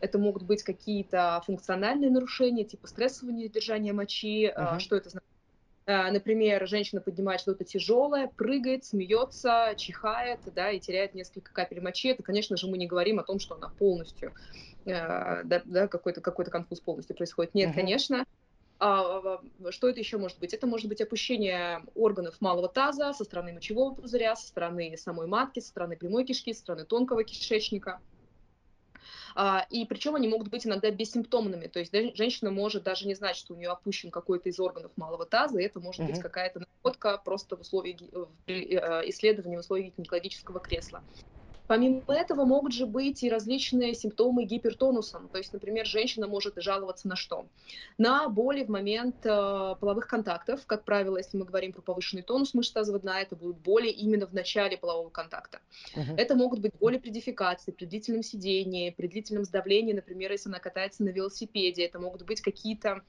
это 0.00 0.18
могут 0.18 0.44
быть 0.44 0.62
какие-то 0.62 1.42
функциональные 1.46 2.10
нарушения, 2.10 2.64
типа 2.64 2.86
стрессового 2.86 3.34
недержания 3.34 3.92
мочи. 3.92 4.46
Uh-huh. 4.46 4.78
Что 4.78 4.96
это 4.96 5.10
значит? 5.10 5.28
Э, 5.88 6.10
например, 6.12 6.68
женщина 6.68 7.00
поднимает 7.00 7.40
что-то 7.40 7.64
тяжелое, 7.64 8.30
прыгает, 8.36 8.84
смеется, 8.84 9.74
чихает, 9.76 10.38
да, 10.54 10.70
и 10.70 10.78
теряет 10.78 11.14
несколько 11.14 11.52
капель 11.52 11.80
мочи. 11.80 12.08
Это, 12.10 12.22
конечно 12.22 12.56
же, 12.56 12.68
мы 12.68 12.78
не 12.78 12.86
говорим 12.86 13.18
о 13.18 13.24
том, 13.24 13.40
что 13.40 13.56
она 13.56 13.70
полностью 13.70 14.32
Э, 14.88 15.42
да, 15.44 15.62
да, 15.64 15.88
какой-то 15.88 16.20
какой 16.20 16.44
конфуз 16.46 16.80
полностью 16.80 17.16
происходит. 17.16 17.54
Нет, 17.54 17.70
uh-huh. 17.70 17.74
конечно. 17.74 18.24
А, 18.80 19.40
что 19.70 19.88
это 19.88 19.98
еще 19.98 20.18
может 20.18 20.38
быть? 20.38 20.54
Это 20.54 20.66
может 20.66 20.88
быть 20.88 21.00
опущение 21.00 21.82
органов 21.94 22.40
малого 22.40 22.68
таза 22.68 23.12
со 23.12 23.24
стороны 23.24 23.52
мочевого 23.52 23.94
пузыря, 23.94 24.36
со 24.36 24.46
стороны 24.46 24.96
самой 24.96 25.26
матки, 25.26 25.60
со 25.60 25.68
стороны 25.68 25.96
прямой 25.96 26.24
кишки, 26.24 26.52
со 26.52 26.60
стороны 26.60 26.84
тонкого 26.84 27.24
кишечника. 27.24 28.00
А, 29.34 29.66
и 29.70 29.84
причем 29.84 30.14
они 30.14 30.28
могут 30.28 30.48
быть 30.48 30.66
иногда 30.66 30.90
бессимптомными. 30.90 31.66
То 31.66 31.78
есть 31.78 31.92
женщина 32.16 32.50
может 32.50 32.82
даже 32.82 33.06
не 33.06 33.14
знать, 33.14 33.36
что 33.36 33.54
у 33.54 33.56
нее 33.56 33.70
опущен 33.70 34.10
какой-то 34.10 34.48
из 34.48 34.58
органов 34.60 34.92
малого 34.96 35.26
таза, 35.26 35.58
и 35.60 35.64
это 35.64 35.80
может 35.80 36.02
uh-huh. 36.02 36.08
быть 36.08 36.20
какая-то 36.20 36.60
находка 36.60 37.18
просто 37.18 37.56
в 37.56 37.60
условиях 37.60 38.00
э, 38.46 39.02
исследования 39.06 39.56
в 39.56 39.60
условиях 39.60 39.94
гинекологического 39.96 40.60
кресла. 40.60 41.02
Помимо 41.68 42.02
этого 42.08 42.46
могут 42.46 42.72
же 42.72 42.86
быть 42.86 43.22
и 43.22 43.30
различные 43.30 43.94
симптомы 43.94 44.44
гипертонуса. 44.44 45.20
То 45.30 45.38
есть, 45.38 45.52
например, 45.52 45.86
женщина 45.86 46.26
может 46.26 46.54
жаловаться 46.56 47.06
на 47.06 47.14
что? 47.14 47.46
На 47.98 48.28
боли 48.28 48.64
в 48.64 48.70
момент 48.70 49.16
э, 49.24 49.74
половых 49.78 50.08
контактов. 50.08 50.64
Как 50.66 50.84
правило, 50.84 51.18
если 51.18 51.36
мы 51.36 51.44
говорим 51.44 51.74
про 51.74 51.82
повышенный 51.82 52.22
тонус 52.22 52.54
мышц 52.54 52.72
тазового 52.72 53.02
дна, 53.02 53.20
это 53.20 53.36
будут 53.36 53.58
боли 53.58 53.88
именно 53.88 54.26
в 54.26 54.32
начале 54.32 54.78
полового 54.78 55.10
контакта. 55.10 55.60
Uh-huh. 55.94 56.16
Это 56.16 56.34
могут 56.34 56.60
быть 56.60 56.72
боли 56.80 56.96
при 56.96 57.10
дефекации, 57.10 57.70
при 57.70 57.84
длительном 57.84 58.22
сидении, 58.22 58.88
при 58.88 59.06
длительном 59.06 59.44
сдавлении, 59.44 59.92
например, 59.92 60.32
если 60.32 60.48
она 60.48 60.60
катается 60.60 61.04
на 61.04 61.10
велосипеде. 61.10 61.84
Это 61.84 61.98
могут 61.98 62.22
быть 62.22 62.40
какие-то 62.40 63.02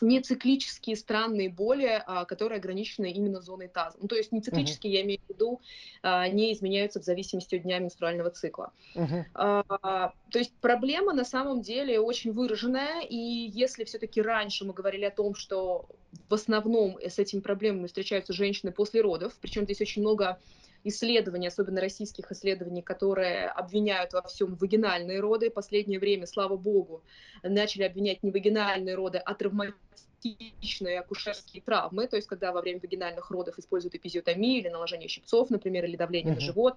не 0.00 0.20
циклические 0.20 0.96
странные 0.96 1.50
боли, 1.50 2.02
а, 2.06 2.24
которые 2.24 2.58
ограничены 2.58 3.10
именно 3.12 3.40
зоной 3.40 3.68
таза. 3.68 3.96
Ну, 4.00 4.08
то 4.08 4.16
есть 4.16 4.32
не 4.32 4.40
циклические, 4.40 4.92
uh-huh. 4.92 4.96
я 4.96 5.02
имею 5.02 5.20
в 5.26 5.28
виду, 5.28 5.60
а, 6.02 6.28
не 6.28 6.52
изменяются 6.52 7.00
в 7.00 7.04
зависимости 7.04 7.56
от 7.56 7.62
дня 7.62 7.78
менструального 7.78 8.30
цикла. 8.30 8.72
Uh-huh. 8.94 9.24
А, 9.34 10.12
то 10.30 10.38
есть 10.38 10.52
проблема 10.60 11.12
на 11.12 11.24
самом 11.24 11.62
деле 11.62 12.00
очень 12.00 12.32
выраженная, 12.32 13.02
и 13.02 13.16
если 13.16 13.84
все-таки 13.84 14.22
раньше 14.22 14.64
мы 14.64 14.72
говорили 14.72 15.04
о 15.04 15.10
том, 15.10 15.34
что 15.34 15.88
в 16.28 16.34
основном 16.34 16.98
с 17.00 17.18
этими 17.18 17.40
проблемами 17.40 17.86
встречаются 17.86 18.32
женщины 18.32 18.72
после 18.72 19.00
родов, 19.00 19.36
причем 19.40 19.64
здесь 19.64 19.80
очень 19.80 20.02
много 20.02 20.38
исследований, 20.84 21.48
особенно 21.48 21.80
российских 21.80 22.30
исследований, 22.32 22.82
которые 22.82 23.48
обвиняют 23.48 24.12
во 24.12 24.22
всем 24.22 24.54
вагинальные 24.56 25.20
роды. 25.20 25.50
В 25.50 25.54
последнее 25.54 25.98
время, 25.98 26.26
слава 26.26 26.56
богу, 26.56 27.02
начали 27.42 27.82
обвинять 27.82 28.22
не 28.22 28.30
вагинальные 28.30 28.94
роды, 28.94 29.18
а 29.18 29.34
травматичные 29.34 31.00
акушерские 31.00 31.62
травмы, 31.62 32.06
то 32.06 32.16
есть 32.16 32.28
когда 32.28 32.52
во 32.52 32.60
время 32.60 32.80
вагинальных 32.80 33.30
родов 33.30 33.58
используют 33.58 33.94
эпизиотомию 33.94 34.60
или 34.60 34.68
наложение 34.68 35.08
щипцов, 35.08 35.50
например, 35.50 35.84
или 35.84 35.96
давление 35.96 36.32
uh-huh. 36.32 36.36
на 36.36 36.40
живот, 36.40 36.76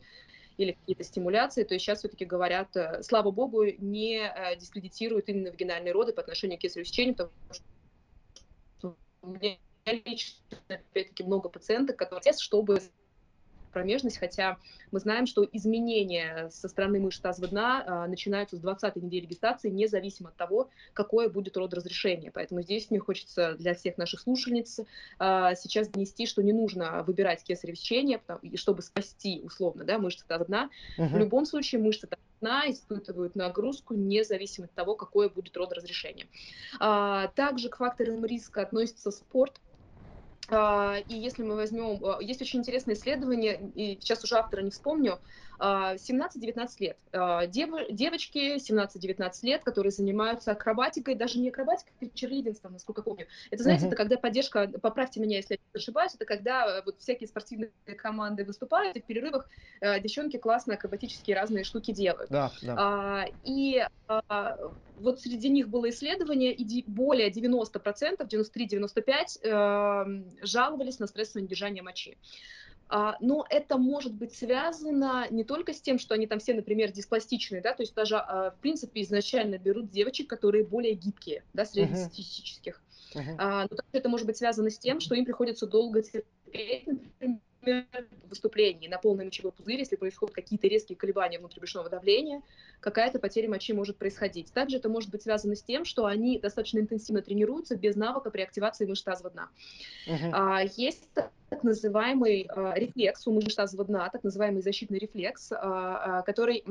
или 0.57 0.73
какие-то 0.73 1.03
стимуляции, 1.03 1.63
то 1.63 1.73
есть 1.73 1.83
сейчас 1.83 1.99
все-таки 1.99 2.25
говорят, 2.25 2.75
э, 2.75 3.01
слава 3.01 3.31
богу, 3.31 3.65
не 3.65 4.19
э, 4.19 4.55
дискредитируют 4.55 5.27
именно 5.29 5.49
вагинальные 5.49 5.93
роды 5.93 6.13
по 6.13 6.21
отношению 6.21 6.59
к 6.59 6.61
кесареву 6.61 6.85
сечению, 6.85 7.15
потому 7.15 7.31
что 7.51 8.95
у 9.23 9.27
меня 9.27 9.57
лично, 9.85 10.37
опять-таки, 10.67 11.23
много 11.23 11.49
пациенток, 11.49 11.97
которые 11.97 12.33
чтобы 12.33 12.79
промежность, 13.73 14.17
хотя 14.17 14.57
мы 14.91 14.99
знаем, 14.99 15.25
что 15.25 15.47
изменения 15.51 16.49
со 16.49 16.69
стороны 16.69 16.99
мышц 16.99 17.19
тазового 17.19 17.51
дна 17.51 17.83
а, 17.85 18.07
начинаются 18.07 18.55
с 18.55 18.59
20 18.59 18.95
недели 18.97 19.25
гестации, 19.25 19.69
независимо 19.69 20.29
от 20.29 20.35
того, 20.35 20.69
какое 20.93 21.27
будет 21.27 21.57
род 21.57 21.73
разрешения. 21.73 22.31
Поэтому 22.31 22.61
здесь 22.61 22.89
мне 22.89 22.99
хочется 22.99 23.55
для 23.55 23.73
всех 23.73 23.97
наших 23.97 24.21
слушательниц 24.21 24.79
а, 25.19 25.55
сейчас 25.55 25.89
донести, 25.89 26.25
что 26.25 26.41
не 26.41 26.53
нужно 26.53 27.03
выбирать 27.03 27.43
кесарево 27.43 27.75
сечение, 27.75 28.21
чтобы 28.55 28.81
спасти 28.81 29.41
условно 29.43 29.83
да, 29.83 29.97
мышцы 29.97 30.25
тазового 30.25 30.47
дна. 30.47 30.69
Угу. 30.97 31.07
В 31.07 31.17
любом 31.17 31.45
случае 31.45 31.81
мышцы 31.81 32.07
тазового 32.07 32.23
дна 32.39 32.63
испытывают 32.69 33.35
нагрузку 33.35 33.93
независимо 33.93 34.65
от 34.65 34.73
того, 34.73 34.95
какое 34.95 35.29
будет 35.29 35.55
род 35.57 35.73
разрешения. 35.73 36.27
А, 36.79 37.27
также 37.29 37.69
к 37.69 37.77
факторам 37.77 38.23
риска 38.25 38.61
относится 38.61 39.11
спорт, 39.11 39.59
и 40.51 41.15
если 41.15 41.43
мы 41.43 41.55
возьмем, 41.55 42.03
а, 42.03 42.21
есть 42.21 42.41
очень 42.41 42.59
интересное 42.59 42.95
исследование, 42.95 43.71
и 43.75 43.99
сейчас 43.99 44.23
уже 44.23 44.35
автора 44.35 44.61
не 44.61 44.71
вспомню, 44.71 45.21
17-19 45.59 46.55
а, 46.55 46.67
лет. 46.79 46.97
А, 47.11 47.47
дев, 47.47 47.69
девочки 47.89 48.57
17-19 48.57 49.31
лет, 49.43 49.63
которые 49.63 49.91
занимаются 49.91 50.51
акробатикой, 50.51 51.15
даже 51.15 51.39
не 51.39 51.49
акробатикой, 51.49 51.93
а 52.01 52.17
черлидинством, 52.17 52.73
насколько 52.73 53.01
помню. 53.01 53.27
Это, 53.51 53.63
знаете, 53.63 53.85
uh-huh. 53.85 53.87
это 53.87 53.95
когда 53.95 54.17
поддержка, 54.17 54.67
поправьте 54.81 55.19
меня, 55.19 55.37
если 55.37 55.55
я 55.55 55.59
ошибаюсь, 55.73 56.15
это 56.15 56.25
когда 56.25 56.81
вот 56.85 56.99
всякие 56.99 57.27
спортивные 57.27 57.71
команды 57.97 58.45
выступают, 58.45 58.97
и 58.97 59.01
в 59.01 59.05
перерывах 59.05 59.49
э, 59.81 59.99
девчонки 59.99 60.37
классно 60.37 60.73
акробатические 60.75 61.35
разные 61.35 61.63
штуки 61.63 61.91
делают. 61.91 62.29
Да, 62.29 62.51
да. 62.61 62.75
А, 62.77 63.25
и 63.43 63.85
а, 64.07 64.57
вот 64.97 65.19
среди 65.19 65.49
них 65.49 65.69
было 65.69 65.89
исследование, 65.89 66.53
и 66.53 66.83
более 66.87 67.29
90%, 67.29 68.27
93-95% 68.27 69.43
э, 69.43 70.45
жаловались 70.45 70.99
на 70.99 71.07
стрессовое 71.07 71.43
недержание 71.43 71.83
мочи. 71.83 72.17
А, 72.95 73.17
но 73.19 73.43
это 73.49 73.79
может 73.79 74.13
быть 74.13 74.35
связано 74.35 75.25
не 75.31 75.43
только 75.43 75.73
с 75.73 75.81
тем, 75.81 75.97
что 75.97 76.13
они 76.13 76.27
там 76.27 76.37
все, 76.37 76.53
например, 76.53 76.91
диспластичные, 76.91 77.59
да, 77.59 77.73
то 77.73 77.81
есть 77.81 77.95
даже, 77.95 78.17
а, 78.17 78.51
в 78.51 78.59
принципе, 78.59 79.01
изначально 79.01 79.57
берут 79.57 79.89
девочек, 79.89 80.29
которые 80.29 80.63
более 80.63 80.93
гибкие, 80.93 81.43
да, 81.53 81.65
среднестатистических. 81.65 82.83
Uh-huh. 83.15 83.35
Uh-huh. 83.35 83.67
но 83.69 83.75
также 83.75 83.93
это 83.93 84.09
может 84.09 84.27
быть 84.27 84.37
связано 84.37 84.69
с 84.69 84.77
тем, 84.77 84.99
что 84.99 85.15
им 85.15 85.25
приходится 85.25 85.65
долго 85.65 86.03
терпеть, 86.03 86.85
например, 86.85 87.85
выступлении 88.29 88.87
на 88.87 88.97
полный 88.97 89.25
мочевой 89.25 89.51
пузырь, 89.51 89.79
если 89.79 89.95
происходят 89.95 90.35
какие-то 90.35 90.67
резкие 90.67 90.95
колебания 90.95 91.39
внутрибрюшного 91.39 91.89
давления, 91.89 92.41
какая-то 92.79 93.19
потеря 93.19 93.49
мочи 93.49 93.73
может 93.73 93.97
происходить. 93.97 94.51
Также 94.53 94.77
это 94.77 94.89
может 94.89 95.09
быть 95.09 95.23
связано 95.23 95.55
с 95.55 95.63
тем, 95.63 95.85
что 95.85 96.05
они 96.05 96.39
достаточно 96.39 96.79
интенсивно 96.79 97.21
тренируются 97.21 97.75
без 97.75 97.95
навыка 97.95 98.29
при 98.29 98.41
активации 98.41 98.85
мышц 98.85 99.03
тазового 99.03 99.33
дна. 99.33 99.49
Uh-huh. 100.07 100.29
А, 100.33 100.61
есть 100.75 101.09
так 101.53 101.63
называемый 101.63 102.49
э, 102.49 102.73
рефлекс 102.75 103.27
у 103.27 103.31
мышц 103.31 103.53
тазового 103.53 103.87
дна, 103.87 104.09
так 104.09 104.23
называемый 104.23 104.63
защитный 104.63 104.97
рефлекс, 104.97 105.51
э, 105.51 105.55
э, 105.55 106.23
который 106.25 106.63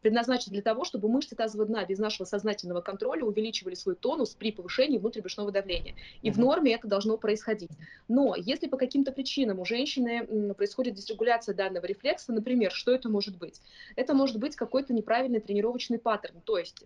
предназначен 0.00 0.52
для 0.52 0.62
того, 0.62 0.84
чтобы 0.84 1.08
мышцы 1.10 1.36
тазового 1.36 1.68
дна 1.68 1.84
без 1.84 1.98
нашего 1.98 2.24
сознательного 2.24 2.80
контроля 2.80 3.24
увеличивали 3.24 3.74
свой 3.74 3.94
тонус 3.94 4.34
при 4.34 4.52
повышении 4.52 4.96
внутрибрюшного 4.96 5.52
давления. 5.52 5.94
И 6.22 6.30
mm-hmm. 6.30 6.32
в 6.32 6.38
норме 6.38 6.72
это 6.72 6.88
должно 6.88 7.18
происходить. 7.18 7.70
Но 8.08 8.34
если 8.36 8.68
по 8.68 8.78
каким-то 8.78 9.12
причинам 9.12 9.58
у 9.58 9.66
женщины 9.66 10.54
происходит 10.54 10.94
дисрегуляция 10.94 11.54
данного 11.54 11.84
рефлекса, 11.84 12.32
например, 12.32 12.72
что 12.72 12.92
это 12.92 13.10
может 13.10 13.36
быть? 13.36 13.60
Это 13.96 14.14
может 14.14 14.38
быть 14.38 14.56
какой-то 14.56 14.94
неправильный 14.94 15.40
тренировочный 15.40 15.98
паттерн, 15.98 16.40
то 16.44 16.56
есть 16.56 16.84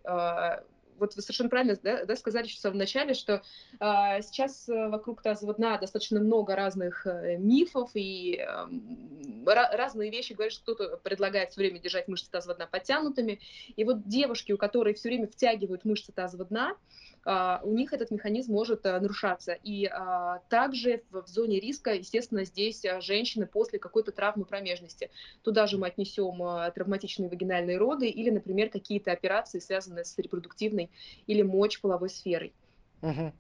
вот 1.01 1.17
вы 1.17 1.23
совершенно 1.23 1.49
правильно 1.49 1.77
да, 1.83 2.05
да, 2.05 2.17
сказали 2.17 2.47
в 2.47 2.53
самом 2.53 2.79
начале, 2.79 3.15
что 3.15 3.43
э, 3.81 4.23
сейчас 4.23 4.69
вокруг 4.69 5.23
тазового 5.23 5.57
дна 5.57 5.79
достаточно 5.79 6.21
много 6.21 6.55
разных 6.55 7.07
э, 7.07 7.37
мифов 7.39 7.91
и 7.95 8.37
э, 8.37 8.67
разные 9.45 10.11
вещи 10.11 10.35
говорят, 10.35 10.53
что 10.53 10.75
кто-то 10.75 10.97
предлагает 10.99 11.51
все 11.51 11.61
время 11.61 11.81
держать 11.81 12.07
мышцы 12.07 12.31
тазового 12.31 12.57
дна 12.57 12.67
подтянутыми. 12.67 13.41
И 13.75 13.85
вот 13.85 14.07
девушки, 14.07 14.53
у 14.53 14.59
которых 14.59 14.97
все 14.99 15.09
время 15.09 15.27
втягивают 15.27 15.85
мышцы 15.85 16.13
тазового 16.13 16.49
дна, 16.49 16.71
а, 16.71 16.77
у 17.25 17.73
них 17.73 17.93
этот 17.93 18.11
механизм 18.11 18.53
может 18.53 18.87
а, 18.87 18.99
нарушаться. 18.99 19.53
И 19.53 19.87
а, 19.87 20.39
также 20.49 21.03
в 21.11 21.27
зоне 21.27 21.61
риска, 21.61 21.93
естественно, 21.95 22.45
здесь 22.45 22.85
женщины 23.01 23.47
после 23.47 23.79
какой-то 23.79 24.13
травмы 24.13 24.45
промежности. 24.45 25.11
Туда 25.43 25.67
же 25.67 25.77
мы 25.77 25.89
отнесем 25.89 26.39
травматичные 26.73 27.29
вагинальные 27.29 27.77
роды 27.77 28.09
или, 28.09 28.31
например, 28.31 28.71
какие-то 28.71 29.13
операции, 29.13 29.59
связанные 29.59 30.05
с 30.05 30.17
репродуктивной 30.19 30.91
или 31.27 31.43
мочеполовой 31.43 32.09
сферой. 32.09 32.53
Uh-huh. 33.03 33.33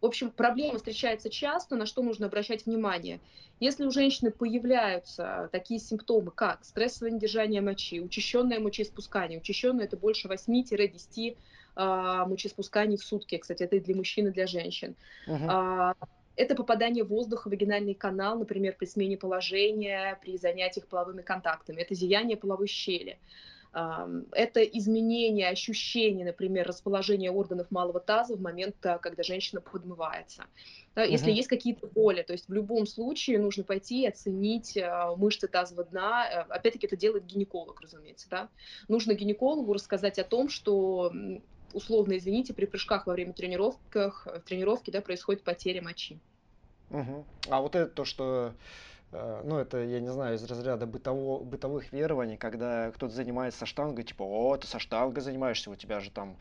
В 0.00 0.06
общем, 0.06 0.30
проблема 0.30 0.76
встречается 0.78 1.30
часто, 1.30 1.76
на 1.76 1.86
что 1.86 2.02
нужно 2.02 2.26
обращать 2.26 2.66
внимание. 2.66 3.20
Если 3.60 3.84
у 3.84 3.90
женщины 3.90 4.30
появляются 4.30 5.48
такие 5.52 5.80
симптомы, 5.80 6.30
как 6.30 6.64
стрессовое 6.64 7.12
недержание 7.12 7.60
мочи, 7.60 8.00
учащенное 8.00 8.60
мочеиспускание, 8.60 9.38
учащенное 9.38 9.84
это 9.84 9.96
больше 9.96 10.28
8-10 10.28 11.36
а, 11.80 12.26
мочеиспусканий 12.26 12.96
в 12.96 13.04
сутки. 13.04 13.38
Кстати, 13.38 13.62
это 13.62 13.76
и 13.76 13.80
для 13.80 13.94
мужчин, 13.94 14.26
и 14.26 14.30
для 14.32 14.48
женщин. 14.48 14.96
Uh-huh. 15.28 15.94
Это 16.34 16.56
попадание 16.56 17.04
воздуха 17.04 17.46
в 17.46 17.50
вагинальный 17.50 17.94
канал, 17.94 18.36
например, 18.36 18.74
при 18.76 18.86
смене 18.86 19.16
положения, 19.16 20.18
при 20.20 20.36
занятиях 20.38 20.88
половыми 20.88 21.22
контактами. 21.22 21.80
Это 21.80 21.94
зияние 21.94 22.36
половой 22.36 22.66
щели. 22.66 23.18
Это 23.72 24.62
изменение 24.62 25.50
ощущений, 25.50 26.24
например, 26.24 26.66
расположения 26.66 27.30
органов 27.30 27.70
малого 27.70 28.00
таза 28.00 28.34
в 28.34 28.40
момент, 28.40 28.74
а, 28.84 28.98
когда 28.98 29.22
женщина 29.22 29.60
подмывается. 29.60 30.46
Если 30.96 31.28
uh-huh. 31.28 31.36
есть 31.36 31.48
какие-то 31.48 31.86
боли, 31.86 32.22
то 32.22 32.32
есть 32.32 32.48
в 32.48 32.52
любом 32.52 32.86
случае 32.86 33.38
нужно 33.38 33.62
пойти 33.62 34.02
и 34.02 34.06
оценить 34.08 34.76
а, 34.78 35.14
мышцы 35.14 35.46
тазового 35.46 35.84
дна. 35.84 36.26
Э, 36.28 36.40
опять-таки 36.52 36.86
это 36.86 36.96
делает 36.96 37.26
гинеколог, 37.26 37.80
разумеется. 37.80 38.26
Да? 38.30 38.48
Нужно 38.88 39.12
гинекологу 39.12 39.74
рассказать 39.74 40.18
о 40.18 40.24
том, 40.24 40.48
что 40.48 41.12
условно, 41.72 42.16
извините, 42.16 42.54
при 42.54 42.66
прыжках 42.66 43.06
во 43.06 43.12
время 43.12 43.32
тренировках, 43.32 44.26
в 44.26 44.40
тренировке 44.40 44.92
да, 44.92 45.00
происходит 45.00 45.42
потеря 45.42 45.82
мочи. 45.82 46.18
Угу. 46.90 47.24
А 47.50 47.60
вот 47.60 47.74
это 47.74 47.90
то, 47.90 48.04
что 48.04 48.54
э, 49.12 49.42
ну, 49.44 49.58
это, 49.58 49.84
я 49.84 50.00
не 50.00 50.10
знаю, 50.10 50.36
из 50.36 50.44
разряда 50.44 50.86
бытово, 50.86 51.44
бытовых 51.44 51.92
верований, 51.92 52.36
когда 52.36 52.90
кто-то 52.92 53.14
занимается 53.14 53.66
штангой, 53.66 54.04
типа, 54.04 54.22
о, 54.22 54.56
ты 54.56 54.66
со 54.66 54.78
штангой 54.78 55.22
занимаешься, 55.22 55.70
у 55.70 55.76
тебя 55.76 56.00
же 56.00 56.10
там 56.10 56.36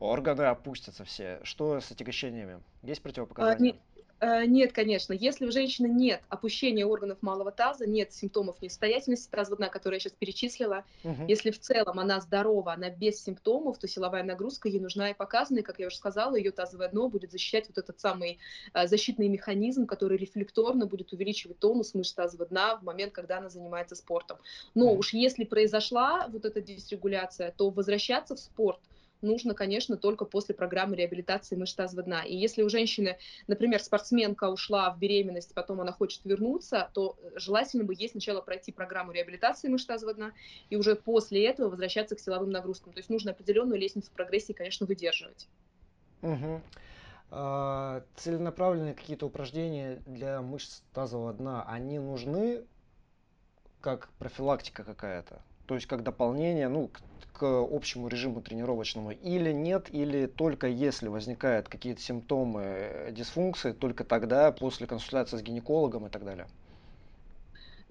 органы 0.00 0.42
опустятся 0.42 1.04
все. 1.04 1.40
Что 1.44 1.80
с 1.80 1.90
отягощениями? 1.90 2.60
Есть 2.82 3.02
противопоказания? 3.02 3.72
А, 3.72 3.91
Э, 3.91 3.91
нет, 4.22 4.72
конечно. 4.72 5.12
Если 5.12 5.46
у 5.46 5.50
женщины 5.50 5.88
нет 5.88 6.22
опущения 6.28 6.86
органов 6.86 7.18
малого 7.22 7.50
таза, 7.50 7.86
нет 7.86 8.12
симптомов 8.12 8.62
несостоятельности 8.62 9.28
дна, 9.56 9.68
которую 9.68 9.96
я 9.96 10.00
сейчас 10.00 10.12
перечислила, 10.12 10.84
угу. 11.02 11.24
если 11.26 11.50
в 11.50 11.58
целом 11.58 11.98
она 11.98 12.20
здорова, 12.20 12.72
она 12.72 12.88
без 12.88 13.22
симптомов, 13.22 13.78
то 13.78 13.88
силовая 13.88 14.22
нагрузка 14.22 14.68
ей 14.68 14.78
нужна 14.78 15.10
и 15.10 15.14
показана. 15.14 15.58
И, 15.58 15.62
как 15.62 15.80
я 15.80 15.88
уже 15.88 15.96
сказала, 15.96 16.36
ее 16.36 16.52
тазовое 16.52 16.88
дно 16.88 17.08
будет 17.08 17.32
защищать 17.32 17.66
вот 17.66 17.78
этот 17.78 17.98
самый 17.98 18.38
э, 18.74 18.86
защитный 18.86 19.28
механизм, 19.28 19.86
который 19.86 20.16
рефлекторно 20.16 20.86
будет 20.86 21.12
увеличивать 21.12 21.58
тонус 21.58 21.94
мышц 21.94 22.12
тазового 22.12 22.48
дна 22.48 22.76
в 22.76 22.84
момент, 22.84 23.12
когда 23.12 23.38
она 23.38 23.48
занимается 23.48 23.96
спортом. 23.96 24.38
Но 24.74 24.86
угу. 24.92 25.00
уж 25.00 25.14
если 25.14 25.44
произошла 25.44 26.28
вот 26.28 26.44
эта 26.44 26.60
дисрегуляция, 26.60 27.52
то 27.56 27.70
возвращаться 27.70 28.36
в 28.36 28.38
спорт– 28.38 28.78
нужно, 29.22 29.54
конечно, 29.54 29.96
только 29.96 30.24
после 30.24 30.54
программы 30.54 30.96
реабилитации 30.96 31.56
мышц 31.56 31.74
тазового 31.74 32.04
дна. 32.04 32.22
И 32.22 32.36
если 32.36 32.62
у 32.62 32.68
женщины, 32.68 33.18
например, 33.46 33.80
спортсменка 33.82 34.50
ушла 34.50 34.90
в 34.90 34.98
беременность, 34.98 35.54
потом 35.54 35.80
она 35.80 35.92
хочет 35.92 36.24
вернуться, 36.24 36.90
то 36.94 37.18
желательно 37.36 37.84
бы 37.84 37.94
ей 37.94 38.08
сначала 38.08 38.40
пройти 38.40 38.72
программу 38.72 39.12
реабилитации 39.12 39.68
мышц 39.68 39.86
тазового 39.86 40.14
дна 40.14 40.32
и 40.68 40.76
уже 40.76 40.96
после 40.96 41.46
этого 41.46 41.70
возвращаться 41.70 42.16
к 42.16 42.20
силовым 42.20 42.50
нагрузкам. 42.50 42.92
То 42.92 43.00
есть 43.00 43.10
нужно 43.10 43.30
определенную 43.30 43.80
лестницу 43.80 44.10
прогрессии, 44.12 44.52
конечно, 44.52 44.86
выдерживать. 44.86 45.48
Угу. 46.22 46.60
А, 47.30 48.04
целенаправленные 48.16 48.94
какие-то 48.94 49.26
упражнения 49.26 50.02
для 50.06 50.42
мышц 50.42 50.82
тазового 50.92 51.32
дна, 51.32 51.64
они 51.66 51.98
нужны 51.98 52.64
как 53.80 54.08
профилактика 54.18 54.84
какая-то? 54.84 55.42
То 55.66 55.74
есть 55.74 55.86
как 55.86 56.02
дополнение, 56.02 56.68
ну, 56.68 56.92
к 57.32 57.44
общему 57.44 58.08
режиму 58.08 58.42
тренировочному 58.42 59.10
или 59.12 59.52
нет, 59.52 59.88
или 59.92 60.26
только 60.26 60.66
если 60.68 61.08
возникают 61.08 61.68
какие-то 61.68 62.00
симптомы 62.00 62.62
э, 62.64 63.12
дисфункции, 63.12 63.72
только 63.72 64.04
тогда 64.04 64.52
после 64.52 64.86
консультации 64.86 65.36
с 65.38 65.42
гинекологом 65.42 66.06
и 66.06 66.10
так 66.10 66.24
далее? 66.24 66.48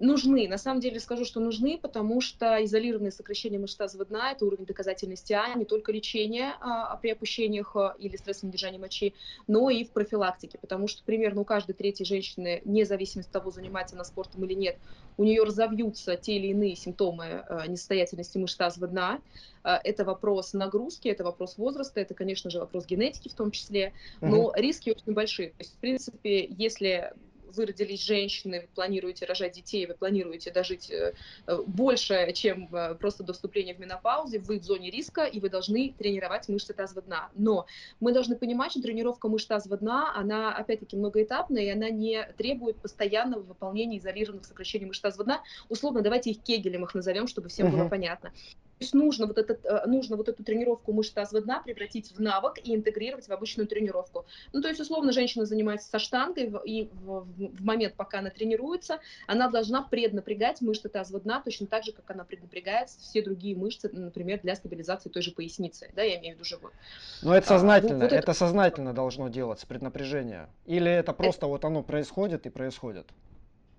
Нужны. 0.01 0.47
На 0.47 0.57
самом 0.57 0.81
деле 0.81 0.99
скажу, 0.99 1.25
что 1.25 1.39
нужны, 1.39 1.77
потому 1.77 2.21
что 2.21 2.63
изолированное 2.63 3.11
сокращение 3.11 3.59
мышц 3.59 3.75
тазового 3.75 4.07
дна– 4.07 4.31
это 4.33 4.45
уровень 4.45 4.65
доказательности 4.65 5.33
А, 5.33 5.53
не 5.55 5.65
только 5.65 5.91
лечение 5.91 6.53
а, 6.59 6.95
при 6.97 7.11
опущениях 7.11 7.75
а, 7.75 7.95
или 7.97 8.17
стрессовом 8.17 8.49
недержании 8.49 8.79
мочи, 8.79 9.13
но 9.47 9.69
и 9.69 9.83
в 9.83 9.91
профилактике, 9.91 10.57
потому 10.57 10.87
что 10.87 11.03
примерно 11.03 11.41
у 11.41 11.45
каждой 11.45 11.73
третьей 11.73 12.05
женщины, 12.05 12.61
вне 12.65 12.85
зависимости 12.85 13.29
от 13.29 13.33
того, 13.33 13.51
занимается 13.51 13.95
она 13.95 14.03
спортом 14.03 14.43
или 14.45 14.53
нет, 14.53 14.77
у 15.17 15.23
нее 15.23 15.43
разовьются 15.43 16.15
те 16.15 16.37
или 16.37 16.47
иные 16.47 16.75
симптомы 16.75 17.43
а, 17.47 17.67
несостоятельности 17.67 18.37
мышц 18.37 18.55
тазового 18.55 18.91
дна. 18.91 19.21
А, 19.63 19.79
это 19.83 20.03
вопрос 20.03 20.53
нагрузки, 20.53 21.07
это 21.07 21.23
вопрос 21.23 21.57
возраста, 21.57 21.99
это, 21.99 22.13
конечно 22.13 22.49
же, 22.49 22.59
вопрос 22.59 22.85
генетики 22.85 23.29
в 23.29 23.35
том 23.35 23.51
числе, 23.51 23.93
но 24.19 24.45
угу. 24.45 24.53
риски 24.55 24.89
очень 24.89 25.13
большие. 25.13 25.49
То 25.49 25.55
есть, 25.59 25.73
в 25.73 25.77
принципе, 25.77 26.45
если 26.45 27.13
вы 27.55 27.65
родились 27.65 28.03
женщиной, 28.03 28.61
вы 28.61 28.67
планируете 28.73 29.25
рожать 29.25 29.53
детей, 29.53 29.85
вы 29.85 29.93
планируете 29.93 30.51
дожить 30.51 30.89
э, 30.91 31.13
больше, 31.67 32.31
чем 32.33 32.73
э, 32.73 32.95
просто 32.95 33.23
до 33.23 33.33
вступления 33.33 33.73
в 33.73 33.79
менопаузе, 33.79 34.39
вы 34.39 34.59
в 34.59 34.63
зоне 34.63 34.89
риска, 34.89 35.25
и 35.25 35.39
вы 35.39 35.49
должны 35.49 35.93
тренировать 35.97 36.47
мышцы 36.49 36.73
тазового 36.73 37.05
дна. 37.05 37.29
Но 37.35 37.65
мы 37.99 38.13
должны 38.13 38.35
понимать, 38.35 38.71
что 38.71 38.81
тренировка 38.81 39.27
мышц 39.27 39.45
тазового 39.47 39.79
дна, 39.79 40.13
она, 40.15 40.55
опять-таки, 40.55 40.95
многоэтапная, 40.95 41.63
и 41.63 41.69
она 41.69 41.89
не 41.89 42.23
требует 42.37 42.77
постоянного 42.77 43.41
выполнения 43.41 43.97
изолированных 43.97 44.45
сокращений 44.45 44.85
мышц 44.85 45.01
тазового 45.01 45.25
дна. 45.25 45.43
Условно, 45.69 46.01
давайте 46.01 46.31
их 46.31 46.41
кегелем 46.41 46.83
их 46.83 46.93
назовем, 46.93 47.27
чтобы 47.27 47.49
всем 47.49 47.67
uh-huh. 47.67 47.77
было 47.77 47.89
понятно 47.89 48.31
есть 48.81 48.93
нужно 48.93 49.27
вот, 49.27 49.37
этот, 49.37 49.65
э, 49.65 49.85
нужно 49.85 50.17
вот 50.17 50.27
эту 50.27 50.43
тренировку 50.43 50.91
мышц 50.91 51.11
тазового 51.11 51.45
дна 51.45 51.61
превратить 51.61 52.11
в 52.11 52.19
навык 52.19 52.57
и 52.63 52.75
интегрировать 52.75 53.27
в 53.27 53.31
обычную 53.31 53.67
тренировку. 53.67 54.25
Ну, 54.53 54.61
то 54.61 54.67
есть, 54.67 54.79
условно, 54.79 55.11
женщина 55.11 55.45
занимается 55.45 55.89
со 55.89 55.99
штангой, 55.99 56.51
и 56.65 56.89
в, 57.03 57.25
в 57.37 57.63
момент, 57.63 57.95
пока 57.95 58.19
она 58.19 58.29
тренируется, 58.29 58.99
она 59.27 59.49
должна 59.49 59.83
преднапрягать 59.83 60.61
мышцы 60.61 60.89
тазового 60.89 61.23
дна 61.23 61.41
точно 61.41 61.67
так 61.67 61.83
же, 61.83 61.91
как 61.91 62.09
она 62.11 62.23
преднапрягает 62.23 62.89
все 62.89 63.21
другие 63.21 63.55
мышцы, 63.55 63.89
например, 63.91 64.39
для 64.41 64.55
стабилизации 64.55 65.09
той 65.09 65.21
же 65.21 65.31
поясницы, 65.31 65.91
да, 65.95 66.01
я 66.01 66.19
имею 66.19 66.35
в 66.35 66.39
виду 66.39 66.45
живот. 66.45 66.73
Но 67.21 67.35
это 67.35 67.47
сознательно, 67.47 67.93
а, 67.93 67.95
вот, 67.95 68.03
вот 68.03 68.11
это... 68.13 68.15
это 68.15 68.33
сознательно 68.33 68.93
должно 68.93 69.29
делаться, 69.29 69.67
преднапряжение. 69.67 70.49
Или 70.65 70.91
это 70.91 71.13
просто 71.13 71.45
это... 71.45 71.47
вот 71.47 71.65
оно 71.65 71.83
происходит 71.83 72.45
и 72.45 72.49
происходит? 72.49 73.07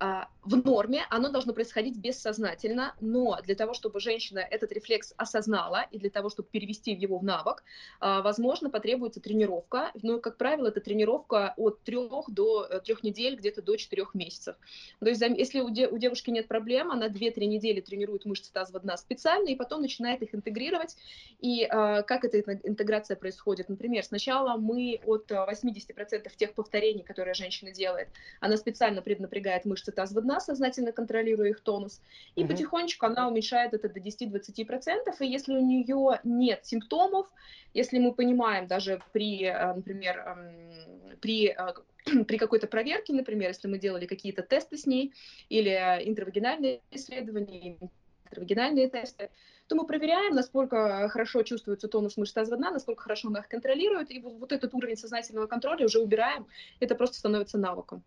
А, 0.05 0.27
в 0.43 0.57
норме 0.57 1.05
оно 1.09 1.29
должно 1.29 1.53
происходить 1.53 1.95
бессознательно, 1.95 2.93
но 2.99 3.39
для 3.41 3.55
того, 3.55 3.73
чтобы 3.73 4.01
женщина 4.01 4.39
этот 4.39 4.73
рефлекс 4.73 5.13
осознала 5.15 5.85
и 5.91 5.97
для 5.97 6.09
того, 6.09 6.27
чтобы 6.27 6.49
перевести 6.49 6.91
его 6.91 7.19
в 7.19 7.23
навык, 7.23 7.63
а, 8.01 8.21
возможно, 8.21 8.69
потребуется 8.69 9.21
тренировка. 9.21 9.93
Но, 10.01 10.19
как 10.19 10.35
правило, 10.35 10.67
это 10.67 10.81
тренировка 10.81 11.53
от 11.55 11.81
трех 11.83 12.29
до 12.29 12.65
э, 12.69 12.81
трех 12.81 13.01
недель, 13.03 13.37
где-то 13.37 13.61
до 13.61 13.77
четырех 13.77 14.13
месяцев. 14.13 14.57
То 14.99 15.07
есть, 15.07 15.21
если 15.21 15.61
у, 15.61 15.69
де, 15.69 15.87
у 15.87 15.97
девушки 15.97 16.31
нет 16.31 16.49
проблем, 16.49 16.91
она 16.91 17.07
2-3 17.07 17.45
недели 17.45 17.79
тренирует 17.79 18.25
мышцы 18.25 18.51
тазового 18.51 18.81
дна 18.81 18.97
специально 18.97 19.47
и 19.47 19.55
потом 19.55 19.79
начинает 19.79 20.21
их 20.21 20.35
интегрировать. 20.35 20.97
И 21.39 21.63
а, 21.63 22.01
как 22.01 22.25
эта 22.25 22.39
интеграция 22.41 23.15
происходит? 23.15 23.69
Например, 23.69 24.03
сначала 24.03 24.57
мы 24.57 24.99
от 25.05 25.31
80% 25.31 26.29
тех 26.35 26.53
повторений, 26.55 27.03
которые 27.03 27.35
женщина 27.35 27.71
делает, 27.71 28.09
она 28.41 28.57
специально 28.57 29.01
преднапрягает 29.01 29.63
мышцы 29.63 29.92
тазового 29.93 30.23
дна, 30.23 30.39
сознательно 30.39 30.91
контролируя 30.91 31.49
их 31.49 31.61
тонус, 31.61 32.01
и 32.35 32.43
угу. 32.43 32.49
потихонечку 32.51 33.05
она 33.05 33.27
уменьшает 33.27 33.73
это 33.73 33.89
до 33.89 33.99
10-20%, 33.99 35.15
и 35.19 35.25
если 35.27 35.55
у 35.55 35.65
нее 35.65 36.19
нет 36.23 36.65
симптомов, 36.65 37.27
если 37.73 37.99
мы 37.99 38.13
понимаем 38.13 38.67
даже 38.67 39.01
при, 39.11 39.45
э, 39.45 39.73
например, 39.73 40.19
эм, 40.19 41.17
при 41.19 41.49
э, 41.49 41.73
при 42.27 42.37
какой-то 42.37 42.67
проверке, 42.67 43.13
например, 43.13 43.49
если 43.49 43.67
мы 43.67 43.79
делали 43.79 44.05
какие-то 44.05 44.41
тесты 44.41 44.77
с 44.77 44.85
ней 44.85 45.13
или 45.49 45.71
интравагинальные 46.03 46.81
исследования, 46.91 47.77
интервагинальные 48.25 48.89
тесты, 48.89 49.29
то 49.67 49.75
мы 49.75 49.85
проверяем, 49.85 50.35
насколько 50.35 51.07
хорошо 51.09 51.43
чувствуется 51.43 51.87
тонус 51.87 52.17
мышц 52.17 52.33
тазового 52.33 52.57
дна, 52.57 52.71
насколько 52.71 53.03
хорошо 53.03 53.29
она 53.29 53.39
их 53.39 53.47
контролирует, 53.47 54.11
и 54.11 54.19
вот, 54.19 54.33
вот 54.33 54.51
этот 54.51 54.73
уровень 54.73 54.97
сознательного 54.97 55.47
контроля 55.47 55.85
уже 55.85 55.99
убираем, 55.99 56.45
это 56.79 56.95
просто 56.95 57.17
становится 57.17 57.57
навыком. 57.57 58.03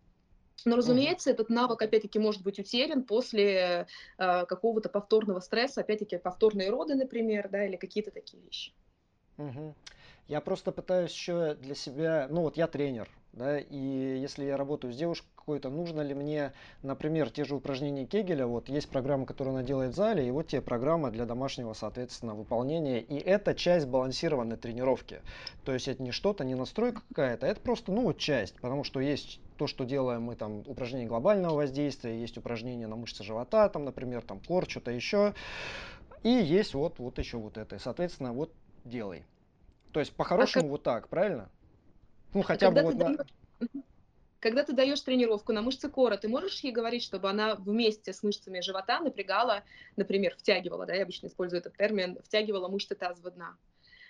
Но, 0.67 0.75
разумеется, 0.75 1.31
этот 1.31 1.49
навык, 1.49 1.81
опять-таки, 1.81 2.19
может 2.19 2.43
быть 2.43 2.59
утерян 2.59 3.03
после 3.03 3.87
э, 4.17 4.45
какого-то 4.45 4.89
повторного 4.89 5.39
стресса, 5.39 5.79
опять-таки, 5.79 6.17
повторные 6.17 6.69
роды, 6.69 6.95
например, 6.95 7.47
да, 7.49 7.65
или 7.65 7.77
какие-то 7.77 8.11
такие 8.11 8.43
вещи. 8.43 8.73
Uh-huh. 9.37 9.73
Я 10.27 10.41
просто 10.41 10.73
пытаюсь 10.73 11.11
еще 11.11 11.55
для 11.55 11.73
себя, 11.73 12.27
ну 12.29 12.41
вот 12.41 12.57
я 12.57 12.67
тренер, 12.67 13.07
да, 13.31 13.59
и 13.59 13.77
если 13.77 14.43
я 14.43 14.57
работаю 14.57 14.91
с 14.91 14.97
девушкой 14.97 15.29
какой-то, 15.35 15.69
нужно 15.69 16.01
ли 16.01 16.13
мне, 16.13 16.51
например, 16.81 17.29
те 17.29 17.45
же 17.45 17.55
упражнения 17.55 18.05
Кегеля, 18.05 18.45
вот 18.45 18.67
есть 18.67 18.89
программа, 18.89 19.25
которую 19.25 19.55
она 19.55 19.63
делает 19.63 19.93
в 19.93 19.95
зале, 19.95 20.27
и 20.27 20.31
вот 20.31 20.47
те 20.47 20.59
программы 20.59 21.11
для 21.11 21.25
домашнего, 21.25 21.71
соответственно, 21.71 22.35
выполнения, 22.35 22.99
и 22.99 23.17
это 23.17 23.55
часть 23.55 23.87
балансированной 23.87 24.57
тренировки, 24.57 25.21
то 25.63 25.71
есть 25.71 25.87
это 25.87 26.03
не 26.03 26.11
что-то, 26.11 26.43
не 26.43 26.55
настройка 26.55 27.03
какая-то, 27.07 27.47
это 27.47 27.61
просто, 27.61 27.93
ну, 27.93 28.01
вот 28.01 28.17
часть, 28.17 28.55
потому 28.55 28.83
что 28.83 28.99
есть 28.99 29.39
то, 29.57 29.67
что 29.67 29.83
делаем 29.83 30.23
мы 30.23 30.35
там 30.35 30.59
упражнения 30.65 31.07
глобального 31.07 31.55
воздействия, 31.55 32.19
есть 32.19 32.37
упражнения 32.37 32.87
на 32.87 32.95
мышцы 32.95 33.23
живота, 33.23 33.67
там, 33.69 33.85
например, 33.85 34.21
там 34.21 34.39
кор, 34.39 34.69
что-то 34.69 34.91
еще, 34.91 35.33
и 36.23 36.29
есть 36.29 36.73
вот, 36.73 36.99
вот 36.99 37.19
еще 37.19 37.37
вот 37.37 37.57
это, 37.57 37.79
соответственно, 37.79 38.33
вот 38.33 38.53
делай. 38.85 39.25
То 39.91 39.99
есть 39.99 40.13
по-хорошему 40.13 40.61
а 40.61 40.63
как... 40.63 40.71
вот 40.71 40.83
так, 40.83 41.07
правильно? 41.09 41.49
Ну, 42.33 42.43
хотя 42.43 42.71
бы 42.71 42.81
вот 42.81 42.95
на... 42.95 43.17
Когда 44.39 44.63
ты 44.63 44.73
даешь 44.73 45.01
тренировку 45.01 45.51
на 45.51 45.63
мышцы 45.63 45.89
кора, 45.89 46.15
ты 46.15 46.29
можешь 46.29 46.59
ей 46.59 46.71
говорить, 46.71 47.01
чтобы 47.01 47.27
она 47.29 47.55
вместе 47.55 48.13
с 48.13 48.21
мышцами 48.21 48.61
живота 48.61 48.99
напрягала, 48.99 49.63
например, 49.95 50.35
втягивала, 50.37 50.85
да, 50.85 50.93
я 50.93 51.03
обычно 51.03 51.27
использую 51.27 51.59
этот 51.59 51.75
термин, 51.75 52.19
втягивала 52.23 52.67
мышцы 52.67 52.93
тазового 52.93 53.31
дна. 53.31 53.57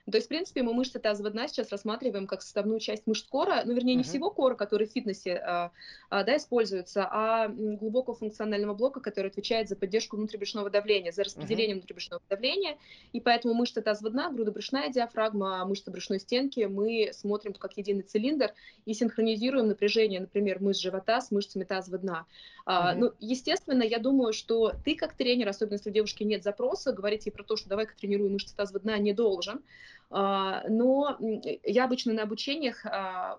То 0.09 0.17
есть, 0.17 0.27
в 0.27 0.29
принципе, 0.29 0.63
мы 0.63 0.73
мышцы 0.73 0.99
тазового 0.99 1.33
дна 1.33 1.47
сейчас 1.49 1.69
рассматриваем 1.69 2.27
как 2.27 2.41
составную 2.41 2.79
часть 2.79 3.05
мышц 3.07 3.27
кора, 3.27 3.63
ну, 3.65 3.73
вернее, 3.73 3.95
не 3.95 4.03
uh-huh. 4.03 4.05
всего 4.05 4.29
кора, 4.29 4.55
который 4.55 4.87
в 4.87 4.91
фитнесе 4.91 5.35
а, 5.35 5.71
а, 6.09 6.23
да, 6.23 6.37
используется, 6.37 7.05
а 7.11 7.49
глубокого 7.49 8.15
функционального 8.15 8.73
блока, 8.73 9.01
который 9.01 9.27
отвечает 9.27 9.67
за 9.67 9.75
поддержку 9.75 10.15
внутрибрюшного 10.15 10.69
давления, 10.69 11.11
за 11.11 11.25
распределение 11.25 11.75
uh-huh. 11.75 11.79
внутрибрюшного 11.79 12.21
давления, 12.29 12.77
и 13.11 13.19
поэтому 13.19 13.53
мышцы 13.53 13.81
тазового 13.81 14.13
дна, 14.13 14.31
грудобрюшная 14.31 14.89
диафрагма, 14.89 15.65
мышцы 15.65 15.91
брюшной 15.91 16.21
стенки 16.21 16.61
мы 16.61 17.09
смотрим 17.11 17.53
как 17.53 17.75
единый 17.75 18.03
цилиндр 18.03 18.53
и 18.85 18.93
синхронизируем 18.93 19.67
напряжение, 19.67 20.21
например, 20.21 20.61
мышц 20.61 20.79
живота 20.79 21.19
с 21.19 21.31
мышцами 21.31 21.65
тазового 21.65 22.01
дна. 22.01 22.25
Uh-huh. 22.65 22.95
Ну, 22.95 23.11
естественно, 23.19 23.83
я 23.83 23.99
думаю, 23.99 24.31
что 24.31 24.71
ты 24.85 24.95
как 24.95 25.13
тренер, 25.15 25.49
особенно 25.49 25.75
если 25.75 25.89
у 25.89 25.93
девушки 25.93 26.23
нет 26.23 26.43
запроса, 26.43 26.93
говорить 26.93 27.25
ей 27.25 27.31
про 27.33 27.43
то, 27.43 27.57
что 27.57 27.67
давай-ка 27.67 27.93
тренирую 27.95 28.31
мышцы 28.31 28.55
тазового 28.55 28.81
дна, 28.83 28.97
не 28.97 29.13
должен. 29.13 29.61
А, 30.09 30.63
но 30.69 31.17
я 31.63 31.83
обычно 31.83 32.13
на 32.13 32.23
обучениях 32.23 32.85
а, 32.85 33.37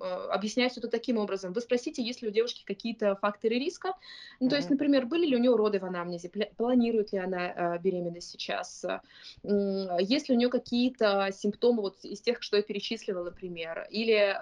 а, 0.00 0.28
объясняю 0.32 0.68
все 0.68 0.80
это 0.80 0.88
таким 0.88 1.16
образом. 1.16 1.52
Вы 1.52 1.60
спросите, 1.60 2.02
есть 2.02 2.22
ли 2.22 2.28
у 2.28 2.32
девушки 2.32 2.64
какие-то 2.64 3.14
факторы 3.16 3.56
риска. 3.56 3.94
Ну, 4.40 4.48
то 4.48 4.56
есть, 4.56 4.68
например, 4.68 5.06
были 5.06 5.26
ли 5.26 5.36
у 5.36 5.38
нее 5.38 5.54
роды 5.54 5.78
в 5.78 5.84
анамнезе, 5.84 6.30
планирует 6.56 7.12
ли 7.12 7.18
она 7.18 7.78
беременность 7.78 8.30
сейчас, 8.30 8.84
есть 9.44 10.28
ли 10.28 10.34
у 10.34 10.38
нее 10.38 10.48
какие-то 10.48 11.30
симптомы 11.32 11.82
вот 11.82 12.04
из 12.04 12.20
тех, 12.20 12.42
что 12.42 12.56
я 12.56 12.62
перечислила, 12.62 13.22
например, 13.22 13.86
или 13.90 14.36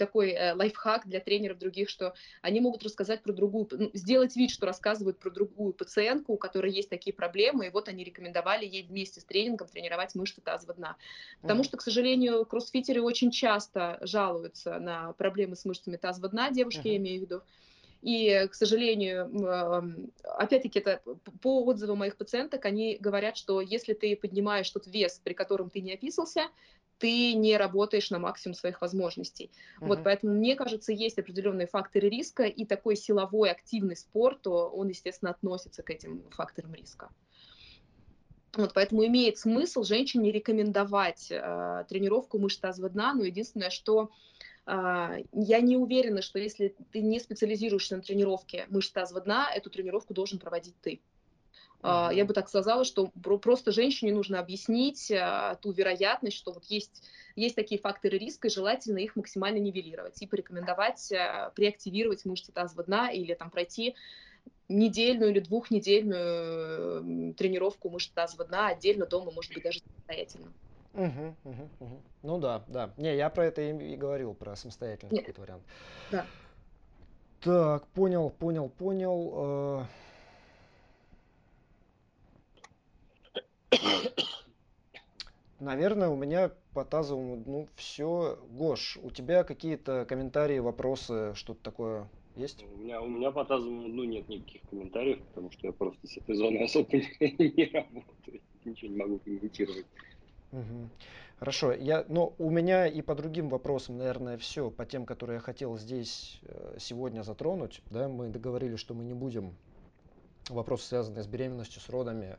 такой 0.00 0.30
э, 0.30 0.54
лайфхак 0.54 1.06
для 1.06 1.20
тренеров 1.20 1.58
других, 1.58 1.88
что 1.88 2.14
они 2.42 2.60
могут 2.60 2.82
рассказать 2.82 3.22
про 3.22 3.32
другую, 3.32 3.68
ну, 3.70 3.90
сделать 3.94 4.34
вид, 4.34 4.50
что 4.50 4.66
рассказывают 4.66 5.18
про 5.18 5.30
другую 5.30 5.72
пациентку, 5.72 6.32
у 6.32 6.36
которой 6.36 6.72
есть 6.72 6.88
такие 6.88 7.14
проблемы, 7.14 7.66
и 7.66 7.70
вот 7.70 7.88
они 7.88 8.02
рекомендовали 8.02 8.66
ей 8.66 8.82
вместе 8.82 9.20
с 9.20 9.24
тренингом 9.24 9.68
тренировать 9.68 10.14
мышцы 10.14 10.40
тазового 10.40 10.74
дна. 10.74 10.96
Потому 11.42 11.60
mm-hmm. 11.60 11.64
что, 11.64 11.76
к 11.76 11.82
сожалению, 11.82 12.44
кроссфитеры 12.46 13.02
очень 13.02 13.30
часто 13.30 13.98
жалуются 14.00 14.78
на 14.78 15.12
проблемы 15.12 15.54
с 15.54 15.64
мышцами 15.64 15.96
тазового 15.96 16.30
дна, 16.30 16.50
девушки, 16.50 16.86
mm-hmm. 16.86 16.92
я 16.92 16.96
имею 16.96 17.18
в 17.20 17.22
виду. 17.22 17.42
И, 18.02 18.48
к 18.50 18.54
сожалению, 18.54 20.10
опять-таки, 20.24 20.78
это 20.78 21.02
по 21.42 21.62
отзывам 21.64 21.98
моих 21.98 22.16
пациенток, 22.16 22.64
они 22.64 22.96
говорят, 22.98 23.36
что 23.36 23.60
если 23.60 23.92
ты 23.92 24.16
поднимаешь 24.16 24.70
тот 24.70 24.86
вес, 24.86 25.20
при 25.22 25.34
котором 25.34 25.68
ты 25.68 25.82
не 25.82 25.92
описался, 25.92 26.48
ты 27.00 27.32
не 27.32 27.56
работаешь 27.56 28.10
на 28.10 28.18
максимум 28.18 28.54
своих 28.54 28.80
возможностей. 28.82 29.50
Uh-huh. 29.80 29.88
Вот, 29.88 30.04
поэтому, 30.04 30.34
мне 30.34 30.54
кажется, 30.54 30.92
есть 30.92 31.18
определенные 31.18 31.66
факторы 31.66 32.08
риска, 32.08 32.44
и 32.44 32.64
такой 32.64 32.94
силовой 32.94 33.50
активный 33.50 33.96
спорт, 33.96 34.46
он, 34.46 34.88
естественно, 34.88 35.30
относится 35.30 35.82
к 35.82 35.90
этим 35.90 36.22
факторам 36.30 36.74
риска. 36.74 37.10
Вот, 38.54 38.72
поэтому 38.74 39.06
имеет 39.06 39.38
смысл 39.38 39.84
женщине 39.84 40.30
рекомендовать 40.30 41.28
э, 41.30 41.84
тренировку 41.88 42.38
мышц 42.38 42.58
тазового 42.58 42.92
дна, 42.92 43.14
но 43.14 43.24
единственное, 43.24 43.70
что 43.70 44.10
э, 44.66 45.22
я 45.32 45.60
не 45.60 45.76
уверена, 45.76 46.20
что 46.20 46.38
если 46.38 46.74
ты 46.92 47.00
не 47.00 47.20
специализируешься 47.20 47.96
на 47.96 48.02
тренировке 48.02 48.66
мышц 48.68 48.90
тазового 48.90 49.24
дна, 49.24 49.50
эту 49.54 49.70
тренировку 49.70 50.14
должен 50.14 50.38
проводить 50.38 50.74
ты. 50.82 51.00
Uh-huh. 51.82 52.14
Я 52.14 52.26
бы 52.26 52.34
так 52.34 52.48
сказала, 52.48 52.84
что 52.84 53.06
просто 53.06 53.72
женщине 53.72 54.12
нужно 54.12 54.38
объяснить 54.38 55.10
а, 55.10 55.54
ту 55.54 55.72
вероятность, 55.72 56.36
что 56.36 56.52
вот 56.52 56.64
есть, 56.66 57.02
есть 57.36 57.56
такие 57.56 57.80
факторы 57.80 58.18
риска, 58.18 58.48
и 58.48 58.50
желательно 58.50 58.98
их 58.98 59.16
максимально 59.16 59.58
нивелировать 59.58 60.20
и 60.20 60.26
порекомендовать 60.26 61.10
а, 61.12 61.50
приактивировать 61.50 62.26
мышцы 62.26 62.52
тазового 62.52 62.84
дна 62.84 63.10
или 63.10 63.32
там 63.32 63.50
пройти 63.50 63.96
недельную 64.68 65.30
или 65.30 65.40
двухнедельную 65.40 67.34
тренировку 67.34 67.88
мышц 67.88 68.10
тазового 68.12 68.46
дна 68.46 68.68
отдельно 68.68 69.06
дома, 69.06 69.30
может 69.30 69.54
быть, 69.54 69.62
даже 69.64 69.80
самостоятельно. 69.80 70.52
Угу, 70.92 71.36
угу, 71.44 71.68
угу. 71.80 72.02
Ну 72.22 72.38
да, 72.38 72.62
да. 72.68 72.92
Не, 72.98 73.16
я 73.16 73.30
про 73.30 73.46
это 73.46 73.62
и, 73.62 73.92
и 73.92 73.96
говорил, 73.96 74.34
про 74.34 74.54
самостоятельный 74.54 75.16
какой-то 75.18 75.40
вариант. 75.40 75.62
Да. 76.12 76.26
Так, 77.40 77.86
понял, 77.88 78.28
понял, 78.28 78.68
понял. 78.68 79.32
Э, 79.34 79.84
Наверное, 85.60 86.08
у 86.08 86.16
меня 86.16 86.50
по 86.72 86.86
тазовому 86.86 87.36
дну 87.36 87.68
все. 87.76 88.38
Гош, 88.50 88.98
у 89.02 89.10
тебя 89.10 89.44
какие-то 89.44 90.06
комментарии, 90.06 90.58
вопросы, 90.58 91.34
что-то 91.34 91.62
такое 91.62 92.08
есть? 92.34 92.64
У 92.64 92.78
меня, 92.78 93.02
у 93.02 93.08
меня 93.08 93.30
по 93.30 93.44
тазовому 93.44 93.88
дну 93.88 94.04
нет 94.04 94.26
никаких 94.28 94.62
комментариев, 94.70 95.20
потому 95.28 95.50
что 95.52 95.66
я 95.66 95.72
просто 95.74 96.06
с 96.06 96.16
этой 96.16 96.34
зоной 96.34 96.64
особо 96.64 96.88
не 97.20 97.70
работаю, 97.72 98.40
ничего 98.64 98.90
не 98.90 98.96
могу 98.96 99.18
комментировать. 99.18 99.86
Угу. 100.52 100.88
Хорошо, 101.38 101.72
я, 101.72 102.04
но 102.08 102.34
у 102.38 102.50
меня 102.50 102.86
и 102.86 103.02
по 103.02 103.14
другим 103.14 103.50
вопросам, 103.50 103.98
наверное, 103.98 104.38
все, 104.38 104.70
по 104.70 104.86
тем, 104.86 105.04
которые 105.04 105.36
я 105.36 105.40
хотел 105.40 105.76
здесь 105.76 106.40
э, 106.42 106.76
сегодня 106.78 107.22
затронуть. 107.22 107.82
Да, 107.90 108.08
мы 108.08 108.28
договорились, 108.28 108.78
что 108.78 108.94
мы 108.94 109.04
не 109.04 109.14
будем 109.14 109.54
вопросы, 110.48 110.88
связанные 110.88 111.22
с 111.22 111.26
беременностью, 111.26 111.80
с 111.80 111.88
родами, 111.88 112.36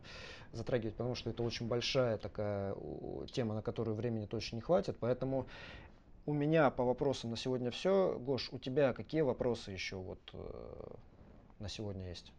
затрагивать, 0.53 0.95
потому 0.95 1.15
что 1.15 1.29
это 1.29 1.43
очень 1.43 1.67
большая 1.67 2.17
такая 2.17 2.75
тема, 3.31 3.55
на 3.55 3.61
которую 3.61 3.95
времени 3.95 4.25
точно 4.25 4.57
не 4.57 4.61
хватит. 4.61 4.97
Поэтому 4.99 5.47
у 6.25 6.33
меня 6.33 6.69
по 6.69 6.83
вопросам 6.83 7.31
на 7.31 7.37
сегодня 7.37 7.71
все. 7.71 8.17
Гош, 8.19 8.49
у 8.51 8.59
тебя 8.59 8.93
какие 8.93 9.21
вопросы 9.21 9.71
еще 9.71 9.95
вот 9.95 10.19
э, 10.33 10.93
на 11.59 11.69
сегодня 11.69 12.09
есть? 12.09 12.31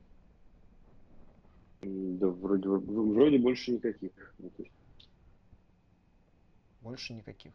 Да, 1.82 2.28
вроде, 2.28 2.68
вроде 2.68 3.38
больше 3.38 3.72
никаких. 3.72 4.12
Больше 6.80 7.14
никаких. 7.14 7.52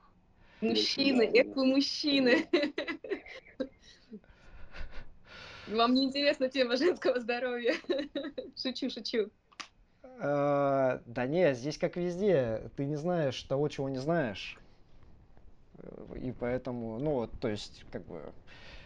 Мужчины, 0.59 1.21
эх 1.21 1.55
вы 1.55 1.65
мужчины. 1.65 2.47
Вам 5.67 5.93
не 5.93 6.05
интересна 6.05 6.49
тема 6.49 6.77
женского 6.77 7.19
здоровья. 7.19 7.75
Шучу, 8.55 8.89
шучу. 8.89 9.29
А, 10.19 11.01
да 11.05 11.27
не, 11.27 11.53
здесь 11.53 11.77
как 11.77 11.95
везде. 11.95 12.69
Ты 12.75 12.85
не 12.85 12.95
знаешь 12.95 13.41
того, 13.43 13.67
чего 13.67 13.89
не 13.89 13.99
знаешь. 13.99 14.57
И 16.15 16.31
поэтому, 16.31 16.97
ну 16.99 17.11
вот, 17.11 17.31
то 17.39 17.47
есть, 17.47 17.85
как 17.91 18.03
бы, 18.05 18.33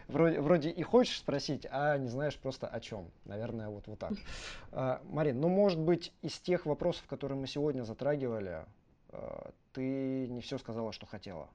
вроде, 0.08 0.42
вроде 0.42 0.70
и 0.70 0.84
хочешь 0.84 1.18
спросить, 1.18 1.66
а 1.72 1.98
не 1.98 2.10
знаешь 2.10 2.38
просто 2.38 2.68
о 2.68 2.80
чем. 2.80 3.10
Наверное, 3.26 3.70
вот, 3.70 3.88
вот 3.88 4.00
так. 4.00 4.14
А, 4.72 5.02
Марин, 5.06 5.40
ну, 5.40 5.48
может 5.48 5.80
быть, 5.80 6.14
из 6.22 6.38
тех 6.40 6.66
вопросов, 6.66 7.06
которые 7.08 7.38
мы 7.38 7.48
сегодня 7.48 7.84
затрагивали, 7.84 8.66
а, 9.10 9.52
ты 9.74 10.28
не 10.28 10.42
все 10.42 10.58
сказала, 10.58 10.92
что 10.92 11.06
хотела. 11.06 11.48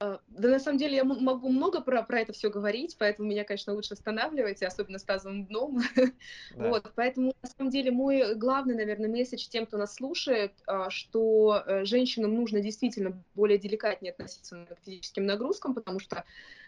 А, 0.00 0.20
да, 0.28 0.48
на 0.48 0.58
самом 0.58 0.78
деле 0.78 0.96
я 0.96 1.04
могу 1.04 1.48
много 1.48 1.80
про, 1.80 2.02
про 2.02 2.20
это 2.20 2.32
все 2.32 2.50
говорить, 2.50 2.96
поэтому 2.98 3.28
меня, 3.28 3.44
конечно, 3.44 3.72
лучше 3.72 3.94
останавливайте, 3.94 4.66
особенно 4.66 4.98
с 4.98 5.04
тазовым 5.04 5.46
дном. 5.46 5.80
Да. 6.56 6.68
Вот, 6.68 6.92
поэтому, 6.94 7.32
на 7.42 7.48
самом 7.48 7.70
деле, 7.70 7.90
мой 7.90 8.34
главный, 8.34 8.74
наверное, 8.74 9.08
месседж 9.08 9.48
тем, 9.48 9.66
кто 9.66 9.76
нас 9.76 9.94
слушает, 9.94 10.52
а, 10.66 10.90
что 10.90 11.62
э, 11.66 11.84
женщинам 11.84 12.34
нужно 12.34 12.60
действительно 12.60 13.22
более 13.34 13.58
деликатнее 13.58 14.12
относиться 14.12 14.66
к 14.66 14.84
физическим 14.84 15.26
нагрузкам, 15.26 15.74
потому 15.74 15.98
что 15.98 16.24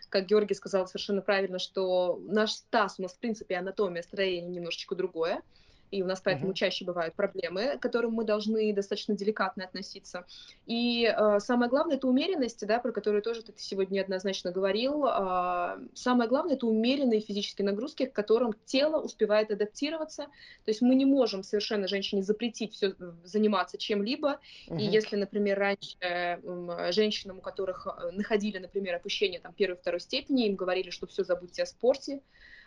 как 0.09 0.27
Георгий 0.27 0.55
сказал 0.55 0.87
совершенно 0.87 1.23
правильно, 1.23 1.59
что 1.59 2.21
наш 2.27 2.61
таз, 2.71 2.97
у 2.99 3.03
нас, 3.03 3.13
в 3.13 3.19
принципе, 3.19 3.57
анатомия, 3.57 4.03
строение 4.03 4.51
немножечко 4.51 4.95
другое 4.95 5.43
и 5.91 6.03
у 6.03 6.07
нас 6.07 6.21
поэтому 6.21 6.53
uh-huh. 6.53 6.57
чаще 6.57 6.85
бывают 6.85 7.15
проблемы, 7.15 7.77
к 7.79 7.83
которым 7.83 8.13
мы 8.13 8.25
должны 8.25 8.73
достаточно 8.73 9.15
деликатно 9.15 9.65
относиться. 9.65 10.27
И 10.67 11.05
э, 11.05 11.41
самое 11.41 11.71
главное 11.71 11.97
это 11.97 12.07
умеренность, 12.07 12.67
да, 12.67 12.79
про 12.79 12.93
которую 12.93 13.23
тоже 13.23 13.43
ты 13.43 13.53
сегодня 13.57 14.01
однозначно 14.01 14.51
говорил. 14.53 15.07
Э, 15.07 15.79
самое 15.95 16.29
главное 16.29 16.55
это 16.55 16.67
умеренные 16.67 17.21
физические 17.21 17.67
нагрузки, 17.67 18.07
к 18.07 18.13
которым 18.13 18.55
тело 18.65 19.01
успевает 19.01 19.51
адаптироваться. 19.51 20.25
То 20.65 20.71
есть 20.71 20.83
мы 20.83 20.95
не 20.95 21.05
можем 21.05 21.43
совершенно 21.43 21.89
женщине 21.89 22.23
запретить 22.23 22.73
все 22.73 22.95
заниматься 23.25 23.79
чем-либо. 23.79 24.41
Uh-huh. 24.69 24.81
И 24.81 24.85
если, 24.85 25.17
например, 25.17 25.59
раньше 25.59 25.97
э, 26.01 26.93
женщинам, 26.93 27.39
у 27.39 27.41
которых 27.41 27.87
э, 27.87 28.11
находили, 28.13 28.59
например, 28.59 28.97
опущение 28.97 29.41
там 29.41 29.53
первой 29.53 29.77
второй 29.77 30.01
степени, 30.01 30.47
им 30.47 30.57
говорили, 30.57 30.91
что 30.91 31.07
все 31.07 31.25
забудьте 31.25 31.63
о 31.63 31.67
спорте, 31.67 32.21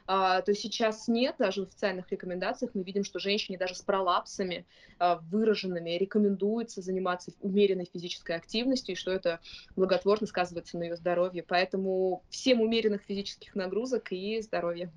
то 0.10 0.56
сейчас 0.56 1.08
нет, 1.08 1.36
даже 1.38 1.62
в 1.62 1.68
официальных 1.68 2.10
рекомендациях 2.12 2.72
мы 2.74 2.82
видим, 2.82 3.04
что 3.04 3.20
женщине 3.20 3.60
даже 3.60 3.76
с 3.76 3.84
пролапсами 3.84 4.66
а, 4.98 5.18
выраженными 5.18 5.92
рекомендуется 5.92 6.82
заниматься 6.82 7.32
умеренной 7.42 7.86
физической 7.86 8.36
активностью, 8.36 8.94
и 8.94 8.98
что 8.98 9.12
это 9.12 9.40
благотворно 9.76 10.26
сказывается 10.26 10.80
на 10.80 10.84
ее 10.84 10.96
здоровье. 10.96 11.44
Поэтому 11.44 12.24
всем 12.30 12.60
умеренных 12.60 13.04
физических 13.04 13.54
нагрузок 13.54 14.12
и 14.12 14.42
здоровья. 14.42 14.92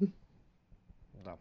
Да. 1.22 1.36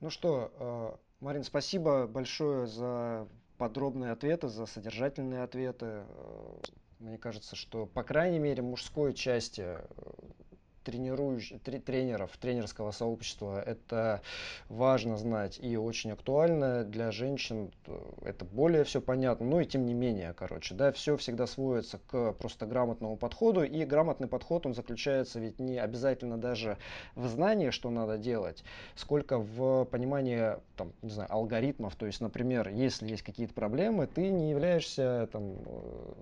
Ну 0.00 0.10
что, 0.10 0.52
а, 0.58 0.98
Марин, 1.20 1.44
спасибо 1.44 2.08
большое 2.08 2.66
за 2.66 3.28
подробные 3.58 4.10
ответы, 4.10 4.48
за 4.48 4.66
содержательные 4.66 5.44
ответы. 5.44 6.02
Мне 6.98 7.16
кажется, 7.16 7.54
что, 7.54 7.86
по 7.86 8.02
крайней 8.02 8.40
мере, 8.40 8.62
мужской 8.62 9.14
части 9.14 9.78
тренирующих, 10.84 11.60
тренеров, 11.62 12.36
тренерского 12.36 12.90
сообщества. 12.90 13.62
Это 13.62 14.20
важно 14.68 15.16
знать 15.16 15.58
и 15.60 15.76
очень 15.76 16.12
актуально 16.12 16.84
для 16.84 17.10
женщин. 17.10 17.70
Это 18.22 18.44
более 18.44 18.84
все 18.84 19.00
понятно. 19.00 19.46
Ну 19.46 19.60
и 19.60 19.64
тем 19.64 19.86
не 19.86 19.94
менее, 19.94 20.34
короче, 20.34 20.74
да, 20.74 20.92
все 20.92 21.16
всегда 21.16 21.46
сводится 21.46 21.98
к 22.06 22.32
просто 22.34 22.66
грамотному 22.66 23.16
подходу. 23.16 23.64
И 23.64 23.84
грамотный 23.84 24.28
подход, 24.28 24.66
он 24.66 24.74
заключается 24.74 25.40
ведь 25.40 25.58
не 25.58 25.78
обязательно 25.78 26.38
даже 26.38 26.78
в 27.14 27.26
знании, 27.26 27.70
что 27.70 27.90
надо 27.90 28.18
делать, 28.18 28.62
сколько 28.94 29.38
в 29.38 29.84
понимании, 29.86 30.56
там, 30.76 30.92
не 31.02 31.10
знаю, 31.10 31.32
алгоритмов. 31.32 31.96
То 31.96 32.06
есть, 32.06 32.20
например, 32.20 32.68
если 32.68 33.08
есть 33.08 33.22
какие-то 33.22 33.54
проблемы, 33.54 34.06
ты 34.06 34.28
не 34.28 34.50
являешься 34.50 35.28
там 35.32 35.54
э, 35.66 36.12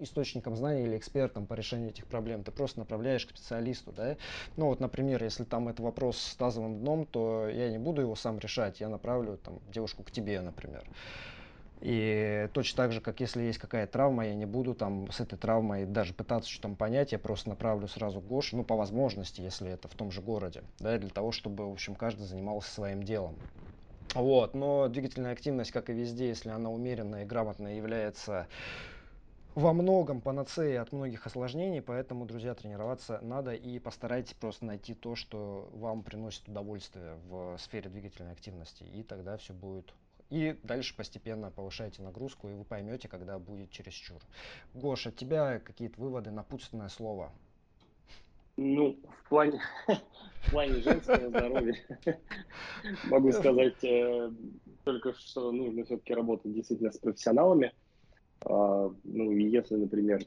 источником 0.00 0.56
знаний 0.56 0.84
или 0.84 0.96
экспертом 0.96 1.46
по 1.46 1.54
решению 1.54 1.90
этих 1.90 2.06
проблем. 2.06 2.42
Ты 2.42 2.50
просто 2.50 2.80
направляешь 2.80 3.26
к 3.26 3.30
специалисту, 3.30 3.92
да, 3.92 4.07
ну 4.56 4.66
вот, 4.66 4.80
например, 4.80 5.22
если 5.22 5.44
там 5.44 5.68
это 5.68 5.82
вопрос 5.82 6.18
с 6.18 6.36
тазовым 6.36 6.78
дном, 6.78 7.04
то 7.04 7.48
я 7.48 7.70
не 7.70 7.78
буду 7.78 8.00
его 8.00 8.14
сам 8.14 8.38
решать, 8.38 8.80
я 8.80 8.88
направлю 8.88 9.36
там 9.36 9.58
девушку 9.72 10.02
к 10.02 10.10
тебе, 10.10 10.40
например. 10.40 10.84
И 11.80 12.48
точно 12.54 12.76
так 12.76 12.92
же, 12.92 13.00
как 13.00 13.20
если 13.20 13.42
есть 13.42 13.58
какая-то 13.58 13.92
травма, 13.92 14.26
я 14.26 14.34
не 14.34 14.46
буду 14.46 14.74
там 14.74 15.10
с 15.12 15.20
этой 15.20 15.38
травмой 15.38 15.86
даже 15.86 16.12
пытаться 16.12 16.50
что-то 16.50 16.74
понять, 16.74 17.12
я 17.12 17.18
просто 17.18 17.50
направлю 17.50 17.86
сразу 17.86 18.20
Гош, 18.20 18.52
ну, 18.52 18.64
по 18.64 18.74
возможности, 18.74 19.42
если 19.42 19.70
это 19.70 19.86
в 19.86 19.94
том 19.94 20.10
же 20.10 20.20
городе, 20.20 20.64
да, 20.80 20.98
для 20.98 21.10
того, 21.10 21.30
чтобы, 21.30 21.68
в 21.68 21.72
общем, 21.72 21.94
каждый 21.94 22.26
занимался 22.26 22.72
своим 22.72 23.04
делом. 23.04 23.36
Вот, 24.14 24.54
но 24.54 24.88
двигательная 24.88 25.32
активность, 25.32 25.70
как 25.70 25.90
и 25.90 25.92
везде, 25.92 26.28
если 26.28 26.48
она 26.48 26.70
умеренная 26.70 27.22
и 27.22 27.26
грамотная, 27.26 27.76
является 27.76 28.48
во 29.58 29.72
многом 29.72 30.20
панацея 30.20 30.82
от 30.82 30.92
многих 30.92 31.26
осложнений, 31.26 31.82
поэтому, 31.82 32.26
друзья, 32.26 32.54
тренироваться 32.54 33.18
надо 33.22 33.54
и 33.54 33.80
постарайтесь 33.80 34.34
просто 34.34 34.64
найти 34.64 34.94
то, 34.94 35.16
что 35.16 35.68
вам 35.74 36.04
приносит 36.04 36.46
удовольствие 36.46 37.16
в 37.28 37.58
сфере 37.58 37.90
двигательной 37.90 38.32
активности, 38.32 38.84
и 38.84 39.02
тогда 39.02 39.36
все 39.36 39.52
будет 39.52 39.92
и 40.30 40.54
дальше 40.62 40.94
постепенно 40.94 41.50
повышайте 41.50 42.02
нагрузку, 42.02 42.48
и 42.48 42.54
вы 42.54 42.62
поймете, 42.62 43.08
когда 43.08 43.38
будет 43.38 43.70
чересчур. 43.70 44.20
Гоша, 44.74 45.08
от 45.08 45.16
тебя 45.16 45.58
какие-то 45.58 46.00
выводы, 46.00 46.30
напутственное 46.30 46.90
слово? 46.90 47.32
Ну, 48.58 48.96
в 49.24 49.28
плане, 49.28 49.60
в 49.88 50.50
плане 50.50 50.82
женского 50.82 51.30
здоровья 51.30 51.76
могу 53.04 53.32
сказать 53.32 53.82
э, 53.82 54.30
только, 54.84 55.14
что 55.14 55.50
нужно 55.50 55.84
все-таки 55.84 56.14
работать 56.14 56.52
действительно 56.52 56.92
с 56.92 56.98
профессионалами, 56.98 57.72
ну, 58.48 59.30
если, 59.32 59.76
например, 59.76 60.24